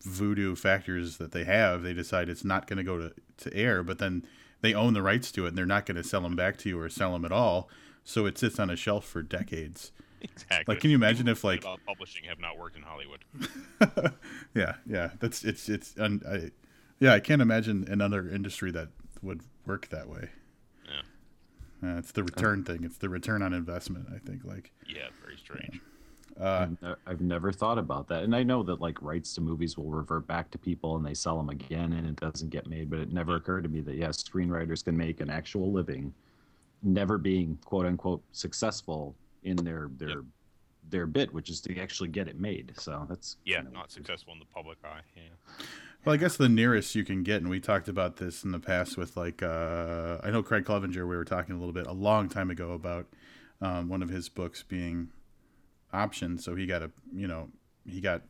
voodoo 0.00 0.56
factors 0.56 1.18
that 1.18 1.30
they 1.30 1.44
have, 1.44 1.82
they 1.82 1.94
decide 1.94 2.28
it's 2.28 2.44
not 2.44 2.66
gonna 2.66 2.82
go 2.84 2.98
to 2.98 3.14
to 3.36 3.54
air. 3.54 3.84
But 3.84 3.98
then 3.98 4.26
they 4.64 4.72
own 4.74 4.94
the 4.94 5.02
rights 5.02 5.30
to 5.32 5.44
it, 5.44 5.48
and 5.50 5.58
they're 5.58 5.66
not 5.66 5.84
gonna 5.84 6.02
sell 6.02 6.22
them 6.22 6.34
back 6.34 6.56
to 6.56 6.68
you 6.70 6.80
or 6.80 6.88
sell 6.88 7.12
them 7.12 7.24
at 7.26 7.30
all. 7.32 7.68
So 8.02 8.24
it 8.24 8.38
sits 8.38 8.58
on 8.58 8.70
a 8.70 8.76
shelf 8.76 9.04
for 9.04 9.22
decades. 9.22 9.92
Exactly. 10.22 10.64
Like, 10.74 10.80
can 10.80 10.88
you 10.88 10.96
imagine 10.96 11.28
if, 11.28 11.44
like- 11.44 11.64
publishing 11.86 12.24
have 12.24 12.40
not 12.40 12.56
worked 12.58 12.76
in 12.76 12.82
Hollywood? 12.82 13.24
yeah, 14.54 14.76
yeah, 14.86 15.10
that's 15.20 15.44
it's 15.44 15.68
it's 15.68 15.94
un, 15.98 16.22
I, 16.26 16.50
yeah, 16.98 17.12
I 17.12 17.20
can't 17.20 17.42
imagine 17.42 17.86
another 17.90 18.26
industry 18.26 18.70
that 18.70 18.88
would 19.20 19.42
work 19.66 19.88
that 19.90 20.08
way. 20.08 20.30
Yeah. 20.86 21.90
Uh, 21.94 21.98
it's 21.98 22.12
the 22.12 22.22
return 22.22 22.64
thing. 22.64 22.84
It's 22.84 22.96
the 22.96 23.10
return 23.10 23.42
on 23.42 23.52
investment. 23.52 24.06
I 24.14 24.18
think 24.18 24.44
like 24.44 24.72
Yeah, 24.86 25.08
very 25.22 25.36
strange. 25.36 25.80
Uh, 26.40 26.44
I've, 26.68 26.82
ne- 26.82 26.94
I've 27.06 27.20
never 27.20 27.52
thought 27.52 27.78
about 27.78 28.08
that, 28.08 28.22
and 28.24 28.34
I 28.34 28.42
know 28.42 28.62
that 28.64 28.80
like 28.80 29.00
rights 29.02 29.34
to 29.34 29.40
movies 29.40 29.76
will 29.76 29.90
revert 29.90 30.26
back 30.26 30.50
to 30.52 30.58
people, 30.58 30.96
and 30.96 31.04
they 31.06 31.14
sell 31.14 31.36
them 31.36 31.48
again, 31.50 31.92
and 31.92 32.06
it 32.06 32.16
doesn't 32.16 32.50
get 32.50 32.66
made. 32.66 32.90
But 32.90 32.98
it 33.00 33.12
never 33.12 33.36
occurred 33.36 33.62
to 33.64 33.68
me 33.68 33.80
that 33.82 33.96
yes, 33.96 34.22
screenwriters 34.22 34.84
can 34.84 34.96
make 34.96 35.20
an 35.20 35.30
actual 35.30 35.72
living, 35.72 36.12
never 36.82 37.18
being 37.18 37.58
quote 37.64 37.86
unquote 37.86 38.22
successful 38.32 39.14
in 39.42 39.56
their 39.56 39.90
their 39.96 40.08
Yep. 40.08 40.18
their 40.90 41.06
bit, 41.06 41.32
which 41.32 41.48
is 41.50 41.60
to 41.62 41.78
actually 41.80 42.08
get 42.10 42.28
it 42.28 42.38
made. 42.38 42.72
So 42.78 43.06
that's 43.08 43.36
Yeah, 43.44 43.56
kinda 43.56 43.70
not 43.70 43.80
weird. 43.84 43.90
successful 43.92 44.32
in 44.34 44.38
the 44.38 44.44
public 44.46 44.78
eye. 44.84 45.00
Yeah. 45.16 45.64
well, 46.04 46.14
I 46.14 46.18
guess 46.18 46.36
the 46.36 46.48
nearest 46.48 46.94
you 46.94 47.04
can 47.04 47.22
get, 47.22 47.40
and 47.40 47.48
we 47.48 47.58
talked 47.60 47.88
about 47.88 48.16
this 48.16 48.44
in 48.44 48.50
the 48.52 48.58
past 48.60 48.96
with 48.98 49.16
like 49.16 49.42
uh, 49.42 50.18
I 50.22 50.30
know 50.30 50.42
Craig 50.42 50.64
Clevenger. 50.66 51.06
We 51.06 51.16
were 51.16 51.24
talking 51.24 51.54
a 51.54 51.58
little 51.58 51.72
bit 51.72 51.86
a 51.86 51.92
long 51.92 52.28
time 52.28 52.50
ago 52.50 52.72
about 52.72 53.06
um, 53.62 53.88
one 53.88 54.02
of 54.02 54.08
his 54.10 54.28
books 54.28 54.62
being 54.62 55.08
optioned, 55.94 56.40
so 56.40 56.54
he 56.54 56.66
got 56.66 56.82
a 56.82 56.90
you 57.14 57.26
know 57.26 57.48
he 57.86 58.00
got 58.00 58.22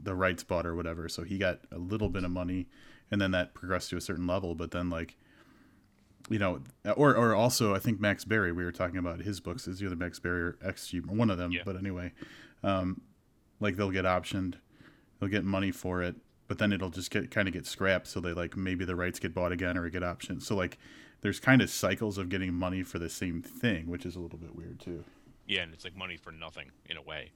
the 0.00 0.14
rights 0.14 0.44
bought 0.44 0.66
or 0.66 0.76
whatever, 0.76 1.08
so 1.08 1.22
he 1.22 1.38
got 1.38 1.60
a 1.72 1.78
little 1.78 2.08
bit 2.08 2.24
of 2.24 2.30
money, 2.30 2.68
and 3.10 3.20
then 3.20 3.30
that 3.32 3.54
progressed 3.54 3.90
to 3.90 3.96
a 3.96 4.00
certain 4.00 4.26
level, 4.26 4.54
but 4.54 4.70
then 4.70 4.90
like 4.90 5.16
you 6.28 6.38
know, 6.38 6.60
or 6.96 7.16
or 7.16 7.34
also 7.34 7.74
I 7.74 7.78
think 7.78 8.00
Max 8.00 8.24
Barry. 8.24 8.52
We 8.52 8.64
were 8.64 8.72
talking 8.72 8.98
about 8.98 9.20
his 9.20 9.40
books. 9.40 9.68
Is 9.68 9.78
the 9.78 9.86
other 9.86 9.96
Max 9.96 10.18
Barry 10.18 10.42
or 10.42 10.52
XG, 10.64 11.06
one 11.06 11.30
of 11.30 11.38
them. 11.38 11.52
Yeah. 11.52 11.62
But 11.64 11.76
anyway, 11.76 12.12
um, 12.62 13.00
like 13.60 13.76
they'll 13.76 13.90
get 13.90 14.04
optioned, 14.04 14.54
they'll 15.18 15.30
get 15.30 15.44
money 15.44 15.70
for 15.70 16.02
it, 16.02 16.16
but 16.48 16.58
then 16.58 16.72
it'll 16.72 16.90
just 16.90 17.10
get 17.10 17.30
kind 17.30 17.48
of 17.48 17.54
get 17.54 17.66
scrapped. 17.66 18.08
So 18.08 18.20
they 18.20 18.32
like 18.32 18.56
maybe 18.56 18.84
the 18.84 18.96
rights 18.96 19.18
get 19.18 19.34
bought 19.34 19.52
again 19.52 19.76
or 19.76 19.88
get 19.88 20.02
optioned. 20.02 20.42
So 20.42 20.56
like 20.56 20.78
there's 21.20 21.40
kind 21.40 21.62
of 21.62 21.70
cycles 21.70 22.18
of 22.18 22.28
getting 22.28 22.52
money 22.52 22.82
for 22.82 22.98
the 22.98 23.08
same 23.08 23.40
thing, 23.42 23.86
which 23.86 24.04
is 24.04 24.16
a 24.16 24.20
little 24.20 24.38
bit 24.38 24.54
weird 24.54 24.80
too. 24.80 25.04
Yeah, 25.46 25.62
and 25.62 25.72
it's 25.72 25.84
like 25.84 25.96
money 25.96 26.16
for 26.16 26.32
nothing 26.32 26.70
in 26.86 26.96
a 26.96 27.02
way. 27.02 27.30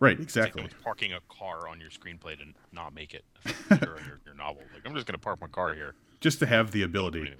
Right. 0.00 0.14
It's 0.14 0.22
Exactly. 0.36 0.62
like 0.62 0.82
parking 0.82 1.12
a 1.12 1.20
car 1.28 1.68
on 1.68 1.80
your 1.80 1.90
screenplay 1.90 2.36
to 2.38 2.44
not 2.72 2.94
make 2.94 3.14
it 3.14 3.24
your, 3.70 3.98
your 4.24 4.34
novel. 4.36 4.62
Like, 4.72 4.82
I'm 4.84 4.94
just 4.94 5.06
going 5.06 5.14
to 5.14 5.18
park 5.18 5.40
my 5.40 5.46
car 5.48 5.74
here. 5.74 5.94
Just 6.20 6.38
to 6.40 6.46
have 6.46 6.72
the 6.72 6.82
ability. 6.82 7.34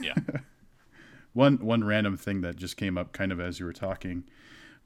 Yeah. 0.00 0.14
One 1.32 1.58
one 1.58 1.84
random 1.84 2.16
thing 2.16 2.40
that 2.40 2.56
just 2.56 2.76
came 2.76 2.98
up 2.98 3.12
kind 3.12 3.30
of 3.30 3.38
as 3.38 3.60
you 3.60 3.66
were 3.66 3.72
talking 3.72 4.24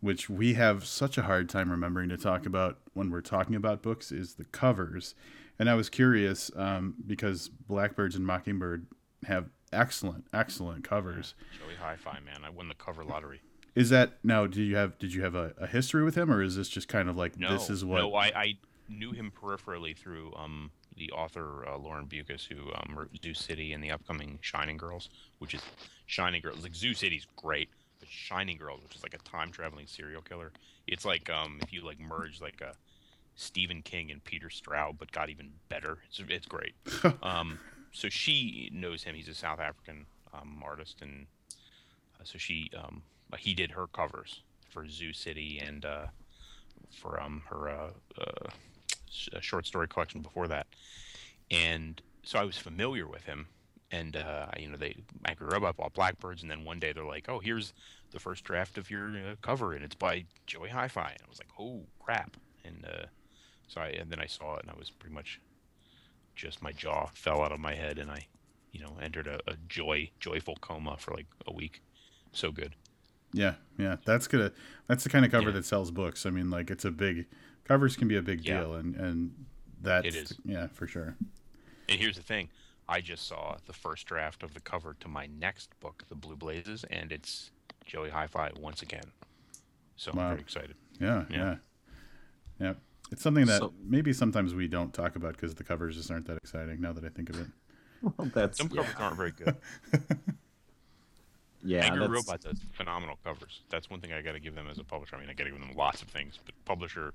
which 0.04 0.28
we 0.28 0.52
have 0.52 0.84
such 0.84 1.16
a 1.16 1.22
hard 1.22 1.48
time 1.48 1.70
remembering 1.70 2.10
to 2.10 2.16
talk 2.18 2.44
about 2.44 2.78
when 2.92 3.08
we're 3.08 3.22
talking 3.22 3.54
about 3.54 3.80
books, 3.82 4.12
is 4.12 4.34
the 4.34 4.44
covers. 4.44 5.14
And 5.58 5.70
I 5.70 5.74
was 5.74 5.88
curious 5.88 6.50
um, 6.56 6.94
because 7.06 7.48
Blackbirds 7.48 8.14
and 8.14 8.26
Mockingbird 8.26 8.86
have 9.24 9.48
excellent, 9.72 10.26
excellent 10.34 10.84
covers. 10.84 11.34
Joey 11.58 11.76
Hi-Fi, 11.80 12.18
man, 12.22 12.44
I 12.44 12.50
won 12.50 12.68
the 12.68 12.74
cover 12.74 13.02
lottery. 13.02 13.40
Is 13.74 13.90
that 13.90 14.18
now? 14.22 14.46
Do 14.46 14.62
you 14.62 14.76
have 14.76 14.98
did 14.98 15.12
you 15.12 15.22
have 15.22 15.34
a, 15.34 15.52
a 15.58 15.66
history 15.66 16.04
with 16.04 16.14
him, 16.14 16.30
or 16.30 16.42
is 16.42 16.56
this 16.56 16.68
just 16.68 16.88
kind 16.88 17.08
of 17.08 17.16
like 17.16 17.38
No, 17.38 17.52
this 17.52 17.70
is 17.70 17.84
what? 17.84 17.98
no, 17.98 18.14
I, 18.14 18.26
I 18.26 18.58
knew 18.88 19.12
him 19.12 19.32
peripherally 19.32 19.96
through 19.96 20.32
um 20.36 20.70
the 20.96 21.10
author 21.10 21.66
uh, 21.66 21.76
Lauren 21.76 22.06
Beukes, 22.06 22.46
who 22.46 22.70
um 22.74 22.96
wrote 22.96 23.10
Zoo 23.22 23.34
City 23.34 23.72
and 23.72 23.82
the 23.82 23.90
upcoming 23.90 24.38
Shining 24.42 24.76
Girls, 24.76 25.08
which 25.38 25.54
is 25.54 25.62
Shining 26.06 26.40
Girls. 26.40 26.62
Like 26.62 26.74
Zoo 26.74 26.94
City's 26.94 27.26
great, 27.36 27.68
but 27.98 28.08
Shining 28.08 28.56
Girls, 28.56 28.82
which 28.82 28.94
is 28.94 29.02
like 29.02 29.14
a 29.14 29.28
time 29.28 29.50
traveling 29.50 29.86
serial 29.86 30.22
killer, 30.22 30.52
it's 30.86 31.04
like 31.04 31.28
um 31.28 31.58
if 31.62 31.72
you 31.72 31.84
like 31.84 31.98
merge 31.98 32.40
like 32.40 32.60
a 32.60 32.74
Stephen 33.36 33.82
King 33.82 34.10
and 34.10 34.22
Peter 34.22 34.48
Straub, 34.48 34.98
but 34.98 35.10
got 35.12 35.28
even 35.28 35.50
better. 35.68 35.98
It's 36.08 36.22
it's 36.28 36.46
great. 36.46 36.74
um, 37.22 37.58
so 37.92 38.08
she 38.08 38.70
knows 38.72 39.02
him. 39.02 39.14
He's 39.14 39.28
a 39.28 39.34
South 39.34 39.60
African 39.60 40.06
um, 40.32 40.62
artist, 40.64 40.98
and 41.02 41.26
uh, 42.20 42.24
so 42.24 42.38
she 42.38 42.70
um, 42.76 43.02
he 43.38 43.54
did 43.54 43.72
her 43.72 43.86
covers 43.86 44.42
for 44.70 44.88
Zoo 44.88 45.12
City 45.12 45.60
and 45.64 45.84
uh, 45.84 46.06
for 46.90 47.20
um, 47.20 47.42
her 47.48 47.68
uh, 47.68 47.90
uh, 48.20 48.50
sh- 49.10 49.28
short 49.40 49.66
story 49.66 49.88
collection 49.88 50.20
before 50.20 50.48
that. 50.48 50.66
And 51.50 52.00
so 52.22 52.38
I 52.38 52.44
was 52.44 52.56
familiar 52.56 53.06
with 53.06 53.24
him. 53.24 53.48
And 53.90 54.16
uh, 54.16 54.46
you 54.58 54.68
know, 54.68 54.76
they 54.76 54.96
I 55.24 55.30
Angry 55.30 55.46
Robot 55.46 55.76
bought 55.76 55.92
Blackbirds, 55.92 56.42
and 56.42 56.50
then 56.50 56.64
one 56.64 56.80
day 56.80 56.92
they're 56.92 57.04
like, 57.04 57.28
"Oh, 57.28 57.38
here's 57.38 57.74
the 58.10 58.18
first 58.18 58.42
draft 58.42 58.76
of 58.76 58.90
your 58.90 59.10
uh, 59.10 59.36
cover, 59.40 59.72
and 59.72 59.84
it's 59.84 59.94
by 59.94 60.24
Joey 60.46 60.70
Hi-Fi." 60.70 61.10
And 61.10 61.20
I 61.24 61.28
was 61.28 61.38
like, 61.38 61.50
"Oh 61.60 61.82
crap!" 62.00 62.36
And 62.64 62.84
uh, 62.84 63.06
so 63.68 63.82
I 63.82 63.88
and 63.88 64.10
then 64.10 64.18
I 64.18 64.26
saw 64.26 64.56
it, 64.56 64.62
and 64.62 64.70
I 64.70 64.74
was 64.76 64.90
pretty 64.90 65.14
much 65.14 65.38
just 66.34 66.62
my 66.62 66.72
jaw 66.72 67.06
fell 67.14 67.42
out 67.42 67.52
of 67.52 67.60
my 67.60 67.74
head, 67.74 67.98
and 67.98 68.10
I, 68.10 68.26
you 68.72 68.80
know, 68.80 68.96
entered 69.00 69.28
a, 69.28 69.38
a 69.46 69.54
joy 69.68 70.10
joyful 70.18 70.56
coma 70.60 70.96
for 70.98 71.12
like 71.12 71.26
a 71.46 71.52
week. 71.52 71.80
So 72.32 72.50
good. 72.50 72.74
Yeah, 73.34 73.54
yeah, 73.78 73.96
that's 74.04 74.28
gonna 74.28 74.52
that's 74.86 75.02
the 75.04 75.10
kind 75.10 75.24
of 75.24 75.30
cover 75.32 75.48
Yeah. 75.48 75.54
that 75.56 75.64
sells 75.64 75.90
books. 75.90 76.24
I 76.24 76.30
mean, 76.30 76.50
like 76.50 76.70
it's 76.70 76.84
a 76.84 76.90
big 76.90 77.26
covers 77.64 77.96
can 77.96 78.06
be 78.08 78.16
a 78.16 78.22
big 78.22 78.44
Yeah. 78.46 78.60
deal, 78.60 78.74
and 78.74 78.94
and 78.94 79.44
that's 79.82 80.06
It 80.06 80.14
is. 80.14 80.32
yeah 80.44 80.68
for 80.68 80.86
sure. 80.86 81.16
And 81.88 82.00
here's 82.00 82.16
the 82.16 82.22
thing. 82.22 82.48
I 82.88 83.00
just 83.00 83.26
saw 83.26 83.56
the 83.66 83.72
first 83.72 84.06
draft 84.06 84.42
of 84.42 84.54
the 84.54 84.60
cover 84.60 84.94
to 85.00 85.08
my 85.08 85.26
next 85.26 85.78
book, 85.80 86.04
The 86.08 86.14
Blue 86.14 86.36
Blazes, 86.36 86.84
and 86.84 87.10
it's 87.12 87.50
Joey 87.84 88.10
Hi-Fi 88.10 88.52
once 88.58 88.82
again. 88.82 89.04
So 89.96 90.12
Wow. 90.12 90.22
I'm 90.24 90.28
very 90.30 90.40
excited. 90.40 90.76
Yeah, 91.00 91.24
yeah, 91.30 91.36
Yeah. 91.38 91.56
yeah. 92.60 92.74
It's 93.10 93.22
something 93.22 93.46
that 93.46 93.60
So- 93.60 93.74
maybe 93.82 94.12
sometimes 94.12 94.54
we 94.54 94.68
don't 94.68 94.92
talk 94.94 95.16
about 95.16 95.32
because 95.34 95.54
the 95.54 95.64
covers 95.64 95.96
just 95.96 96.10
aren't 96.10 96.26
that 96.26 96.36
exciting. 96.36 96.80
Now 96.80 96.92
that 96.92 97.04
I 97.04 97.08
think 97.08 97.30
of 97.30 97.40
it, 97.40 97.48
Well, 98.02 98.28
that's 98.34 98.58
Some 98.58 98.68
covers 98.68 98.92
yeah, 98.98 99.04
aren't 99.04 99.16
very 99.16 99.30
good. 99.40 99.56
Yeah 101.64 101.84
Angry 101.86 102.06
Robot 102.06 102.40
does 102.42 102.60
phenomenal 102.72 103.18
covers. 103.24 103.62
That's 103.70 103.88
one 103.90 104.00
thing 104.00 104.12
I 104.12 104.20
got 104.22 104.32
to 104.32 104.40
give 104.40 104.54
them 104.54 104.66
as 104.70 104.78
a 104.78 104.84
publisher. 104.84 105.16
I 105.16 105.20
mean, 105.20 105.30
I 105.30 105.32
got 105.34 105.44
to 105.44 105.50
give 105.50 105.58
them 105.58 105.72
lots 105.76 106.02
of 106.02 106.08
things, 106.08 106.38
but 106.44 106.54
publisher 106.64 107.14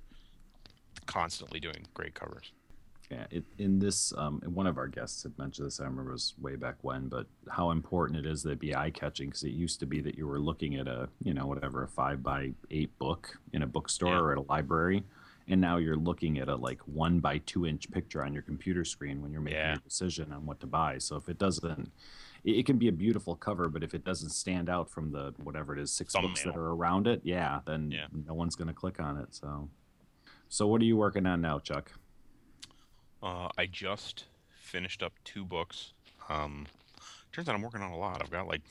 constantly 1.05 1.59
doing 1.59 1.85
great 1.93 2.13
covers. 2.13 2.51
Yeah, 3.11 3.25
it, 3.31 3.43
in 3.57 3.79
this, 3.79 4.13
um, 4.17 4.39
one 4.45 4.67
of 4.67 4.77
our 4.77 4.87
guests 4.87 5.23
had 5.23 5.35
mentioned 5.39 5.65
this. 5.65 5.79
I 5.79 5.85
remember 5.85 6.11
it 6.11 6.13
was 6.13 6.35
way 6.39 6.55
back 6.55 6.75
when, 6.83 7.07
but 7.07 7.25
how 7.49 7.71
important 7.71 8.19
it 8.23 8.29
is 8.29 8.43
that 8.43 8.51
it 8.51 8.59
be 8.59 8.75
eye 8.75 8.91
catching 8.91 9.29
because 9.29 9.43
it 9.43 9.49
used 9.49 9.79
to 9.79 9.87
be 9.87 9.99
that 10.01 10.15
you 10.15 10.27
were 10.27 10.39
looking 10.39 10.75
at 10.75 10.87
a, 10.87 11.09
you 11.23 11.33
know, 11.33 11.47
whatever, 11.47 11.83
a 11.83 11.87
five 11.87 12.21
by 12.21 12.51
eight 12.69 12.95
book 12.99 13.35
in 13.53 13.63
a 13.63 13.67
bookstore 13.67 14.09
Yeah. 14.13 14.19
or 14.19 14.31
at 14.33 14.37
a 14.37 14.41
library, 14.41 15.03
and 15.47 15.59
now 15.59 15.77
you're 15.77 15.95
looking 15.95 16.37
at 16.37 16.49
a 16.49 16.55
like 16.55 16.81
one 16.81 17.19
by 17.19 17.39
two 17.39 17.65
inch 17.65 17.89
picture 17.89 18.23
on 18.23 18.31
your 18.31 18.43
computer 18.43 18.85
screen 18.85 19.23
when 19.23 19.31
you're 19.31 19.41
making 19.41 19.57
Yeah. 19.59 19.71
your 19.73 19.81
decision 19.81 20.31
on 20.31 20.45
what 20.45 20.59
to 20.59 20.67
buy. 20.67 20.99
So 20.99 21.15
if 21.15 21.29
it 21.29 21.39
doesn't, 21.39 21.91
it, 22.43 22.51
it 22.51 22.65
can 22.65 22.77
be 22.77 22.87
a 22.87 22.91
beautiful 22.91 23.35
cover, 23.35 23.67
but 23.69 23.83
if 23.83 23.93
it 23.93 24.03
doesn't 24.03 24.29
stand 24.29 24.69
out 24.69 24.89
from 24.89 25.11
the 25.11 25.33
whatever 25.43 25.73
it 25.73 25.79
is, 25.79 25.91
six 25.91 26.13
books 26.13 26.43
that 26.43 26.55
are 26.55 26.71
around 26.71 27.07
it, 27.07 27.21
yeah, 27.23 27.59
then 27.65 27.91
Yeah. 27.91 28.07
no 28.27 28.33
one's 28.33 28.55
going 28.55 28.67
to 28.67 28.73
click 28.73 28.99
on 28.99 29.17
it. 29.17 29.33
So, 29.35 29.69
so 30.47 30.67
what 30.67 30.81
are 30.81 30.85
you 30.85 30.97
working 30.97 31.25
on 31.25 31.41
now, 31.41 31.59
Chuck? 31.59 31.91
Uh, 33.21 33.49
I 33.57 33.65
just 33.65 34.25
finished 34.61 35.03
up 35.03 35.13
two 35.23 35.43
books. 35.43 35.93
Um, 36.29 36.67
turns 37.33 37.49
out 37.49 37.55
I'm 37.55 37.61
working 37.61 37.81
on 37.81 37.91
a 37.91 37.97
lot. 37.97 38.21
I've 38.23 38.31
got 38.31 38.47
like 38.47 38.61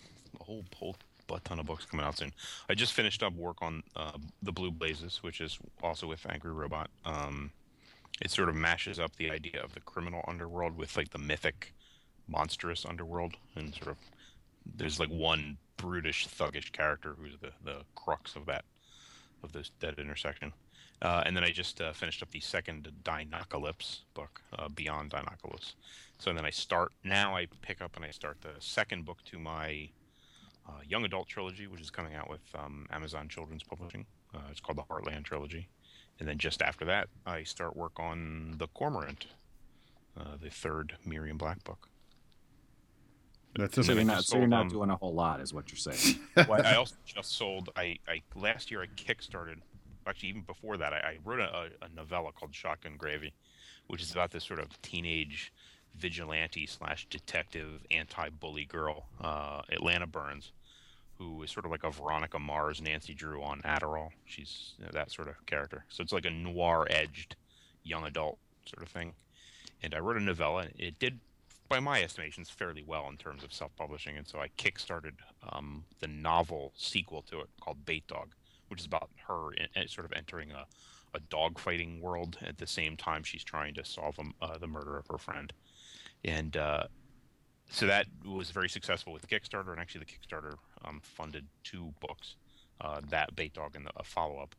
a 0.40 0.44
whole 0.44 0.64
whole 0.74 0.96
butt 1.26 1.44
ton 1.44 1.58
of 1.58 1.66
books 1.66 1.84
coming 1.84 2.06
out 2.06 2.16
soon. 2.16 2.32
I 2.70 2.74
just 2.74 2.94
finished 2.94 3.22
up 3.22 3.34
work 3.34 3.58
on 3.60 3.82
uh, 3.94 4.12
the 4.42 4.52
Blue 4.52 4.70
Blazes, 4.70 5.22
which 5.22 5.40
is 5.42 5.58
also 5.82 6.06
with 6.06 6.24
Angry 6.30 6.52
Robot. 6.52 6.88
Um, 7.04 7.50
it 8.22 8.30
sort 8.30 8.48
of 8.48 8.54
mashes 8.54 8.98
up 8.98 9.14
the 9.16 9.30
idea 9.30 9.62
of 9.62 9.74
the 9.74 9.80
criminal 9.80 10.24
underworld 10.26 10.76
with 10.76 10.96
like 10.96 11.10
the 11.10 11.18
mythic, 11.18 11.74
monstrous 12.28 12.84
underworld, 12.84 13.34
and 13.56 13.74
sort 13.74 13.88
of 13.88 13.96
there's 14.76 15.00
like 15.00 15.10
one 15.10 15.56
brutish, 15.76 16.26
thuggish 16.28 16.72
character 16.72 17.14
who's 17.18 17.36
the 17.40 17.52
the 17.64 17.82
crux 17.94 18.36
of 18.36 18.46
that 18.46 18.64
of 19.42 19.52
this 19.52 19.70
that 19.80 19.98
intersection. 19.98 20.52
Uh, 21.00 21.22
and 21.24 21.36
then 21.36 21.44
I 21.44 21.50
just 21.50 21.80
uh, 21.80 21.92
finished 21.92 22.22
up 22.22 22.30
the 22.30 22.40
second 22.40 22.90
Dinocalypse 23.04 24.00
book, 24.14 24.42
uh, 24.58 24.68
Beyond 24.68 25.12
Dinocalypse. 25.12 25.74
So 26.18 26.32
then 26.32 26.44
I 26.44 26.50
start 26.50 26.92
now. 27.04 27.36
I 27.36 27.46
pick 27.62 27.80
up 27.80 27.94
and 27.94 28.04
I 28.04 28.10
start 28.10 28.40
the 28.40 28.54
second 28.58 29.04
book 29.04 29.18
to 29.26 29.38
my 29.38 29.90
uh, 30.68 30.80
young 30.86 31.04
adult 31.04 31.28
trilogy, 31.28 31.68
which 31.68 31.80
is 31.80 31.90
coming 31.90 32.14
out 32.14 32.28
with 32.28 32.40
um, 32.54 32.86
Amazon 32.90 33.28
Children's 33.28 33.62
Publishing. 33.62 34.06
Uh, 34.34 34.40
it's 34.50 34.60
called 34.60 34.78
the 34.78 34.82
Heartland 34.82 35.24
trilogy. 35.24 35.68
And 36.18 36.28
then 36.28 36.36
just 36.36 36.62
after 36.62 36.84
that, 36.86 37.08
I 37.26 37.44
start 37.44 37.76
work 37.76 37.98
on 38.00 38.56
the 38.58 38.66
Cormorant, 38.68 39.26
uh, 40.18 40.36
the 40.42 40.50
third 40.50 40.96
Miriam 41.04 41.38
Black 41.38 41.62
book. 41.62 41.88
That's 43.56 43.76
And 43.76 43.86
So 43.86 43.92
you're 43.92 44.04
not, 44.04 44.24
so 44.24 44.38
you're 44.38 44.46
not 44.46 44.62
um, 44.62 44.68
doing 44.68 44.90
a 44.90 44.96
whole 44.96 45.14
lot, 45.14 45.40
is 45.40 45.52
what 45.52 45.70
you're 45.70 45.94
saying. 45.94 46.20
well, 46.48 46.64
I 46.64 46.74
also 46.74 46.96
just 47.04 47.36
sold. 47.36 47.70
I, 47.76 47.98
I 48.06 48.22
last 48.34 48.70
year 48.70 48.82
I 48.82 48.86
kickstarted. 48.86 49.56
Actually, 50.06 50.30
even 50.30 50.42
before 50.42 50.78
that, 50.78 50.92
I, 50.92 50.96
I 50.96 51.18
wrote 51.24 51.40
a, 51.40 51.54
a, 51.54 51.64
a 51.82 51.88
novella 51.94 52.32
called 52.32 52.54
Shotgun 52.54 52.96
Gravy, 52.96 53.34
which 53.88 54.02
is 54.02 54.10
about 54.10 54.30
this 54.30 54.44
sort 54.44 54.58
of 54.58 54.80
teenage 54.80 55.52
vigilante 55.98 56.66
slash 56.66 57.06
detective 57.10 57.84
anti-bully 57.90 58.64
girl, 58.64 59.06
uh, 59.20 59.62
Atlanta 59.70 60.06
Burns, 60.06 60.52
who 61.18 61.42
is 61.42 61.50
sort 61.50 61.66
of 61.66 61.72
like 61.72 61.84
a 61.84 61.90
Veronica 61.90 62.38
Mars, 62.38 62.80
Nancy 62.80 63.12
Drew 63.12 63.42
on 63.42 63.60
Adderall. 63.62 64.10
She's 64.24 64.74
you 64.78 64.84
know, 64.84 64.90
that 64.92 65.10
sort 65.10 65.28
of 65.28 65.44
character. 65.46 65.84
So 65.88 66.02
it's 66.02 66.12
like 66.12 66.24
a 66.24 66.30
noir-edged 66.30 67.36
young 67.82 68.04
adult 68.04 68.38
sort 68.66 68.82
of 68.82 68.88
thing. 68.88 69.12
And 69.82 69.94
I 69.94 69.98
wrote 69.98 70.16
a 70.16 70.20
novella. 70.20 70.62
and 70.62 70.72
It 70.78 70.98
did 70.98 71.18
by 71.68 71.80
my 71.80 72.02
estimations, 72.02 72.50
fairly 72.50 72.82
well 72.86 73.08
in 73.08 73.16
terms 73.16 73.44
of 73.44 73.52
self-publishing, 73.52 74.16
and 74.16 74.26
so 74.26 74.38
I 74.38 74.48
kickstarted 74.56 75.14
um, 75.52 75.84
the 76.00 76.08
novel 76.08 76.72
sequel 76.76 77.22
to 77.30 77.40
it 77.40 77.48
called 77.60 77.84
Bait 77.84 78.06
Dog, 78.06 78.34
which 78.68 78.80
is 78.80 78.86
about 78.86 79.10
her 79.26 79.52
in, 79.52 79.68
in- 79.74 79.88
sort 79.88 80.04
of 80.04 80.12
entering 80.12 80.52
a, 80.52 80.66
a 81.14 81.20
dog 81.20 81.58
fighting 81.58 82.00
world 82.00 82.38
at 82.42 82.58
the 82.58 82.66
same 82.66 82.96
time 82.96 83.22
she's 83.22 83.44
trying 83.44 83.74
to 83.74 83.84
solve 83.84 84.18
um, 84.18 84.34
uh, 84.40 84.58
the 84.58 84.66
murder 84.66 84.96
of 84.96 85.06
her 85.08 85.18
friend, 85.18 85.52
and 86.24 86.56
uh, 86.56 86.84
so 87.70 87.86
that 87.86 88.06
was 88.24 88.50
very 88.50 88.68
successful 88.68 89.12
with 89.12 89.28
Kickstarter, 89.28 89.70
and 89.70 89.80
actually 89.80 90.04
the 90.04 90.06
Kickstarter 90.36 90.54
um, 90.84 91.00
funded 91.02 91.46
two 91.64 91.92
books, 92.00 92.36
uh, 92.80 93.00
that 93.10 93.36
Bait 93.36 93.52
Dog 93.52 93.76
and 93.76 93.86
the, 93.86 93.90
a 93.96 94.04
follow-up. 94.04 94.54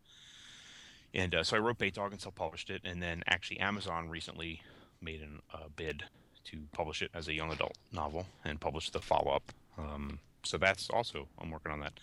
And 1.12 1.34
uh, 1.34 1.44
so 1.44 1.58
I 1.58 1.60
wrote 1.60 1.80
Bait 1.80 1.96
Dog 1.96 2.12
and 2.12 2.22
self-published 2.22 2.70
it, 2.70 2.82
and 2.84 3.02
then 3.02 3.24
actually 3.26 3.60
Amazon 3.60 4.10
recently 4.10 4.62
made 5.02 5.22
an, 5.22 5.40
a 5.52 5.70
bid 5.70 6.04
to 6.52 6.58
publish 6.72 7.02
it 7.02 7.12
as 7.14 7.28
a 7.28 7.34
young 7.34 7.52
adult 7.52 7.78
novel 7.92 8.26
and 8.46 8.60
publish 8.60 8.90
the 8.90 9.00
follow-up. 9.00 9.52
Um, 9.78 10.20
so 10.44 10.58
that's 10.58 10.90
also 10.90 11.28
I'm 11.40 11.52
working 11.52 11.72
on 11.72 11.80
that. 11.82 11.94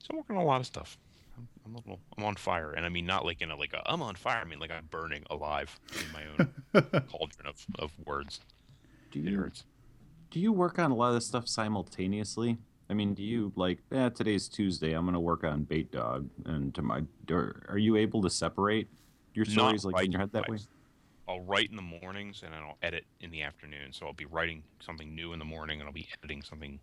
So 0.00 0.08
I'm 0.10 0.16
working 0.18 0.36
on 0.36 0.42
a 0.42 0.46
lot 0.46 0.60
of 0.60 0.66
stuff. 0.66 0.98
I'm, 1.36 1.48
I'm 1.64 1.74
a 1.74 1.78
little 1.78 2.00
I'm 2.16 2.24
on 2.24 2.34
fire, 2.36 2.72
and 2.72 2.84
I 2.86 2.88
mean 2.88 3.06
not 3.06 3.24
like 3.24 3.42
in 3.42 3.50
a 3.50 3.56
like 3.56 3.72
a 3.74 3.82
I'm 3.90 4.02
on 4.02 4.14
fire. 4.14 4.40
I 4.42 4.44
mean 4.48 4.58
like 4.58 4.70
I'm 4.70 4.86
burning 4.90 5.24
alive 5.30 5.78
in 5.92 6.12
my 6.12 6.22
own 6.26 6.82
cauldron 7.10 7.46
of, 7.46 7.64
of 7.78 7.90
words. 8.06 8.40
Do 9.12 9.20
It 9.20 9.26
you 9.30 9.38
hurts. 9.38 9.64
do 10.30 10.40
you 10.40 10.52
work 10.52 10.78
on 10.78 10.90
a 10.90 10.94
lot 10.94 11.08
of 11.08 11.14
this 11.14 11.26
stuff 11.26 11.46
simultaneously? 11.48 12.58
I 12.88 12.94
mean, 12.94 13.14
do 13.14 13.22
you 13.24 13.52
like, 13.56 13.78
yeah, 13.90 14.10
today's 14.10 14.48
Tuesday, 14.48 14.92
I'm 14.92 15.04
gonna 15.04 15.20
work 15.20 15.44
on 15.44 15.64
Bait 15.64 15.90
Dog, 15.90 16.28
and 16.44 16.74
to 16.74 16.82
my, 16.82 17.02
are 17.30 17.78
you 17.78 17.96
able 17.96 18.22
to 18.22 18.30
separate 18.30 18.88
your 19.34 19.44
Not 19.46 19.52
stories 19.52 19.84
like 19.84 19.94
right 19.96 20.04
in 20.06 20.12
your 20.12 20.20
head 20.20 20.32
that 20.32 20.48
way? 20.48 20.58
I'll 21.28 21.40
write 21.40 21.70
in 21.70 21.76
the 21.76 21.82
mornings 21.82 22.42
and 22.44 22.52
then 22.52 22.62
I'll 22.62 22.78
edit 22.82 23.04
in 23.20 23.30
the 23.30 23.42
afternoon. 23.42 23.92
So 23.92 24.06
I'll 24.06 24.12
be 24.12 24.26
writing 24.26 24.62
something 24.80 25.14
new 25.14 25.32
in 25.32 25.38
the 25.38 25.44
morning 25.44 25.80
and 25.80 25.88
I'll 25.88 25.92
be 25.92 26.08
editing 26.18 26.42
something 26.42 26.78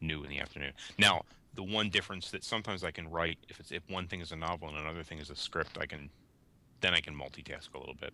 new 0.00 0.22
in 0.22 0.30
the 0.30 0.38
afternoon. 0.38 0.72
Now, 0.98 1.22
the 1.54 1.62
one 1.62 1.90
difference 1.90 2.30
that 2.30 2.44
sometimes 2.44 2.84
I 2.84 2.90
can 2.90 3.10
write 3.10 3.38
if 3.48 3.58
it's 3.58 3.72
if 3.72 3.82
one 3.88 4.06
thing 4.06 4.20
is 4.20 4.30
a 4.30 4.36
novel 4.36 4.68
and 4.68 4.78
another 4.78 5.02
thing 5.02 5.18
is 5.18 5.30
a 5.30 5.36
script, 5.36 5.76
I 5.80 5.86
can 5.86 6.08
then 6.80 6.94
I 6.94 7.00
can 7.00 7.14
multitask 7.14 7.74
a 7.74 7.78
little 7.78 7.96
bit. 8.00 8.12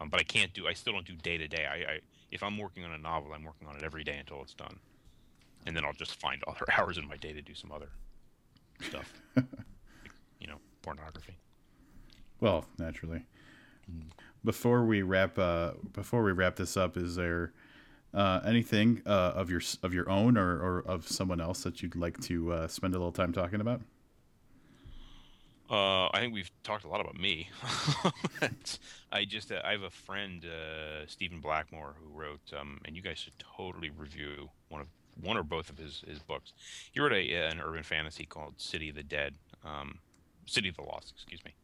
Um, 0.00 0.08
but 0.08 0.18
I 0.18 0.22
can't 0.22 0.52
do 0.54 0.66
I 0.66 0.72
still 0.72 0.94
don't 0.94 1.06
do 1.06 1.14
day 1.14 1.36
to 1.36 1.46
day. 1.46 1.66
I, 1.66 1.74
I 1.74 2.00
if 2.30 2.42
I'm 2.42 2.56
working 2.56 2.84
on 2.84 2.92
a 2.92 2.98
novel, 2.98 3.32
I'm 3.34 3.44
working 3.44 3.68
on 3.68 3.76
it 3.76 3.82
every 3.82 4.04
day 4.04 4.16
until 4.16 4.40
it's 4.42 4.54
done. 4.54 4.78
And 5.66 5.76
then 5.76 5.84
I'll 5.84 5.92
just 5.92 6.18
find 6.18 6.42
other 6.48 6.64
hours 6.72 6.96
in 6.96 7.06
my 7.06 7.16
day 7.16 7.34
to 7.34 7.42
do 7.42 7.54
some 7.54 7.70
other 7.70 7.90
stuff. 8.80 9.12
you 10.40 10.46
know 10.46 10.56
pornography. 10.80 11.36
Well, 12.40 12.64
naturally. 12.78 13.26
Before 14.44 14.84
we 14.84 15.02
wrap, 15.02 15.38
uh, 15.38 15.72
before 15.92 16.22
we 16.22 16.32
wrap 16.32 16.56
this 16.56 16.76
up, 16.76 16.96
is 16.96 17.16
there 17.16 17.52
uh, 18.14 18.40
anything 18.44 19.02
uh, 19.06 19.32
of 19.34 19.50
your 19.50 19.60
of 19.82 19.92
your 19.92 20.08
own 20.08 20.36
or, 20.36 20.58
or 20.58 20.82
of 20.86 21.06
someone 21.08 21.40
else 21.40 21.62
that 21.62 21.82
you'd 21.82 21.96
like 21.96 22.18
to 22.22 22.52
uh, 22.52 22.68
spend 22.68 22.94
a 22.94 22.98
little 22.98 23.12
time 23.12 23.32
talking 23.32 23.60
about? 23.60 23.82
Uh, 25.70 26.06
I 26.12 26.18
think 26.18 26.34
we've 26.34 26.50
talked 26.64 26.84
a 26.84 26.88
lot 26.88 27.00
about 27.00 27.16
me. 27.16 27.48
I 29.12 29.24
just 29.24 29.52
uh, 29.52 29.60
I 29.64 29.70
have 29.72 29.82
a 29.82 29.90
friend, 29.90 30.44
uh, 30.44 31.06
Stephen 31.06 31.40
Blackmore, 31.40 31.94
who 32.00 32.18
wrote, 32.18 32.40
um, 32.58 32.80
and 32.84 32.96
you 32.96 33.02
guys 33.02 33.18
should 33.18 33.38
totally 33.38 33.90
review 33.90 34.50
one 34.68 34.80
of 34.80 34.88
one 35.22 35.36
or 35.36 35.44
both 35.44 35.70
of 35.70 35.78
his, 35.78 36.02
his 36.08 36.18
books. 36.18 36.54
He 36.92 37.00
wrote 37.00 37.12
a, 37.12 37.34
an 37.34 37.60
urban 37.60 37.82
fantasy 37.82 38.24
called 38.24 38.54
City 38.56 38.88
of 38.88 38.96
the 38.96 39.02
Dead, 39.02 39.34
um, 39.64 39.98
City 40.46 40.68
of 40.68 40.76
the 40.76 40.82
Lost, 40.82 41.12
excuse 41.14 41.44
me, 41.44 41.54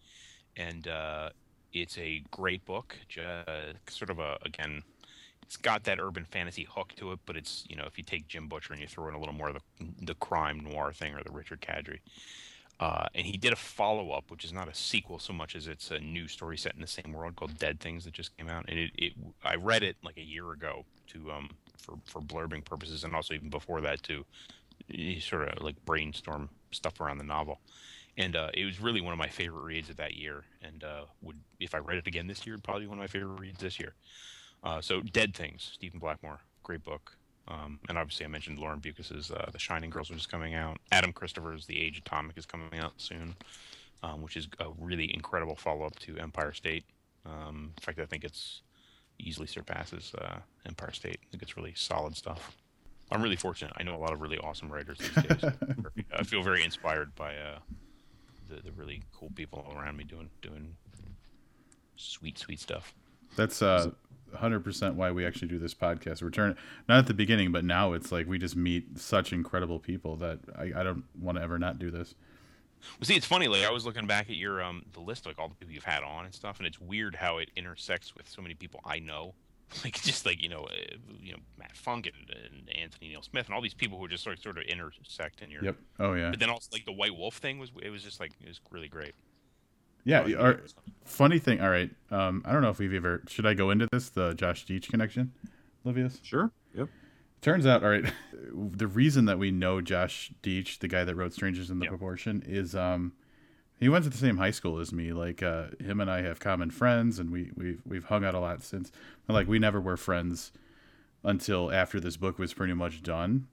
and 0.57 0.87
uh, 0.87 1.31
it's 1.83 1.99
a 1.99 2.23
great 2.31 2.65
book. 2.65 2.97
Just, 3.09 3.49
sort 3.91 4.11
of 4.11 4.19
a 4.19 4.39
again, 4.45 4.83
it's 5.43 5.57
got 5.57 5.85
that 5.85 6.01
urban 6.01 6.25
fantasy 6.25 6.67
hook 6.69 6.93
to 6.97 7.13
it, 7.13 7.21
but 7.27 7.37
it's 7.37 7.65
you 7.69 7.77
know 7.77 7.85
if 7.87 7.99
you 7.99 8.05
take 8.05 8.29
Jim 8.29 8.49
Butcher 8.49 8.73
and 8.73 8.83
you 8.83 8.89
throw 8.89 9.09
in 9.09 9.15
a 9.15 9.19
little 9.19 9.35
more 9.35 9.49
of 9.49 9.55
the 9.55 9.87
the 10.03 10.15
crime 10.15 10.61
noir 10.61 10.93
thing 10.93 11.15
or 11.15 11.23
the 11.23 11.33
Richard 11.33 11.61
Kadrey. 11.61 11.99
Uh, 12.79 13.07
and 13.15 13.25
he 13.25 13.39
did 13.39 13.55
a 13.55 13.57
follow 13.57 14.11
up, 14.11 14.31
which 14.31 14.45
is 14.45 14.53
not 14.53 14.69
a 14.69 14.75
sequel 14.75 15.19
so 15.19 15.33
much 15.33 15.57
as 15.57 15.67
it's 15.67 15.91
a 15.91 15.99
new 15.99 16.29
story 16.29 16.59
set 16.59 16.75
in 16.75 16.83
the 16.83 16.87
same 16.87 17.11
world 17.11 17.35
called 17.35 17.59
Dead 17.59 17.81
Things 17.81 18.05
that 18.05 18.13
just 18.13 18.37
came 18.37 18.51
out. 18.51 18.67
And 18.69 18.79
it, 18.79 18.91
it 18.99 19.13
I 19.43 19.55
read 19.55 19.83
it 19.83 19.97
like 20.05 20.19
a 20.19 20.23
year 20.23 20.53
ago 20.53 20.85
to 21.09 21.31
um 21.31 21.51
for 21.79 21.95
for 22.05 22.21
blurbing 22.21 22.65
purposes, 22.65 23.05
and 23.05 23.15
also 23.15 23.35
even 23.35 23.51
before 23.51 23.81
that 23.81 24.03
too 24.03 24.25
to 24.91 25.21
sort 25.21 25.49
of 25.49 25.63
like 25.63 25.83
brainstorm 25.85 26.49
stuff 26.71 27.01
around 27.01 27.19
the 27.19 27.25
novel. 27.25 27.61
And 28.19 28.35
uh, 28.35 28.49
it 28.55 28.65
was 28.65 28.81
really 28.81 29.01
one 29.01 29.13
of 29.13 29.19
my 29.19 29.29
favorite 29.29 29.63
reads 29.63 29.91
of 29.91 29.97
that 29.97 30.15
year. 30.15 30.45
And 30.63 30.83
uh, 30.83 31.03
would 31.23 31.39
if 31.61 31.75
I 31.75 31.79
read 31.79 31.99
it 31.99 32.07
again 32.07 32.27
this 32.27 32.47
year, 32.47 32.55
it'd 32.55 32.65
probably 32.65 32.85
be 32.85 32.89
one 32.89 32.99
of 32.99 33.03
my 33.03 33.07
favorite 33.07 33.39
reads 33.39 33.61
this 33.61 33.79
year. 33.79 33.95
Uh, 34.63 34.81
so 34.81 35.01
Dead 35.01 35.35
Things, 35.35 35.71
Stephen 35.75 35.99
Blackmore, 35.99 36.41
great 36.63 36.83
book. 36.83 37.17
Um, 37.49 37.79
and 37.89 37.97
obviously, 37.97 38.27
I 38.27 38.29
mentioned 38.29 38.59
Lauren 38.59 38.81
Beukes's 38.81 39.31
uh, 39.31 39.49
"The 39.53 39.59
Shining 39.59 39.91
Girls," 39.91 40.11
which 40.11 40.19
is 40.19 40.27
coming 40.27 40.55
out. 40.55 40.79
Adam 40.91 41.13
Christopher's 41.13 41.67
"The 41.67 41.81
Age 41.81 41.99
Atomic" 41.99 42.37
is 42.37 42.47
coming 42.47 42.81
out 42.81 42.95
soon, 42.97 43.37
um, 44.03 44.23
which 44.23 44.37
is 44.37 44.49
a 44.59 44.71
really 44.79 45.15
incredible 45.15 45.55
follow-up 45.55 45.97
to 46.01 46.19
Empire 46.19 46.53
State. 46.53 46.85
Um, 47.25 47.73
in 47.77 47.83
fact, 47.83 48.01
I 48.01 48.07
think 48.07 48.25
it's 48.25 48.63
easily 49.19 49.47
surpasses 49.47 50.13
uh, 50.19 50.39
Empire 50.67 50.93
State. 50.93 51.19
I 51.23 51.27
think 51.31 51.43
it's 51.43 51.57
really 51.57 51.75
solid 51.77 52.17
stuff. 52.17 52.57
I'm 53.11 53.23
really 53.23 53.37
fortunate. 53.37 53.73
I 53.77 53.85
know 53.85 53.95
a 53.95 53.99
lot 53.99 54.13
of 54.13 54.21
really 54.21 54.39
awesome 54.39 54.71
writers 54.71 54.99
these 54.99 55.13
days. 55.13 55.45
I 56.19 56.25
feel 56.25 56.43
very 56.43 56.65
inspired 56.65 57.15
by 57.15 57.37
uh, 57.37 57.59
the, 58.49 58.63
the 58.63 58.73
really 58.73 59.03
cool 59.13 59.31
people 59.35 59.67
around 59.77 59.97
me 59.97 60.05
doing 60.05 60.31
doing 60.43 60.77
sweet, 61.97 62.39
sweet 62.39 62.61
stuff. 62.61 62.95
That's 63.37 63.61
uh, 63.63 63.91
100% 64.35 64.95
why 64.95 65.11
we 65.11 65.27
actually 65.27 65.49
do 65.49 65.59
this 65.59 65.75
podcast. 65.75 66.23
We're 66.23 66.31
turning, 66.31 66.57
not 66.89 66.99
at 66.99 67.07
the 67.07 67.15
beginning, 67.15 67.53
but 67.53 67.65
now 67.65 67.93
it's 67.93 68.13
like 68.13 68.27
we 68.27 68.39
just 68.39 68.57
meet 68.57 68.99
such 68.99 69.33
incredible 69.33 69.79
people 69.79 70.17
that 70.17 70.39
I, 70.57 70.73
I 70.77 70.83
don't 70.83 71.05
want 71.19 71.39
to 71.39 71.43
ever 71.43 71.59
not 71.59 71.79
do 71.79 71.91
this. 71.91 72.15
Well, 72.99 73.07
see, 73.07 73.17
it's 73.17 73.27
funny. 73.27 73.49
Like 73.49 73.65
I 73.65 73.71
was 73.71 73.85
looking 73.85 74.07
back 74.07 74.29
at 74.31 74.37
your 74.37 74.63
um 74.63 74.85
the 74.93 75.01
list, 75.01 75.27
like 75.27 75.39
all 75.39 75.49
the 75.49 75.55
people 75.55 75.75
you've 75.75 75.85
had 75.85 76.03
on 76.03 76.25
and 76.25 76.35
stuff, 76.35 76.59
and 76.59 76.67
it's 76.67 76.81
weird 76.81 77.17
how 77.17 77.39
it 77.39 77.51
intersects 77.57 78.15
with 78.15 78.29
so 78.29 78.43
many 78.43 78.55
people 78.55 78.81
I 78.85 78.99
know. 78.99 79.35
Like 79.85 80.01
just 80.01 80.25
like 80.25 80.43
you 80.43 80.49
know, 80.49 80.65
uh, 80.65 80.97
you 81.21 81.33
know 81.33 81.39
Matt 81.59 81.77
Funk 81.77 82.07
and, 82.07 82.31
and, 82.31 82.71
Anthony 82.77 83.09
Neil 83.09 83.23
Smith 83.23 83.47
and 83.47 83.55
all 83.55 83.61
these 83.61 83.75
people 83.75 83.99
who 83.99 84.09
just 84.09 84.23
sort 84.23 84.37
of 84.37 84.43
sort 84.43 84.59
of 84.59 84.65
intersect 84.65 85.43
in 85.43 85.51
your. 85.51 85.63
Yep. 85.65 85.77
Oh 85.99 86.15
yeah. 86.15 86.31
But 86.31 86.41
then 86.41 86.51
also 86.51 86.69
like 86.73 86.85
the 86.85 86.93
White 86.93 87.17
Wolf 87.17 87.37
thing 87.37 87.59
was 87.59 87.71
it 87.83 87.91
was 87.91 88.03
just 88.03 88.21
like 88.21 88.33
it 88.41 88.49
was 88.49 88.61
really 88.71 88.89
great. 88.89 89.15
Yeah. 90.05 90.25
Oh, 90.39 90.41
our, 90.41 90.61
funny 91.05 91.39
thing. 91.39 91.61
All 91.61 91.69
right. 91.69 91.91
Um, 92.11 92.43
I 92.47 92.53
don't 92.53 92.63
know 92.63 92.71
if 92.71 92.79
we've 92.79 92.95
ever. 92.95 93.23
Should 93.29 93.45
I 93.45 93.55
go 93.55 93.71
into 93.71 93.89
this 93.91 94.09
the 94.09 94.35
Josh 94.35 94.65
Deitch 94.67 94.89
connection, 94.89 95.33
Livius? 95.85 96.21
Sure. 96.23 96.53
Yep. 96.75 96.89
Turns 97.43 97.67
out, 97.67 97.83
all 97.83 97.91
right. 97.91 98.05
The 98.53 98.87
reason 98.87 99.27
that 99.27 99.39
we 99.39 99.51
know 99.51 99.81
Josh 99.81 100.33
Deitch, 100.43 100.79
the 100.79 100.89
guy 100.89 101.05
that 101.05 101.15
wrote 101.15 101.33
Strangers 101.33 101.71
in 101.71 101.79
the 101.79 101.85
yep. 101.85 101.91
Proportion, 101.91 102.43
is 102.47 102.75
um, 102.75 103.13
he 103.79 103.89
went 103.89 104.05
to 104.05 104.11
the 104.11 104.17
same 104.17 104.37
high 104.37 104.51
school 104.51 104.79
as 104.79 104.93
me. 104.93 105.13
Like 105.13 105.43
uh, 105.43 105.69
him 105.81 106.01
and 106.01 106.11
I 106.11 106.23
have 106.23 106.41
common 106.41 106.71
friends, 106.71 107.19
and 107.19 107.31
we 107.31 107.51
we've 107.57 107.81
we've 107.85 108.05
hung 108.05 108.25
out 108.25 108.35
a 108.35 108.41
lot 108.41 108.63
since. 108.63 108.91
Like 109.29 109.49
we 109.49 109.59
never 109.59 109.81
were 109.81 109.97
friends 109.97 110.53
until 111.25 111.73
after 111.73 111.99
this 111.99 112.17
book 112.17 112.39
was 112.39 112.55
pretty 112.55 112.75
much 112.75 113.03
done, 113.03 113.49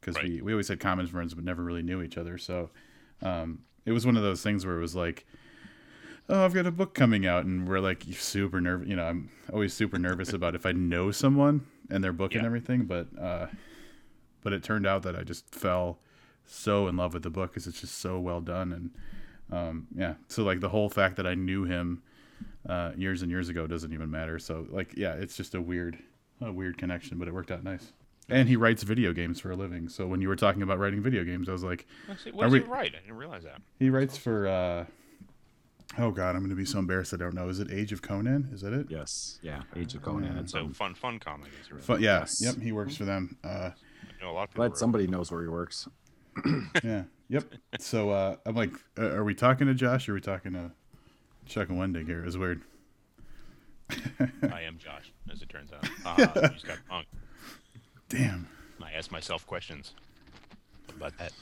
because 0.00 0.16
right. 0.16 0.24
we 0.24 0.40
we 0.42 0.52
always 0.52 0.68
had 0.68 0.80
common 0.80 1.06
friends 1.06 1.34
but 1.34 1.44
never 1.44 1.62
really 1.62 1.82
knew 1.82 2.02
each 2.02 2.18
other. 2.18 2.38
So 2.38 2.70
um, 3.22 3.60
it 3.84 3.92
was 3.92 4.04
one 4.04 4.16
of 4.16 4.22
those 4.22 4.42
things 4.42 4.66
where 4.66 4.76
it 4.76 4.80
was 4.80 4.94
like 4.94 5.26
oh, 6.28 6.44
I've 6.44 6.54
got 6.54 6.66
a 6.66 6.70
book 6.70 6.94
coming 6.94 7.26
out, 7.26 7.44
and 7.44 7.68
we're 7.68 7.80
like 7.80 8.04
super 8.12 8.60
nervous. 8.60 8.88
You 8.88 8.96
know, 8.96 9.04
I'm 9.04 9.30
always 9.52 9.74
super 9.74 9.98
nervous 9.98 10.32
about 10.32 10.54
if 10.54 10.66
I 10.66 10.72
know 10.72 11.10
someone 11.10 11.66
and 11.90 12.02
their 12.02 12.12
book 12.12 12.32
yeah. 12.32 12.38
and 12.38 12.46
everything. 12.46 12.84
But 12.84 13.08
uh, 13.20 13.46
but 14.42 14.52
it 14.52 14.62
turned 14.62 14.86
out 14.86 15.02
that 15.02 15.16
I 15.16 15.22
just 15.22 15.54
fell 15.54 15.98
so 16.44 16.88
in 16.88 16.96
love 16.96 17.14
with 17.14 17.22
the 17.22 17.30
book 17.30 17.52
because 17.52 17.66
it's 17.66 17.80
just 17.80 17.98
so 17.98 18.18
well 18.18 18.40
done, 18.40 18.72
and 18.72 18.90
um, 19.50 19.86
yeah. 19.94 20.14
So 20.28 20.42
like 20.42 20.60
the 20.60 20.68
whole 20.68 20.88
fact 20.88 21.16
that 21.16 21.26
I 21.26 21.34
knew 21.34 21.64
him 21.64 22.02
uh, 22.68 22.92
years 22.96 23.22
and 23.22 23.30
years 23.30 23.48
ago 23.48 23.66
doesn't 23.66 23.92
even 23.92 24.10
matter. 24.10 24.38
So 24.38 24.66
like 24.70 24.94
yeah, 24.96 25.14
it's 25.14 25.36
just 25.36 25.54
a 25.54 25.60
weird 25.60 25.98
a 26.40 26.52
weird 26.52 26.78
connection, 26.78 27.18
but 27.18 27.28
it 27.28 27.34
worked 27.34 27.50
out 27.50 27.64
nice. 27.64 27.92
And 28.28 28.48
he 28.48 28.56
writes 28.56 28.82
video 28.84 29.12
games 29.12 29.40
for 29.40 29.50
a 29.50 29.56
living. 29.56 29.88
So 29.88 30.06
when 30.06 30.20
you 30.20 30.28
were 30.28 30.36
talking 30.36 30.62
about 30.62 30.78
writing 30.78 31.02
video 31.02 31.24
games, 31.24 31.48
I 31.48 31.52
was 31.52 31.64
like, 31.64 31.86
"What 32.32 32.44
does 32.44 32.52
we... 32.52 32.60
he 32.60 32.64
write?" 32.64 32.94
I 32.94 33.00
didn't 33.00 33.16
realize 33.16 33.42
that. 33.42 33.60
He 33.78 33.90
writes 33.90 34.16
for 34.16 34.46
uh, 34.46 34.84
Oh 35.98 36.10
God, 36.10 36.30
I'm 36.30 36.38
going 36.38 36.50
to 36.50 36.56
be 36.56 36.64
so 36.64 36.78
embarrassed. 36.78 37.12
I 37.12 37.18
don't 37.18 37.34
know. 37.34 37.48
Is 37.48 37.60
it 37.60 37.70
Age 37.70 37.92
of 37.92 38.00
Conan? 38.00 38.48
Is 38.52 38.62
that 38.62 38.72
it? 38.72 38.86
Yes. 38.88 39.38
Yeah, 39.42 39.62
Age 39.76 39.94
of 39.94 40.02
Conan. 40.02 40.38
It's 40.38 40.52
so 40.52 40.68
fun, 40.70 40.94
fun 40.94 41.18
comic. 41.18 41.50
Fun, 41.80 42.00
yeah. 42.00 42.20
Yes. 42.20 42.40
Yep. 42.42 42.62
He 42.62 42.72
works 42.72 42.96
for 42.96 43.04
them. 43.04 43.36
Uh, 43.44 43.70
I 43.70 44.24
know 44.24 44.30
a 44.30 44.32
lot 44.32 44.48
of 44.48 44.54
Glad 44.54 44.76
somebody 44.76 45.06
knows 45.06 45.30
where 45.30 45.42
he 45.42 45.48
works. 45.48 45.88
yeah. 46.82 47.04
Yep. 47.32 47.44
So 47.78 48.10
uh, 48.10 48.36
I'm 48.44 48.54
like, 48.54 48.72
uh, 48.98 49.06
are 49.06 49.24
we 49.24 49.34
talking 49.34 49.66
to 49.66 49.72
Josh? 49.72 50.06
or 50.06 50.12
Are 50.12 50.14
we 50.16 50.20
talking 50.20 50.52
to 50.52 50.70
Chuck 51.46 51.70
and 51.70 51.78
Wendig 51.78 52.06
here? 52.06 52.22
It's 52.26 52.36
weird. 52.36 52.60
I 53.90 54.60
am 54.60 54.76
Josh, 54.76 55.14
as 55.32 55.40
it 55.40 55.48
turns 55.48 55.70
out. 55.72 55.88
Uh, 56.04 56.48
just 56.48 56.66
got 56.66 56.76
punked. 56.90 57.06
Damn. 58.10 58.46
I 58.82 58.92
ask 58.92 59.10
myself 59.10 59.46
questions 59.46 59.94
about 60.94 61.14
that. 61.16 61.32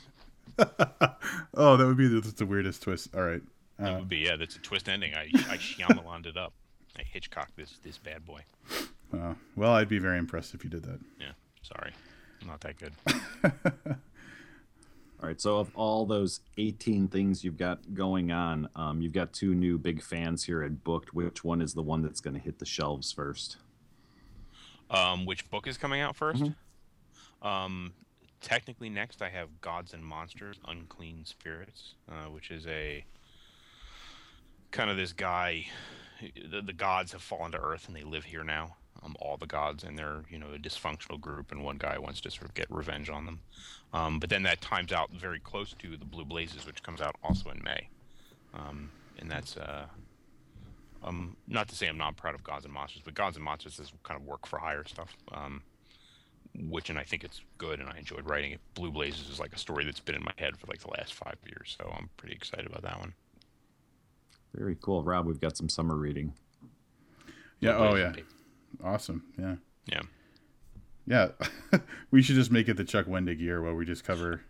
oh, 1.54 1.76
that 1.76 1.84
would 1.84 1.96
be 1.96 2.06
the, 2.06 2.20
the 2.20 2.46
weirdest 2.46 2.82
twist. 2.82 3.08
All 3.12 3.22
right. 3.22 3.42
That 3.80 3.98
would 3.98 4.08
be 4.08 4.18
yeah. 4.18 4.36
That's 4.36 4.54
a 4.54 4.60
twist 4.60 4.88
ending. 4.88 5.14
I 5.14 5.22
I 5.48 5.56
Shyamalaned 5.56 6.26
it 6.26 6.36
up. 6.36 6.52
I 6.96 7.02
Hitchcock 7.02 7.48
this 7.56 7.78
this 7.82 7.98
bad 7.98 8.24
boy. 8.24 8.42
Uh, 9.12 9.34
well, 9.56 9.72
I'd 9.72 9.88
be 9.88 9.98
very 9.98 10.18
impressed 10.18 10.54
if 10.54 10.62
you 10.62 10.70
did 10.70 10.84
that. 10.84 11.00
Yeah. 11.18 11.32
Sorry, 11.62 11.92
I'm 12.42 12.46
not 12.46 12.60
that 12.60 12.76
good. 12.78 12.92
all 15.20 15.28
right. 15.28 15.40
So 15.40 15.58
of 15.58 15.70
all 15.74 16.06
those 16.06 16.40
18 16.56 17.08
things 17.08 17.44
you've 17.44 17.58
got 17.58 17.94
going 17.94 18.32
on, 18.32 18.68
um, 18.74 19.02
you've 19.02 19.12
got 19.12 19.32
two 19.32 19.54
new 19.54 19.76
big 19.76 20.02
fans 20.02 20.44
here 20.44 20.62
at 20.62 20.82
Booked. 20.82 21.12
Which 21.12 21.44
one 21.44 21.60
is 21.60 21.74
the 21.74 21.82
one 21.82 22.02
that's 22.02 22.20
going 22.20 22.34
to 22.34 22.40
hit 22.40 22.58
the 22.58 22.64
shelves 22.64 23.12
first? 23.12 23.58
Um, 24.90 25.26
which 25.26 25.48
book 25.50 25.66
is 25.66 25.76
coming 25.76 26.00
out 26.00 26.16
1st 26.16 26.36
mm-hmm. 26.36 27.46
Um, 27.46 27.92
technically, 28.40 28.90
next 28.90 29.22
I 29.22 29.30
have 29.30 29.60
Gods 29.60 29.94
and 29.94 30.04
Monsters: 30.04 30.58
Unclean 30.66 31.24
Spirits, 31.24 31.94
uh, 32.10 32.30
which 32.30 32.50
is 32.50 32.66
a 32.66 33.04
kind 34.70 34.90
of 34.90 34.96
this 34.96 35.12
guy. 35.12 35.66
The, 36.50 36.60
the 36.60 36.74
gods 36.74 37.12
have 37.12 37.22
fallen 37.22 37.52
to 37.52 37.58
Earth 37.58 37.88
and 37.88 37.96
they 37.96 38.02
live 38.02 38.24
here 38.24 38.44
now. 38.44 38.76
Um, 39.02 39.16
all 39.18 39.38
the 39.38 39.46
gods 39.46 39.82
and 39.82 39.98
they're 39.98 40.24
you 40.28 40.38
know 40.38 40.48
a 40.54 40.58
dysfunctional 40.58 41.18
group, 41.20 41.52
and 41.52 41.64
one 41.64 41.78
guy 41.78 41.98
wants 41.98 42.20
to 42.22 42.30
sort 42.30 42.46
of 42.46 42.54
get 42.54 42.70
revenge 42.70 43.08
on 43.08 43.24
them. 43.24 43.40
Um, 43.92 44.20
but 44.20 44.28
then 44.30 44.42
that 44.42 44.60
times 44.60 44.92
out 44.92 45.10
very 45.10 45.40
close 45.40 45.74
to 45.78 45.96
the 45.96 46.04
Blue 46.04 46.24
Blazes, 46.24 46.66
which 46.66 46.82
comes 46.82 47.00
out 47.00 47.16
also 47.24 47.50
in 47.50 47.62
May. 47.64 47.88
Um, 48.52 48.90
and 49.18 49.30
that's 49.30 49.56
uh, 49.56 49.86
um, 51.02 51.36
not 51.48 51.68
to 51.68 51.74
say 51.74 51.86
I'm 51.86 51.98
not 51.98 52.16
proud 52.16 52.34
of 52.34 52.44
Gods 52.44 52.64
and 52.64 52.74
Monsters, 52.74 53.02
but 53.04 53.14
Gods 53.14 53.36
and 53.36 53.44
Monsters 53.44 53.78
is 53.78 53.92
kind 54.02 54.20
of 54.20 54.26
work 54.26 54.46
for 54.46 54.58
hire 54.58 54.84
stuff. 54.84 55.16
Um, 55.32 55.62
which 56.68 56.90
and 56.90 56.98
I 56.98 57.04
think 57.04 57.24
it's 57.24 57.40
good, 57.58 57.80
and 57.80 57.88
I 57.88 57.98
enjoyed 57.98 58.28
writing 58.28 58.52
it. 58.52 58.60
Blue 58.74 58.90
Blazes 58.90 59.28
is 59.28 59.38
like 59.38 59.54
a 59.54 59.58
story 59.58 59.84
that's 59.84 60.00
been 60.00 60.16
in 60.16 60.24
my 60.24 60.32
head 60.36 60.56
for 60.56 60.66
like 60.66 60.80
the 60.80 60.90
last 60.90 61.14
five 61.14 61.36
years, 61.46 61.76
so 61.78 61.90
I'm 61.96 62.10
pretty 62.16 62.34
excited 62.34 62.66
about 62.66 62.82
that 62.82 62.98
one. 62.98 63.14
Very 64.54 64.76
cool, 64.80 65.04
Rob. 65.04 65.26
We've 65.26 65.40
got 65.40 65.56
some 65.56 65.68
summer 65.68 65.94
reading. 65.94 66.32
Yeah. 67.60 67.76
Oh 67.76 67.94
yeah. 67.94 68.12
Awesome. 68.82 69.24
Yeah. 69.38 69.56
Yeah. 69.86 70.02
Yeah. 71.06 71.28
we 72.10 72.22
should 72.22 72.36
just 72.36 72.50
make 72.50 72.68
it 72.68 72.76
the 72.76 72.84
Chuck 72.84 73.06
Wendig 73.06 73.40
year 73.40 73.62
where 73.62 73.74
we 73.74 73.84
just 73.84 74.04
cover. 74.04 74.42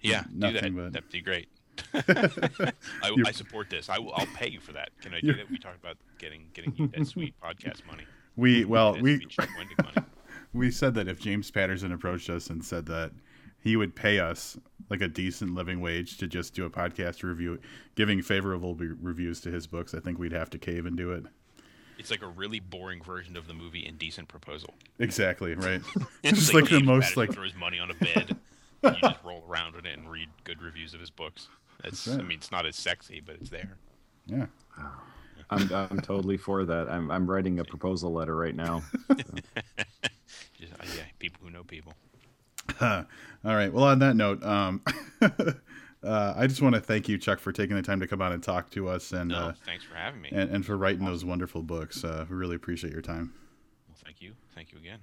Yeah, 0.00 0.24
nothing 0.32 0.76
that. 0.76 0.82
But... 0.82 0.92
That'd 0.92 1.10
be 1.10 1.20
great. 1.20 1.48
I, 1.94 3.12
I, 3.26 3.32
support 3.32 3.70
this. 3.70 3.88
I 3.88 3.98
will. 3.98 4.12
I'll 4.14 4.26
pay 4.26 4.48
you 4.48 4.60
for 4.60 4.72
that. 4.72 4.90
Can 5.00 5.14
I 5.14 5.20
do 5.20 5.32
that? 5.34 5.50
We 5.50 5.58
talked 5.58 5.80
about 5.80 5.96
getting 6.18 6.48
getting 6.52 6.74
you 6.76 6.88
that 6.88 7.06
sweet 7.06 7.34
podcast 7.42 7.86
money. 7.86 8.04
We 8.36 8.64
well 8.64 9.00
we 9.00 9.26
we 10.52 10.70
said 10.70 10.94
that 10.94 11.08
if 11.08 11.20
James 11.20 11.50
Patterson 11.50 11.92
approached 11.92 12.28
us 12.28 12.50
and 12.50 12.64
said 12.64 12.86
that 12.86 13.12
he 13.60 13.76
would 13.76 13.94
pay 13.94 14.18
us 14.18 14.58
like 14.90 15.00
a 15.00 15.08
decent 15.08 15.54
living 15.54 15.80
wage 15.80 16.18
to 16.18 16.26
just 16.26 16.54
do 16.54 16.66
a 16.66 16.70
podcast 16.70 17.22
review, 17.22 17.58
giving 17.94 18.20
favorable 18.20 18.74
reviews 18.74 19.40
to 19.42 19.50
his 19.50 19.66
books, 19.66 19.94
I 19.94 20.00
think 20.00 20.18
we'd 20.18 20.32
have 20.32 20.50
to 20.50 20.58
cave 20.58 20.84
and 20.84 20.96
do 20.96 21.12
it. 21.12 21.24
It's 21.98 22.10
like 22.10 22.22
a 22.22 22.26
really 22.26 22.60
boring 22.60 23.02
version 23.02 23.36
of 23.36 23.46
the 23.46 23.54
movie 23.54 23.86
Indecent 23.86 24.28
Proposal. 24.28 24.74
Exactly 24.98 25.54
right. 25.56 25.80
It's 26.22 26.38
just 26.38 26.54
like, 26.54 26.68
the 26.68 26.80
most 26.80 27.16
Madison 27.16 27.20
like 27.20 27.32
throws 27.32 27.54
money 27.54 27.78
on 27.78 27.90
a 27.90 27.94
bed. 27.94 28.36
you 28.82 28.90
just 29.00 29.18
roll 29.24 29.44
around 29.48 29.74
in 29.76 29.86
it 29.86 29.96
and 29.96 30.10
read 30.10 30.28
good 30.44 30.62
reviews 30.62 30.94
of 30.94 31.00
his 31.00 31.10
books. 31.10 31.48
It's 31.84 32.04
That's 32.04 32.18
I 32.18 32.22
mean 32.22 32.38
it's 32.38 32.50
not 32.50 32.66
as 32.66 32.76
sexy, 32.76 33.20
but 33.24 33.36
it's 33.36 33.50
there. 33.50 33.76
yeah. 34.26 34.46
I'm, 35.50 35.70
I'm 35.72 36.00
totally 36.00 36.38
for 36.38 36.64
that. 36.64 36.88
I'm, 36.88 37.10
I'm 37.10 37.30
writing 37.30 37.58
a 37.58 37.64
proposal 37.64 38.10
letter 38.10 38.34
right 38.34 38.54
now. 38.54 38.82
Just, 40.58 40.72
uh, 40.72 40.84
yeah, 40.96 41.02
people 41.18 41.40
who 41.44 41.50
know 41.50 41.62
people. 41.62 41.92
All 42.80 43.04
right. 43.44 43.70
Well, 43.70 43.84
on 43.84 43.98
that 43.98 44.16
note, 44.16 44.42
um, 44.42 44.80
uh, 46.04 46.34
I 46.36 46.46
just 46.46 46.60
want 46.62 46.74
to 46.74 46.80
thank 46.80 47.08
you, 47.08 47.18
Chuck, 47.18 47.38
for 47.38 47.52
taking 47.52 47.76
the 47.76 47.82
time 47.82 48.00
to 48.00 48.06
come 48.06 48.20
on 48.22 48.32
and 48.32 48.42
talk 48.42 48.70
to 48.70 48.88
us, 48.88 49.12
and 49.12 49.28
No, 49.30 49.36
uh, 49.48 49.52
thanks 49.64 49.84
for 49.84 49.94
having 49.94 50.20
me. 50.20 50.28
and, 50.32 50.50
and 50.50 50.66
for 50.66 50.76
writing 50.76 51.04
those 51.04 51.24
wonderful 51.24 51.62
books. 51.62 52.02
Uh, 52.04 52.24
we 52.28 52.36
really 52.36 52.56
appreciate 52.56 52.92
your 52.92 53.02
time. 53.02 53.32
well, 53.88 53.96
thank 54.04 54.20
you. 54.20 54.32
Thank 54.54 54.72
you 54.72 54.78
again. 54.78 54.98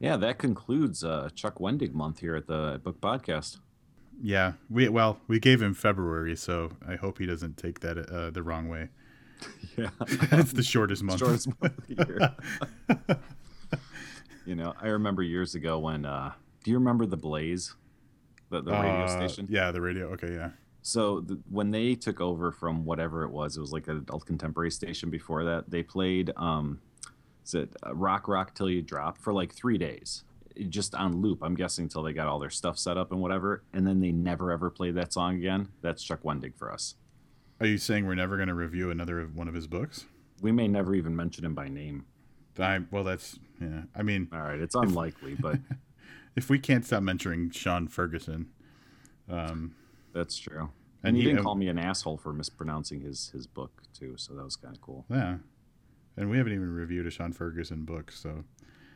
Yeah, 0.00 0.16
that 0.18 0.38
concludes 0.38 1.02
uh, 1.02 1.28
Chuck 1.34 1.56
Wendig 1.58 1.92
month 1.92 2.20
here 2.20 2.36
at 2.36 2.46
the 2.46 2.80
Booked 2.84 3.00
Podcast. 3.00 3.58
Yeah. 4.22 4.52
We 4.70 4.88
well, 4.88 5.18
we 5.28 5.38
gave 5.40 5.60
him 5.62 5.74
February, 5.74 6.36
so 6.36 6.72
I 6.86 6.96
hope 6.96 7.18
he 7.18 7.26
doesn't 7.26 7.56
take 7.56 7.80
that 7.80 7.98
uh, 8.10 8.30
the 8.30 8.42
wrong 8.42 8.68
way. 8.68 8.88
Yeah, 9.76 9.90
it's 10.32 10.52
the 10.52 10.64
shortest 10.64 11.04
month. 11.04 11.20
shortest 11.20 11.48
month 11.60 11.78
of 11.78 11.86
the 11.86 12.06
year. 12.98 13.18
you 14.46 14.54
know, 14.56 14.74
I 14.80 14.88
remember 14.88 15.22
years 15.22 15.54
ago 15.54 15.78
when. 15.78 16.04
Uh, 16.04 16.32
do 16.64 16.72
you 16.72 16.78
remember 16.78 17.06
the 17.06 17.16
Blaze, 17.16 17.74
the, 18.50 18.60
the 18.62 18.72
radio 18.72 19.04
Uh, 19.04 19.08
station? 19.08 19.46
Yeah, 19.50 19.70
the 19.72 19.80
radio. 19.80 20.06
Okay, 20.12 20.32
yeah. 20.34 20.50
So 20.82 21.20
the, 21.20 21.38
when 21.50 21.70
they 21.70 21.94
took 21.94 22.20
over 22.20 22.50
from 22.52 22.84
whatever 22.84 23.24
it 23.24 23.30
was, 23.30 23.56
it 23.56 23.60
was 23.60 23.72
like 23.72 23.88
an 23.88 23.98
adult 23.98 24.24
contemporary 24.26 24.70
station. 24.70 25.10
Before 25.10 25.44
that, 25.44 25.70
they 25.70 25.82
played 25.82 26.32
um, 26.36 26.80
is 27.44 27.54
it 27.54 27.74
uh, 27.86 27.94
Rock 27.94 28.28
Rock 28.28 28.54
Till 28.54 28.70
You 28.70 28.82
Drop 28.82 29.18
for 29.18 29.32
like 29.32 29.52
three 29.54 29.76
days, 29.78 30.24
It- 30.56 30.70
just 30.70 30.94
on 30.94 31.20
loop. 31.20 31.42
I'm 31.42 31.54
guessing 31.54 31.84
until 31.84 32.02
they 32.02 32.12
got 32.12 32.26
all 32.26 32.38
their 32.38 32.50
stuff 32.50 32.78
set 32.78 32.96
up 32.96 33.12
and 33.12 33.20
whatever, 33.20 33.64
and 33.72 33.86
then 33.86 34.00
they 34.00 34.12
never 34.12 34.50
ever 34.52 34.70
played 34.70 34.94
that 34.94 35.12
song 35.12 35.36
again. 35.36 35.68
That's 35.82 36.02
Chuck 36.02 36.22
Wendig 36.22 36.56
for 36.56 36.72
us. 36.72 36.94
Are 37.60 37.66
you 37.66 37.76
saying 37.78 38.06
we're 38.06 38.14
never 38.14 38.36
going 38.36 38.48
to 38.48 38.54
review 38.54 38.90
another 38.90 39.22
one 39.34 39.48
of 39.48 39.54
his 39.54 39.66
books? 39.66 40.06
We 40.40 40.52
may 40.52 40.68
never 40.68 40.94
even 40.94 41.16
mention 41.16 41.44
him 41.44 41.54
by 41.54 41.68
name. 41.68 42.04
I, 42.60 42.80
well, 42.90 43.04
that's 43.04 43.38
yeah. 43.60 43.82
I 43.94 44.02
mean, 44.02 44.28
All 44.32 44.40
right, 44.40 44.60
it's 44.60 44.74
unlikely, 44.76 45.34
but 45.38 45.58
if 46.38 46.48
we 46.48 46.58
can't 46.58 46.84
stop 46.86 47.02
mentioning 47.02 47.50
Sean 47.50 47.88
Ferguson, 47.88 48.46
um, 49.28 49.74
that's 50.14 50.38
true. 50.38 50.70
And 51.04 51.16
he 51.16 51.22
he- 51.22 51.28
didn't 51.28 51.42
call 51.44 51.54
me 51.54 51.68
an 51.68 51.78
asshole 51.78 52.16
for 52.16 52.32
mispronouncing 52.32 53.00
his 53.02 53.28
his 53.30 53.46
book 53.46 53.82
too, 53.92 54.14
so 54.16 54.34
that 54.34 54.44
was 54.44 54.56
kind 54.56 54.74
of 54.74 54.80
cool. 54.80 55.04
yeah. 55.10 55.36
And 56.16 56.28
we 56.30 56.36
haven't 56.38 56.52
even 56.52 56.72
reviewed 56.72 57.06
a 57.06 57.10
Sean 57.10 57.32
Ferguson 57.32 57.84
book, 57.84 58.10
so 58.10 58.42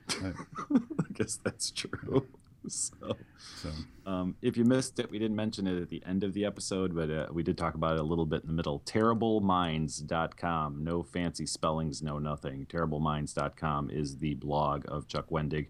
I 0.08 0.32
guess 1.12 1.36
that's 1.44 1.70
true. 1.70 2.26
So. 2.68 3.16
so 3.60 3.70
Um, 4.06 4.36
if 4.40 4.56
you 4.56 4.64
missed 4.64 5.00
it, 5.00 5.10
we 5.10 5.18
didn't 5.18 5.34
mention 5.34 5.66
it 5.66 5.82
at 5.82 5.88
the 5.88 6.00
end 6.06 6.22
of 6.22 6.32
the 6.32 6.44
episode, 6.44 6.94
but 6.94 7.10
uh, 7.10 7.26
we 7.32 7.42
did 7.42 7.58
talk 7.58 7.74
about 7.74 7.94
it 7.96 7.98
a 8.00 8.04
little 8.04 8.24
bit 8.24 8.42
in 8.42 8.46
the 8.46 8.52
middle. 8.54 8.78
TerribleMinds.com. 8.86 10.84
No 10.84 11.02
fancy 11.02 11.44
spellings, 11.46 12.02
no 12.02 12.18
nothing. 12.20 12.66
TerribleMinds.com 12.66 13.90
is 13.90 14.18
the 14.18 14.34
blog 14.34 14.84
of 14.88 15.08
Chuck 15.08 15.28
Wendig. 15.30 15.68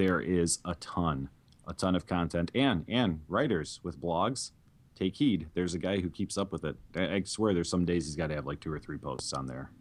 There 0.00 0.22
is 0.22 0.60
a 0.64 0.74
ton, 0.76 1.28
a 1.68 1.74
ton 1.74 1.94
of 1.94 2.06
content, 2.06 2.50
and 2.54 2.86
and 2.88 3.20
writers 3.28 3.80
with 3.82 4.00
blogs. 4.00 4.52
Take 4.94 5.16
heed. 5.16 5.48
There's 5.52 5.74
a 5.74 5.78
guy 5.78 6.00
who 6.00 6.08
keeps 6.08 6.38
up 6.38 6.52
with 6.52 6.64
it. 6.64 6.76
I, 6.96 7.16
I 7.16 7.22
swear, 7.24 7.52
there's 7.52 7.68
some 7.68 7.84
days 7.84 8.06
he's 8.06 8.16
got 8.16 8.28
to 8.28 8.34
have 8.34 8.46
like 8.46 8.60
two 8.60 8.72
or 8.72 8.78
three 8.78 8.96
posts 8.96 9.34
on 9.34 9.44
there. 9.44 9.72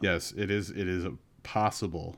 yes, 0.00 0.32
it 0.34 0.50
is. 0.50 0.70
It 0.70 0.88
is 0.88 1.04
possible 1.42 2.16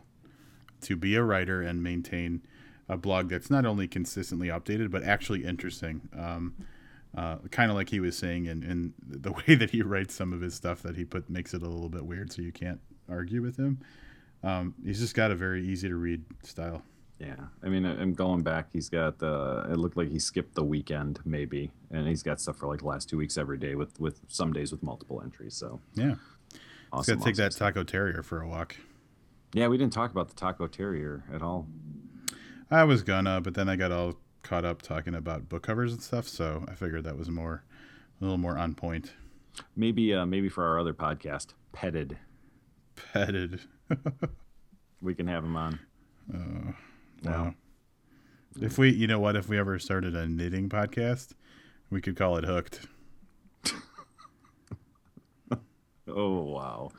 to 0.82 0.94
be 0.94 1.16
a 1.16 1.24
writer 1.24 1.60
and 1.60 1.82
maintain 1.82 2.42
a 2.88 2.96
blog 2.96 3.30
that's 3.30 3.50
not 3.50 3.66
only 3.66 3.88
consistently 3.88 4.46
updated 4.46 4.92
but 4.92 5.02
actually 5.02 5.44
interesting. 5.44 6.08
Um, 6.16 6.54
uh, 7.16 7.38
kind 7.50 7.72
of 7.72 7.76
like 7.76 7.88
he 7.88 7.98
was 7.98 8.16
saying, 8.16 8.46
in, 8.46 8.62
in 8.62 8.94
the 9.04 9.32
way 9.48 9.56
that 9.56 9.70
he 9.70 9.82
writes 9.82 10.14
some 10.14 10.32
of 10.32 10.40
his 10.40 10.54
stuff, 10.54 10.82
that 10.82 10.94
he 10.94 11.04
put 11.04 11.28
makes 11.28 11.52
it 11.52 11.64
a 11.64 11.68
little 11.68 11.88
bit 11.88 12.06
weird, 12.06 12.32
so 12.32 12.42
you 12.42 12.52
can't 12.52 12.80
argue 13.08 13.42
with 13.42 13.56
him. 13.56 13.80
Um, 14.44 14.72
he's 14.84 15.00
just 15.00 15.16
got 15.16 15.32
a 15.32 15.34
very 15.34 15.66
easy 15.66 15.88
to 15.88 15.96
read 15.96 16.22
style. 16.44 16.84
Yeah, 17.20 17.34
I 17.62 17.68
mean, 17.68 17.84
I'm 17.84 18.14
going 18.14 18.42
back. 18.42 18.68
He's 18.72 18.88
got. 18.88 19.22
Uh, 19.22 19.66
it 19.70 19.76
looked 19.76 19.96
like 19.98 20.08
he 20.08 20.18
skipped 20.18 20.54
the 20.54 20.64
weekend, 20.64 21.20
maybe, 21.26 21.70
and 21.90 22.08
he's 22.08 22.22
got 22.22 22.40
stuff 22.40 22.56
for 22.56 22.66
like 22.66 22.78
the 22.80 22.86
last 22.86 23.10
two 23.10 23.18
weeks 23.18 23.36
every 23.36 23.58
day, 23.58 23.74
with 23.74 24.00
with 24.00 24.20
some 24.28 24.52
days 24.54 24.72
with 24.72 24.82
multiple 24.82 25.20
entries. 25.22 25.54
So 25.54 25.80
Yeah, 25.94 26.14
awesome. 26.92 27.16
got 27.16 27.20
to 27.20 27.24
take 27.26 27.34
awesome 27.34 27.44
that 27.44 27.52
stuff. 27.52 27.68
taco 27.74 27.84
terrier 27.84 28.22
for 28.22 28.40
a 28.40 28.48
walk. 28.48 28.76
Yeah, 29.52 29.68
we 29.68 29.76
didn't 29.76 29.92
talk 29.92 30.12
about 30.12 30.28
the 30.28 30.34
Taco 30.34 30.68
Terrier 30.68 31.24
at 31.34 31.42
all. 31.42 31.66
I 32.70 32.84
was 32.84 33.02
gonna, 33.02 33.40
but 33.40 33.54
then 33.54 33.68
I 33.68 33.74
got 33.76 33.90
all 33.90 34.14
caught 34.44 34.64
up 34.64 34.80
talking 34.80 35.14
about 35.14 35.48
book 35.48 35.64
covers 35.64 35.92
and 35.92 36.00
stuff, 36.00 36.28
so 36.28 36.64
I 36.68 36.74
figured 36.74 37.02
that 37.04 37.18
was 37.18 37.28
more, 37.28 37.64
a 38.20 38.24
little 38.24 38.38
more 38.38 38.56
on 38.56 38.74
point. 38.74 39.12
Maybe, 39.74 40.14
uh, 40.14 40.24
maybe 40.24 40.48
for 40.48 40.64
our 40.64 40.78
other 40.78 40.94
podcast, 40.94 41.48
Petted, 41.72 42.16
Petted. 42.94 43.62
we 45.02 45.14
can 45.16 45.26
have 45.26 45.44
him 45.44 45.56
on. 45.56 45.80
Wow. 47.24 47.54
If 48.60 48.78
we, 48.78 48.90
you 48.90 49.06
know 49.06 49.18
what, 49.20 49.36
if 49.36 49.48
we 49.48 49.58
ever 49.58 49.78
started 49.78 50.16
a 50.16 50.26
knitting 50.26 50.68
podcast, 50.68 51.32
we 51.90 52.00
could 52.00 52.16
call 52.16 52.36
it 52.36 52.44
Hooked. 52.44 52.86
Oh 56.08 56.42
wow. 56.42 56.90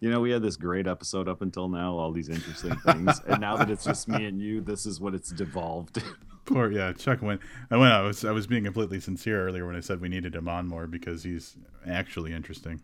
You 0.00 0.10
know, 0.10 0.20
we 0.20 0.30
had 0.30 0.42
this 0.42 0.56
great 0.56 0.86
episode 0.86 1.28
up 1.28 1.42
until 1.42 1.68
now, 1.68 1.96
all 1.96 2.10
these 2.12 2.28
interesting 2.28 2.74
things, 2.76 3.20
and 3.26 3.40
now 3.40 3.56
that 3.56 3.70
it's 3.70 3.84
just 3.84 4.08
me 4.08 4.26
and 4.26 4.40
you, 4.40 4.60
this 4.60 4.84
is 4.84 5.00
what 5.00 5.14
it's 5.14 5.30
devolved. 5.30 6.02
Poor, 6.44 6.70
yeah, 6.70 6.92
Chuck 6.92 7.22
went. 7.22 7.40
I 7.70 7.76
went. 7.76 7.92
I 7.92 8.02
was, 8.02 8.24
I 8.24 8.32
was 8.32 8.48
being 8.48 8.64
completely 8.64 8.98
sincere 8.98 9.46
earlier 9.46 9.64
when 9.64 9.76
I 9.76 9.80
said 9.80 10.00
we 10.00 10.08
needed 10.08 10.34
him 10.34 10.48
on 10.48 10.66
more 10.66 10.88
because 10.88 11.22
he's 11.22 11.56
actually 11.88 12.32
interesting. 12.32 12.82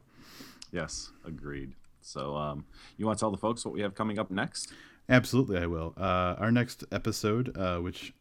yes, 0.72 1.11
agreed. 1.26 1.74
So, 2.01 2.37
um, 2.37 2.64
you 2.97 3.05
want 3.05 3.18
to 3.18 3.20
tell 3.22 3.33
the 3.33 3.37
folks 3.37 3.64
what 3.64 3.74
we 3.74 3.81
have 3.83 3.97
coming 3.97 4.18
up 4.18 4.31
next? 4.31 4.72
Absolutely, 5.09 5.59
I 5.59 5.66
will. 5.66 5.94
Uh, 5.96 6.36
our 6.38 6.52
next 6.52 6.84
episode, 6.92 7.56
uh, 7.56 7.78
which 7.78 8.12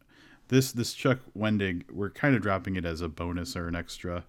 this 0.48 0.72
this 0.72 0.94
Chuck 0.94 1.18
Wendig, 1.36 1.90
we're 1.90 2.10
kind 2.10 2.34
of 2.34 2.42
dropping 2.42 2.76
it 2.76 2.84
as 2.84 3.00
a 3.00 3.08
bonus 3.08 3.56
or 3.56 3.68
an 3.68 3.76
extra. 3.76 4.24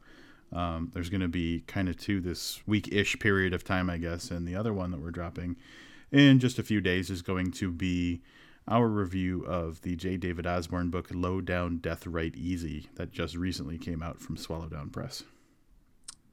Um, 0.51 0.91
there's 0.93 1.09
going 1.09 1.21
to 1.21 1.27
be 1.27 1.63
kind 1.67 1.87
of 1.87 1.97
two 1.97 2.19
this 2.19 2.61
week 2.67 2.91
ish 2.91 3.17
period 3.19 3.53
of 3.53 3.63
time, 3.63 3.89
I 3.89 3.97
guess, 3.97 4.31
and 4.31 4.47
the 4.47 4.55
other 4.55 4.73
one 4.73 4.91
that 4.91 4.99
we're 4.99 5.11
dropping 5.11 5.55
in 6.11 6.39
just 6.39 6.59
a 6.59 6.63
few 6.63 6.81
days 6.81 7.09
is 7.09 7.21
going 7.21 7.51
to 7.51 7.71
be 7.71 8.21
our 8.67 8.87
review 8.87 9.43
of 9.45 9.81
the 9.81 9.95
J. 9.95 10.17
David 10.17 10.45
Osborne 10.45 10.89
book 10.89 11.07
"Low 11.11 11.39
Down 11.39 11.77
Death 11.77 12.05
Right 12.05 12.35
Easy" 12.35 12.89
that 12.95 13.11
just 13.11 13.35
recently 13.35 13.77
came 13.77 14.03
out 14.03 14.19
from 14.19 14.35
Swallowdown 14.35 14.91
Press. 14.91 15.23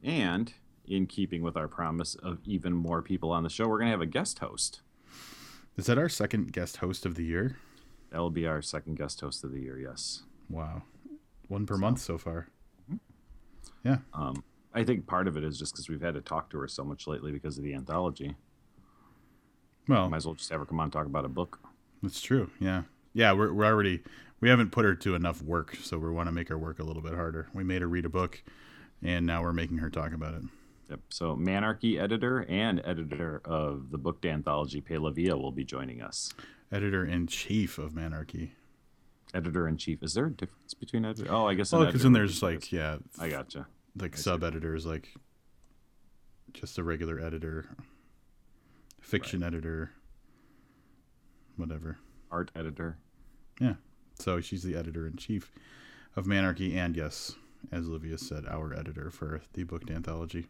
And 0.02 0.52
in 0.86 1.06
keeping 1.06 1.42
with 1.42 1.56
our 1.56 1.68
promise 1.68 2.14
of 2.16 2.38
even 2.44 2.72
more 2.72 3.02
people 3.02 3.30
on 3.30 3.42
the 3.42 3.48
show, 3.48 3.68
we're 3.68 3.78
going 3.78 3.88
to 3.88 3.92
have 3.92 4.00
a 4.00 4.06
guest 4.06 4.40
host. 4.40 4.80
Is 5.76 5.86
that 5.86 5.98
our 5.98 6.08
second 6.08 6.52
guest 6.52 6.78
host 6.78 7.04
of 7.04 7.14
the 7.14 7.24
year? 7.24 7.56
That 8.10 8.18
will 8.18 8.30
be 8.30 8.46
our 8.46 8.62
second 8.62 8.96
guest 8.96 9.20
host 9.20 9.44
of 9.44 9.52
the 9.52 9.60
year. 9.60 9.78
Yes. 9.78 10.22
Wow, 10.48 10.82
one 11.48 11.66
per 11.66 11.76
month 11.76 12.00
so 12.00 12.18
far. 12.18 12.48
Yeah. 13.84 13.98
Um, 14.14 14.42
I 14.74 14.84
think 14.84 15.06
part 15.06 15.28
of 15.28 15.36
it 15.36 15.44
is 15.44 15.58
just 15.58 15.74
because 15.74 15.88
we've 15.88 16.00
had 16.00 16.14
to 16.14 16.20
talk 16.20 16.50
to 16.50 16.58
her 16.58 16.68
so 16.68 16.84
much 16.84 17.06
lately 17.06 17.32
because 17.32 17.58
of 17.58 17.64
the 17.64 17.74
anthology. 17.74 18.36
Well, 19.88 20.08
Might 20.08 20.18
as 20.18 20.26
well 20.26 20.34
just 20.34 20.50
have 20.50 20.60
her 20.60 20.66
come 20.66 20.80
on 20.80 20.84
and 20.84 20.92
talk 20.92 21.06
about 21.06 21.24
a 21.24 21.28
book. 21.28 21.60
That's 22.02 22.20
true. 22.20 22.50
Yeah. 22.58 22.82
Yeah, 23.14 23.32
we're, 23.32 23.52
we're 23.52 23.64
already 23.64 24.02
we 24.40 24.48
haven't 24.48 24.70
put 24.70 24.84
her 24.84 24.94
to 24.94 25.14
enough 25.14 25.42
work, 25.42 25.76
so 25.82 25.98
we 25.98 26.10
want 26.10 26.26
to 26.28 26.32
make 26.32 26.48
her 26.48 26.58
work 26.58 26.78
a 26.78 26.84
little 26.84 27.02
bit 27.02 27.14
harder. 27.14 27.48
We 27.54 27.64
made 27.64 27.82
her 27.82 27.88
read 27.88 28.04
a 28.04 28.10
book, 28.10 28.42
and 29.02 29.24
now 29.26 29.42
we're 29.42 29.52
making 29.52 29.78
her 29.78 29.90
talk 29.90 30.12
about 30.12 30.34
it. 30.34 30.42
Yep. 30.90 31.00
So 31.10 31.36
Manarchy 31.36 32.00
editor 32.00 32.46
and 32.48 32.80
editor 32.84 33.40
of 33.44 33.90
the 33.90 33.98
book 33.98 34.24
anthology 34.24 34.80
Pelavia 34.80 35.40
will 35.40 35.52
be 35.52 35.64
joining 35.64 36.00
us. 36.00 36.32
Editor 36.70 37.04
in 37.04 37.26
chief 37.26 37.78
of 37.78 37.92
Manarchy. 37.92 38.50
Editor 39.34 39.66
in 39.66 39.76
chief. 39.76 40.02
Is 40.02 40.14
there 40.14 40.26
a 40.26 40.30
difference 40.30 40.74
between 40.74 41.04
editor? 41.04 41.30
Oh, 41.32 41.46
I 41.46 41.54
guess. 41.54 41.72
Well, 41.72 41.86
because 41.86 42.02
then 42.02 42.12
there's 42.12 42.42
like 42.42 42.70
yeah, 42.72 42.98
I 43.18 43.28
gotcha. 43.28 43.66
like 43.98 44.16
sub 44.16 44.44
editors, 44.44 44.86
like 44.86 45.08
just 46.52 46.78
a 46.78 46.84
regular 46.84 47.20
editor, 47.20 47.68
fiction 49.00 49.42
editor, 49.42 49.90
whatever. 51.56 51.98
Art 52.30 52.50
editor. 52.54 52.98
Yeah. 53.60 53.74
So 54.18 54.40
she's 54.40 54.62
the 54.62 54.76
editor 54.76 55.06
in 55.06 55.16
chief 55.16 55.52
of 56.14 56.24
Manarchy, 56.24 56.76
and 56.76 56.96
yes, 56.96 57.34
as 57.72 57.88
Olivia 57.88 58.18
said, 58.18 58.46
our 58.46 58.72
editor 58.72 59.10
for 59.10 59.42
the 59.54 59.64
book 59.64 59.90
anthology. 59.90 60.42
Do 60.42 60.48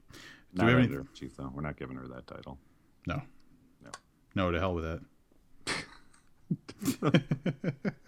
Not 0.54 0.66
we 0.66 0.70
have 0.72 0.78
any- 0.78 0.86
editor 0.88 1.00
in 1.00 1.08
chief 1.14 1.36
though. 1.36 1.50
We're 1.54 1.62
not 1.62 1.76
giving 1.76 1.96
her 1.96 2.06
that 2.08 2.26
title. 2.26 2.58
No. 3.06 3.22
No. 3.82 3.90
No, 4.34 4.50
to 4.50 4.58
hell 4.58 4.74
with 4.74 4.84
that. 4.84 5.00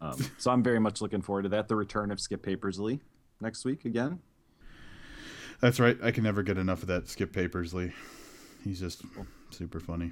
Um, 0.00 0.16
so 0.36 0.50
I'm 0.50 0.64
very 0.64 0.80
much 0.80 1.00
looking 1.00 1.22
forward 1.22 1.42
to 1.42 1.48
that. 1.50 1.68
The 1.68 1.76
return 1.76 2.10
of 2.10 2.18
Skip 2.18 2.44
Papersley 2.44 2.98
next 3.40 3.64
week 3.64 3.84
again. 3.84 4.18
That's 5.60 5.78
right. 5.78 5.96
I 6.02 6.10
can 6.10 6.24
never 6.24 6.42
get 6.42 6.58
enough 6.58 6.82
of 6.82 6.88
that 6.88 7.06
Skip 7.08 7.32
Papersley. 7.32 7.92
He's 8.64 8.80
just 8.80 9.02
super 9.50 9.78
funny. 9.78 10.10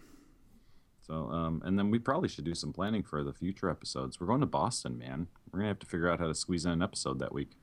So, 1.04 1.28
um, 1.30 1.60
and 1.64 1.76
then 1.76 1.90
we 1.90 1.98
probably 1.98 2.28
should 2.28 2.44
do 2.44 2.54
some 2.54 2.72
planning 2.72 3.02
for 3.02 3.24
the 3.24 3.32
future 3.32 3.68
episodes. 3.68 4.20
We're 4.20 4.28
going 4.28 4.42
to 4.42 4.46
Boston, 4.46 4.96
man. 4.96 5.26
We're 5.50 5.58
gonna 5.58 5.70
have 5.70 5.80
to 5.80 5.86
figure 5.86 6.08
out 6.08 6.20
how 6.20 6.28
to 6.28 6.36
squeeze 6.36 6.64
in 6.66 6.70
an 6.70 6.82
episode 6.82 7.18
that 7.18 7.32
week. 7.34 7.56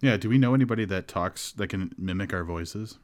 Yeah. 0.00 0.16
Do 0.16 0.28
we 0.28 0.38
know 0.38 0.54
anybody 0.54 0.84
that 0.86 1.06
talks 1.08 1.52
that 1.52 1.68
can 1.68 1.92
mimic 1.98 2.32
our 2.34 2.44
voices? 2.44 2.98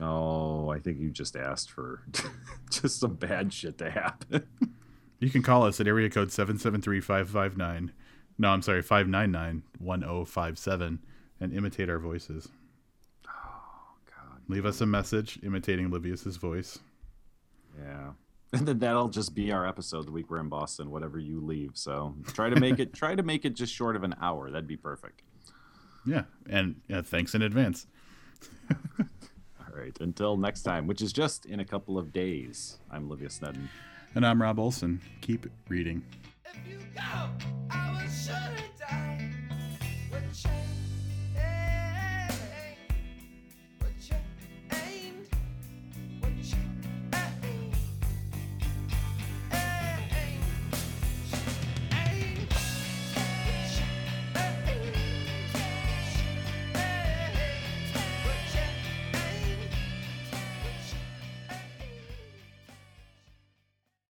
Oh, 0.00 0.68
I 0.70 0.78
think 0.78 0.98
you 0.98 1.10
just 1.10 1.36
asked 1.36 1.70
for 1.70 2.02
just 2.70 3.00
some 3.00 3.14
bad 3.16 3.52
shit 3.52 3.76
to 3.78 3.90
happen. 3.90 4.46
You 5.18 5.28
can 5.30 5.42
call 5.42 5.64
us 5.64 5.80
at 5.80 5.88
area 5.88 6.08
code 6.08 6.28
773-559. 6.28 7.90
No, 8.38 8.48
I'm 8.48 8.62
sorry, 8.62 8.82
599-1057 8.82 10.98
and 11.40 11.52
imitate 11.52 11.90
our 11.90 11.98
voices. 11.98 12.48
oh 13.28 13.96
God. 14.06 14.40
Leave 14.48 14.64
us 14.64 14.80
a 14.80 14.86
message 14.86 15.38
imitating 15.42 15.90
Livius's 15.90 16.36
voice. 16.36 16.78
Yeah. 17.78 18.12
And 18.52 18.66
then 18.66 18.80
that'll 18.80 19.10
just 19.10 19.32
be 19.36 19.52
our 19.52 19.64
episode 19.64 20.08
the 20.08 20.10
week 20.10 20.28
we're 20.28 20.40
in 20.40 20.48
Boston, 20.48 20.90
whatever 20.90 21.20
you 21.20 21.40
leave. 21.40 21.70
So 21.74 22.16
try 22.32 22.50
to 22.50 22.58
make 22.58 22.80
it 22.80 22.92
try 22.92 23.14
to 23.14 23.22
make 23.22 23.44
it 23.44 23.54
just 23.54 23.72
short 23.72 23.94
of 23.94 24.02
an 24.02 24.16
hour. 24.20 24.50
That'd 24.50 24.66
be 24.66 24.76
perfect. 24.76 25.22
Yeah, 26.06 26.22
and 26.48 26.80
yeah, 26.88 27.02
thanks 27.02 27.34
in 27.34 27.42
advance. 27.42 27.86
All 28.98 29.76
right. 29.76 29.96
Until 30.00 30.36
next 30.36 30.62
time, 30.62 30.86
which 30.86 31.02
is 31.02 31.12
just 31.12 31.46
in 31.46 31.60
a 31.60 31.64
couple 31.64 31.98
of 31.98 32.12
days. 32.12 32.78
I'm 32.90 33.08
Livius 33.08 33.40
Nedin. 33.40 33.68
And 34.14 34.26
I'm 34.26 34.42
Rob 34.42 34.58
Olson. 34.58 35.00
Keep 35.20 35.46
reading. 35.68 36.02